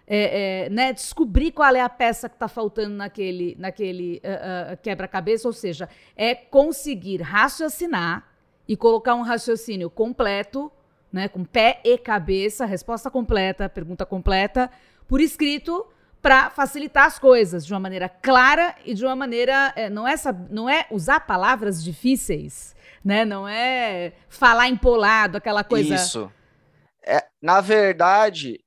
[0.07, 4.77] é, é, né, descobrir qual é a peça que está faltando naquele, naquele uh, uh,
[4.77, 8.36] quebra-cabeça, ou seja, é conseguir raciocinar
[8.67, 10.71] e colocar um raciocínio completo,
[11.11, 14.69] né, com pé e cabeça, resposta completa, pergunta completa,
[15.07, 15.87] por escrito,
[16.21, 20.15] para facilitar as coisas de uma maneira clara e de uma maneira é, não é
[20.49, 23.23] não é usar palavras difíceis, né?
[23.23, 25.95] Não é falar empolado, aquela coisa.
[25.95, 26.31] Isso.
[27.05, 28.59] É, na verdade,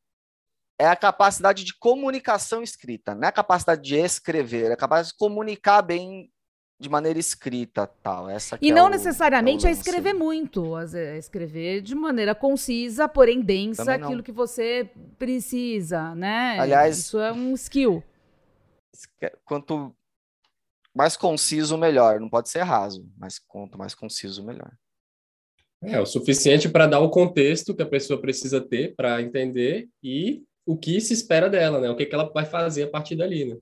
[0.78, 5.18] é a capacidade de comunicação escrita, não é a capacidade de escrever, é capacidade de
[5.18, 6.30] comunicar bem
[6.80, 8.28] de maneira escrita tal.
[8.30, 13.06] Essa e não é o, necessariamente é, é escrever muito, é escrever de maneira concisa,
[13.06, 14.88] porém densa, aquilo que você
[15.18, 16.58] precisa, né?
[16.58, 18.02] Aliás, isso é um skill.
[19.44, 19.94] Quanto
[20.94, 22.18] mais conciso, melhor.
[22.18, 24.72] Não pode ser raso, mas quanto mais conciso, melhor.
[25.82, 30.42] É o suficiente para dar o contexto que a pessoa precisa ter para entender e
[30.66, 31.90] o que se espera dela, né?
[31.90, 33.56] O que, que ela vai fazer a partir dali, né?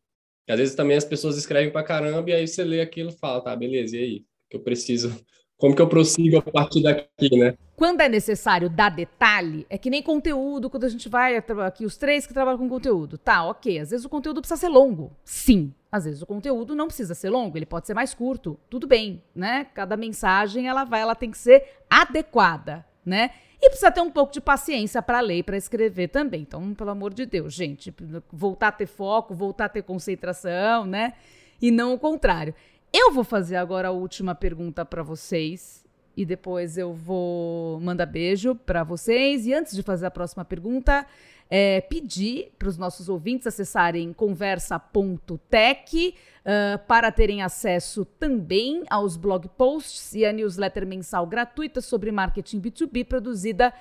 [0.48, 3.18] E às vezes também as pessoas escrevem pra caramba e aí você lê aquilo e
[3.18, 4.24] fala, tá, beleza, e aí?
[4.48, 5.14] que eu preciso?
[5.56, 7.54] Como que eu prossigo a partir daqui, né?
[7.74, 11.96] Quando é necessário dar detalhe, é que nem conteúdo, quando a gente vai aqui, os
[11.96, 13.18] três que trabalham com conteúdo.
[13.18, 13.78] Tá, ok.
[13.78, 15.12] Às vezes o conteúdo precisa ser longo.
[15.24, 15.74] Sim.
[15.90, 18.58] Às vezes o conteúdo não precisa ser longo, ele pode ser mais curto.
[18.70, 19.66] Tudo bem, né?
[19.74, 23.30] Cada mensagem ela vai, ela tem que ser adequada, né?
[23.60, 26.42] E precisa ter um pouco de paciência para ler e para escrever também.
[26.42, 27.92] Então, pelo amor de Deus, gente,
[28.32, 31.14] voltar a ter foco, voltar a ter concentração, né?
[31.60, 32.54] E não o contrário.
[32.92, 35.84] Eu vou fazer agora a última pergunta para vocês
[36.16, 39.46] e depois eu vou mandar beijo para vocês.
[39.46, 41.06] E antes de fazer a próxima pergunta,
[41.50, 49.48] é, pedir para os nossos ouvintes acessarem conversa.tech uh, para terem acesso também aos blog
[49.56, 53.72] posts e a newsletter mensal gratuita sobre marketing B2B produzida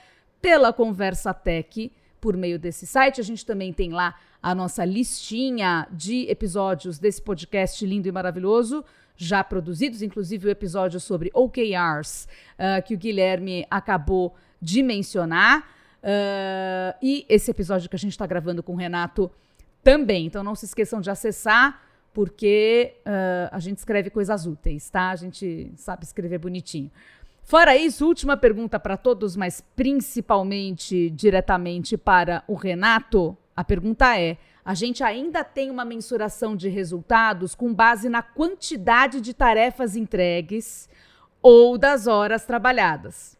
[0.41, 1.91] pela Conversa Tech
[2.21, 3.19] por meio desse site.
[3.19, 8.85] A gente também tem lá a nossa listinha de episódios desse podcast lindo e maravilhoso
[9.17, 15.67] já produzidos, inclusive o episódio sobre OKRs, uh, que o Guilherme acabou de mencionar.
[16.07, 19.29] Uh, e esse episódio que a gente está gravando com o Renato
[19.83, 20.25] também.
[20.25, 21.81] Então não se esqueçam de acessar,
[22.13, 25.09] porque uh, a gente escreve coisas úteis, tá?
[25.09, 26.89] A gente sabe escrever bonitinho.
[27.43, 33.37] Fora isso, última pergunta para todos, mas principalmente diretamente para o Renato.
[33.53, 39.19] A pergunta é: a gente ainda tem uma mensuração de resultados com base na quantidade
[39.19, 40.89] de tarefas entregues
[41.41, 43.37] ou das horas trabalhadas,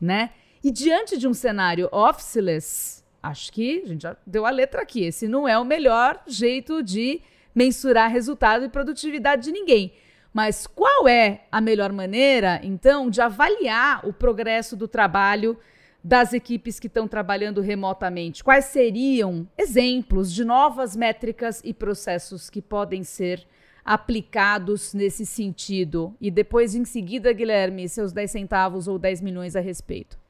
[0.00, 0.30] né?
[0.64, 5.04] E diante de um cenário officeless, acho que a gente já deu a letra aqui.
[5.04, 7.20] Esse não é o melhor jeito de
[7.52, 9.92] mensurar resultado e produtividade de ninguém.
[10.32, 15.58] Mas qual é a melhor maneira, então, de avaliar o progresso do trabalho
[16.02, 18.42] das equipes que estão trabalhando remotamente?
[18.44, 23.44] Quais seriam exemplos de novas métricas e processos que podem ser
[23.84, 26.16] aplicados nesse sentido?
[26.20, 30.21] E depois, em seguida, Guilherme, seus 10 centavos ou 10 milhões a respeito.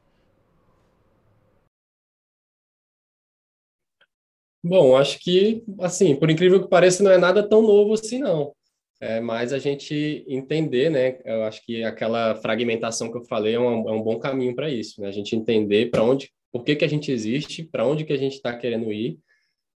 [4.62, 8.54] Bom, acho que, assim, por incrível que pareça, não é nada tão novo assim, não.
[9.00, 11.18] É mais a gente entender, né?
[11.24, 14.70] Eu acho que aquela fragmentação que eu falei é um, é um bom caminho para
[14.70, 15.08] isso, né?
[15.08, 18.16] A gente entender para onde, por que, que a gente existe, para onde que a
[18.16, 19.18] gente está querendo ir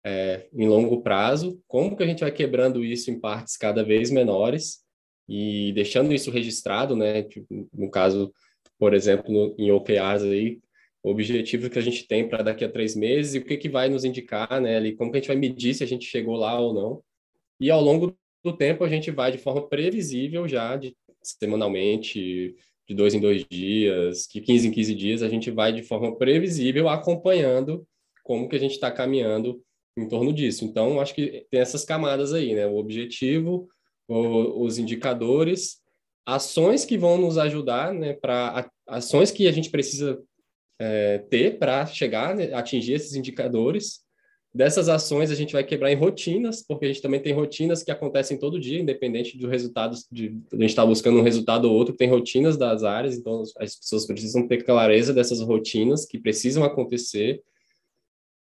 [0.04, 4.08] é, em longo prazo, como que a gente vai quebrando isso em partes cada vez
[4.12, 4.84] menores
[5.28, 7.24] e deixando isso registrado, né?
[7.24, 8.32] Tipo, no caso,
[8.78, 10.60] por exemplo, em OKRs aí,
[11.06, 13.68] o objetivo que a gente tem para daqui a três meses e o que, que
[13.68, 14.76] vai nos indicar, né?
[14.76, 17.00] Ali, como que a gente vai medir se a gente chegou lá ou não.
[17.60, 18.12] E ao longo
[18.44, 22.56] do tempo a gente vai de forma previsível já, de semanalmente,
[22.88, 26.16] de dois em dois dias, de 15 em 15 dias, a gente vai de forma
[26.16, 27.86] previsível acompanhando
[28.24, 29.62] como que a gente está caminhando
[29.96, 30.64] em torno disso.
[30.64, 32.66] Então, acho que tem essas camadas aí, né?
[32.66, 33.68] O objetivo,
[34.08, 35.76] o, os indicadores,
[36.26, 38.12] ações que vão nos ajudar, né?
[38.12, 40.20] Para ações que a gente precisa
[40.78, 44.04] é, ter para chegar, né, atingir esses indicadores.
[44.54, 47.90] Dessas ações a gente vai quebrar em rotinas, porque a gente também tem rotinas que
[47.90, 51.74] acontecem todo dia, independente dos resultados de a gente estar tá buscando um resultado ou
[51.76, 56.64] outro, tem rotinas das áreas, então as pessoas precisam ter clareza dessas rotinas que precisam
[56.64, 57.42] acontecer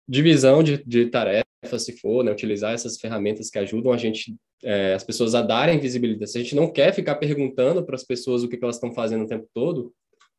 [0.08, 1.44] divisão de, de tarefas,
[1.78, 5.80] se for, né, utilizar essas ferramentas que ajudam a gente, é, as pessoas a darem
[5.80, 6.30] visibilidade.
[6.30, 8.92] Se a gente não quer ficar perguntando para as pessoas o que, que elas estão
[8.92, 9.92] fazendo o tempo todo,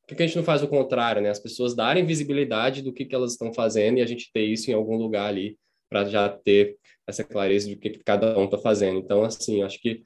[0.08, 1.30] por que a gente não faz o contrário, né?
[1.30, 4.72] As pessoas darem visibilidade do que, que elas estão fazendo e a gente ter isso
[4.72, 5.58] em algum lugar ali
[5.90, 9.00] para já ter essa clareza do que, que cada um está fazendo.
[9.00, 10.04] Então, assim, acho que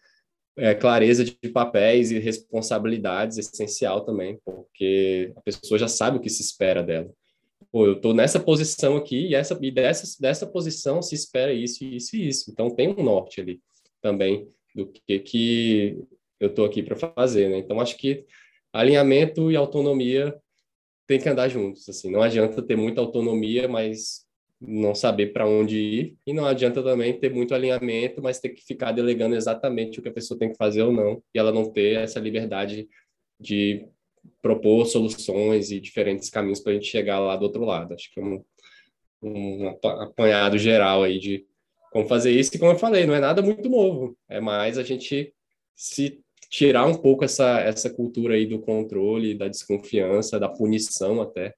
[0.57, 6.19] é, clareza de papéis e responsabilidades é essencial também, porque a pessoa já sabe o
[6.19, 7.09] que se espera dela
[7.71, 11.83] pô, eu estou nessa posição aqui e, essa, e dessa, dessa posição se espera isso,
[11.83, 12.51] isso e isso.
[12.51, 13.61] Então, tem um norte ali
[14.01, 15.97] também do que, que
[16.39, 17.57] eu estou aqui para fazer, né?
[17.57, 18.25] Então, acho que
[18.73, 20.35] alinhamento e autonomia
[21.07, 22.09] tem que andar juntos, assim.
[22.09, 24.25] Não adianta ter muita autonomia, mas
[24.61, 28.63] não saber para onde ir, e não adianta também ter muito alinhamento, mas ter que
[28.63, 31.71] ficar delegando exatamente o que a pessoa tem que fazer ou não, e ela não
[31.71, 32.87] ter essa liberdade
[33.39, 33.87] de
[34.39, 37.95] propor soluções e diferentes caminhos para a gente chegar lá do outro lado.
[37.95, 38.43] Acho que é um,
[39.23, 41.45] um apanhado geral aí de
[41.91, 42.55] como fazer isso.
[42.55, 45.33] E como eu falei, não é nada muito novo, é mais a gente
[45.75, 46.20] se
[46.51, 51.55] tirar um pouco essa, essa cultura aí do controle, da desconfiança, da punição até,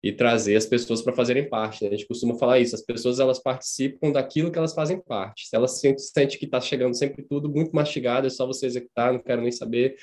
[0.00, 1.82] e trazer as pessoas para fazerem parte.
[1.82, 1.88] Né?
[1.88, 5.48] A gente costuma falar isso, as pessoas elas participam daquilo que elas fazem parte.
[5.48, 9.12] Se elas sentem sente que está chegando sempre tudo muito mastigado, é só você executar,
[9.12, 9.96] não quero nem saber,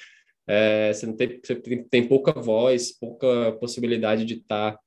[0.45, 4.79] é, você, não tem, você tem, tem, pouca voz, pouca possibilidade de estar tá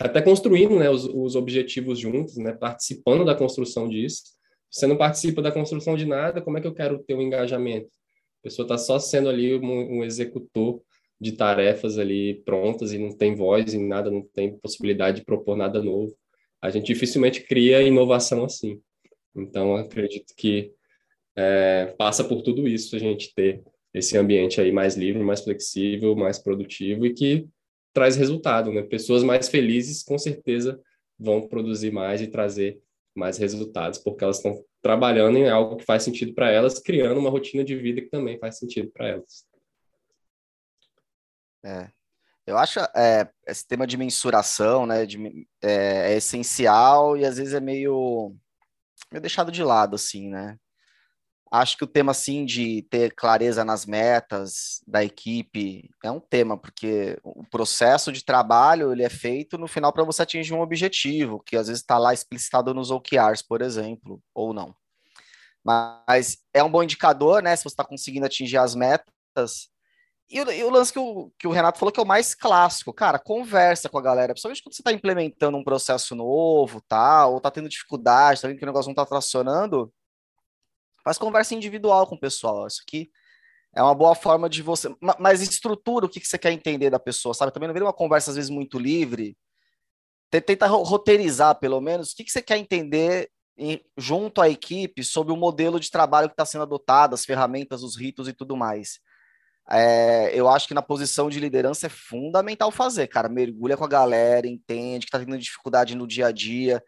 [0.00, 4.22] até construindo né, os, os, objetivos juntos, né, participando da construção disso.
[4.70, 7.97] Você não participa da construção de nada, como é que eu quero ter um engajamento?
[8.40, 10.80] A pessoa está só sendo ali um, um, executor
[11.20, 15.56] de tarefas ali prontas e não tem voz em nada, não tem possibilidade de propor
[15.56, 16.16] nada novo.
[16.62, 18.80] A gente dificilmente cria inovação assim.
[19.34, 20.72] Então, acredito que
[21.36, 23.62] é, passa por tudo isso a gente ter
[23.92, 27.46] esse ambiente aí mais livre, mais flexível, mais produtivo e que
[27.92, 28.82] traz resultado, né?
[28.82, 30.80] Pessoas mais felizes com certeza
[31.18, 32.78] vão produzir mais e trazer
[33.14, 37.30] mais resultados, porque elas estão trabalhando em algo que faz sentido para elas, criando uma
[37.30, 39.46] rotina de vida que também faz sentido para elas.
[41.64, 41.90] É.
[42.46, 47.52] Eu acho é, esse tema de mensuração, né, de, é, é essencial e às vezes
[47.52, 48.34] é meio,
[49.12, 50.58] meio deixado de lado, assim, né?
[51.50, 56.58] Acho que o tema, assim, de ter clareza nas metas da equipe é um tema,
[56.58, 61.40] porque o processo de trabalho ele é feito no final para você atingir um objetivo,
[61.40, 64.74] que às vezes está lá explicitado nos OKRs, por exemplo, ou não.
[65.64, 69.70] Mas é um bom indicador, né, se você está conseguindo atingir as metas.
[70.30, 72.34] E o, e o lance que o, que o, Renato falou que é o mais
[72.34, 77.26] clássico, cara, conversa com a galera, principalmente quando você está implementando um processo novo, tá,
[77.26, 79.90] ou está tendo dificuldade, tá vendo que o negócio não está tracionando,
[81.08, 82.66] Faz conversa individual com o pessoal.
[82.66, 83.10] Isso aqui
[83.74, 84.94] é uma boa forma de você.
[85.18, 87.50] Mas estrutura o que, você quer entender da pessoa, sabe?
[87.50, 89.34] Também não vira uma conversa, às vezes, muito livre.
[90.30, 93.30] Tenta roteirizar, pelo menos, o que, você quer entender
[93.96, 97.96] junto à equipe sobre o modelo de trabalho que está sendo adotado, as ferramentas, os
[97.96, 99.00] ritos e tudo mais.
[99.70, 103.30] é, eu acho que na posição de liderança é fundamental fazer, cara.
[103.30, 106.84] Mergulha com a galera, entende que tá tendo dificuldade no dia a dia,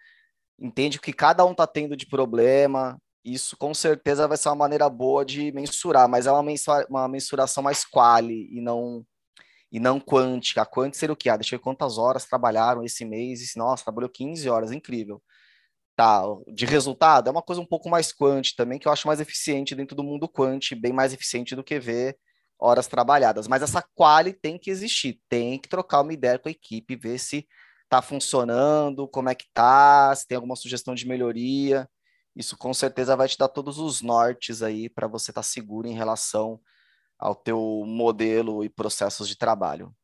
[0.58, 3.00] entende o que cada um tá tendo de problema.
[3.24, 7.08] Isso com certeza vai ser uma maneira boa de mensurar, mas é uma, mensura, uma
[7.08, 9.04] mensuração mais quali e não
[9.72, 10.66] e não quântica.
[10.66, 11.28] Quântica seria o que?
[11.28, 13.52] Ah, deixa eu ver quantas horas trabalharam esse mês.
[13.56, 15.22] Nossa, trabalhou 15 horas, incrível.
[15.96, 19.20] Tá, de resultado, é uma coisa um pouco mais quântica também, que eu acho mais
[19.20, 22.18] eficiente dentro do mundo quântico, bem mais eficiente do que ver
[22.58, 23.46] horas trabalhadas.
[23.48, 27.18] Mas essa quali tem que existir, tem que trocar uma ideia com a equipe, ver
[27.18, 27.46] se
[27.84, 31.88] está funcionando, como é que tá, se tem alguma sugestão de melhoria.
[32.34, 35.88] Isso com certeza vai te dar todos os nortes aí para você estar tá seguro
[35.88, 36.60] em relação
[37.18, 39.94] ao teu modelo e processos de trabalho.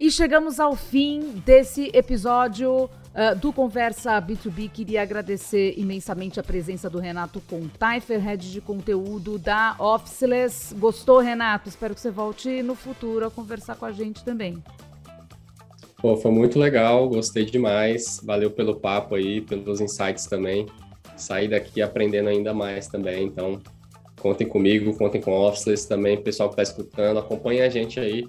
[0.00, 4.70] E chegamos ao fim desse episódio uh, do Conversa B2B.
[4.70, 10.72] Queria agradecer imensamente a presença do Renato Contaifer, head de conteúdo da Officeless.
[10.74, 11.68] Gostou, Renato?
[11.68, 14.62] Espero que você volte no futuro a conversar com a gente também.
[15.96, 18.20] Pô, foi muito legal, gostei demais.
[18.22, 20.68] Valeu pelo papo aí, pelos insights também.
[21.18, 23.60] Saí daqui aprendendo ainda mais também, então
[24.20, 28.26] contem comigo, contem com o Officeless também, pessoal que está escutando, acompanhe a gente aí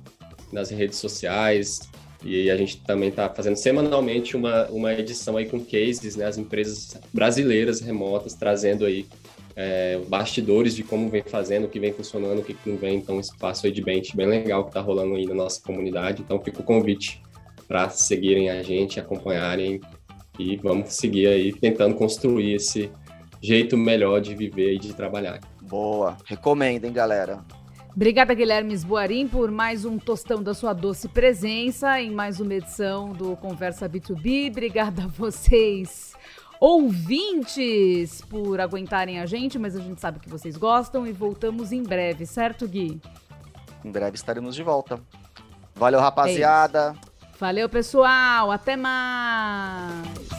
[0.52, 1.82] nas redes sociais.
[2.24, 6.26] E a gente também está fazendo semanalmente uma, uma edição aí com cases, né?
[6.26, 9.06] As empresas brasileiras remotas trazendo aí
[9.56, 12.98] é, bastidores de como vem fazendo, o que vem funcionando, o que não vem.
[12.98, 16.22] Então, um espaço aí de bench bem legal que está rolando aí na nossa comunidade.
[16.22, 17.22] Então, fica o convite
[17.68, 19.80] para seguirem a gente, acompanharem
[20.40, 22.90] e vamos seguir aí tentando construir esse
[23.42, 25.40] jeito melhor de viver e de trabalhar.
[25.62, 27.44] Boa, recomendem, galera.
[27.94, 33.12] Obrigada, Guilherme Esboarim, por mais um tostão da sua doce presença em mais uma edição
[33.12, 34.50] do Conversa B2B.
[34.50, 36.14] Obrigada a vocês,
[36.60, 41.84] ouvintes, por aguentarem a gente, mas a gente sabe que vocês gostam e voltamos em
[41.84, 43.02] breve, certo, Gui?
[43.84, 45.02] Em breve estaremos de volta.
[45.76, 46.96] Valeu, rapaziada.
[47.06, 47.09] É
[47.40, 48.52] Valeu, pessoal.
[48.52, 50.39] Até mais.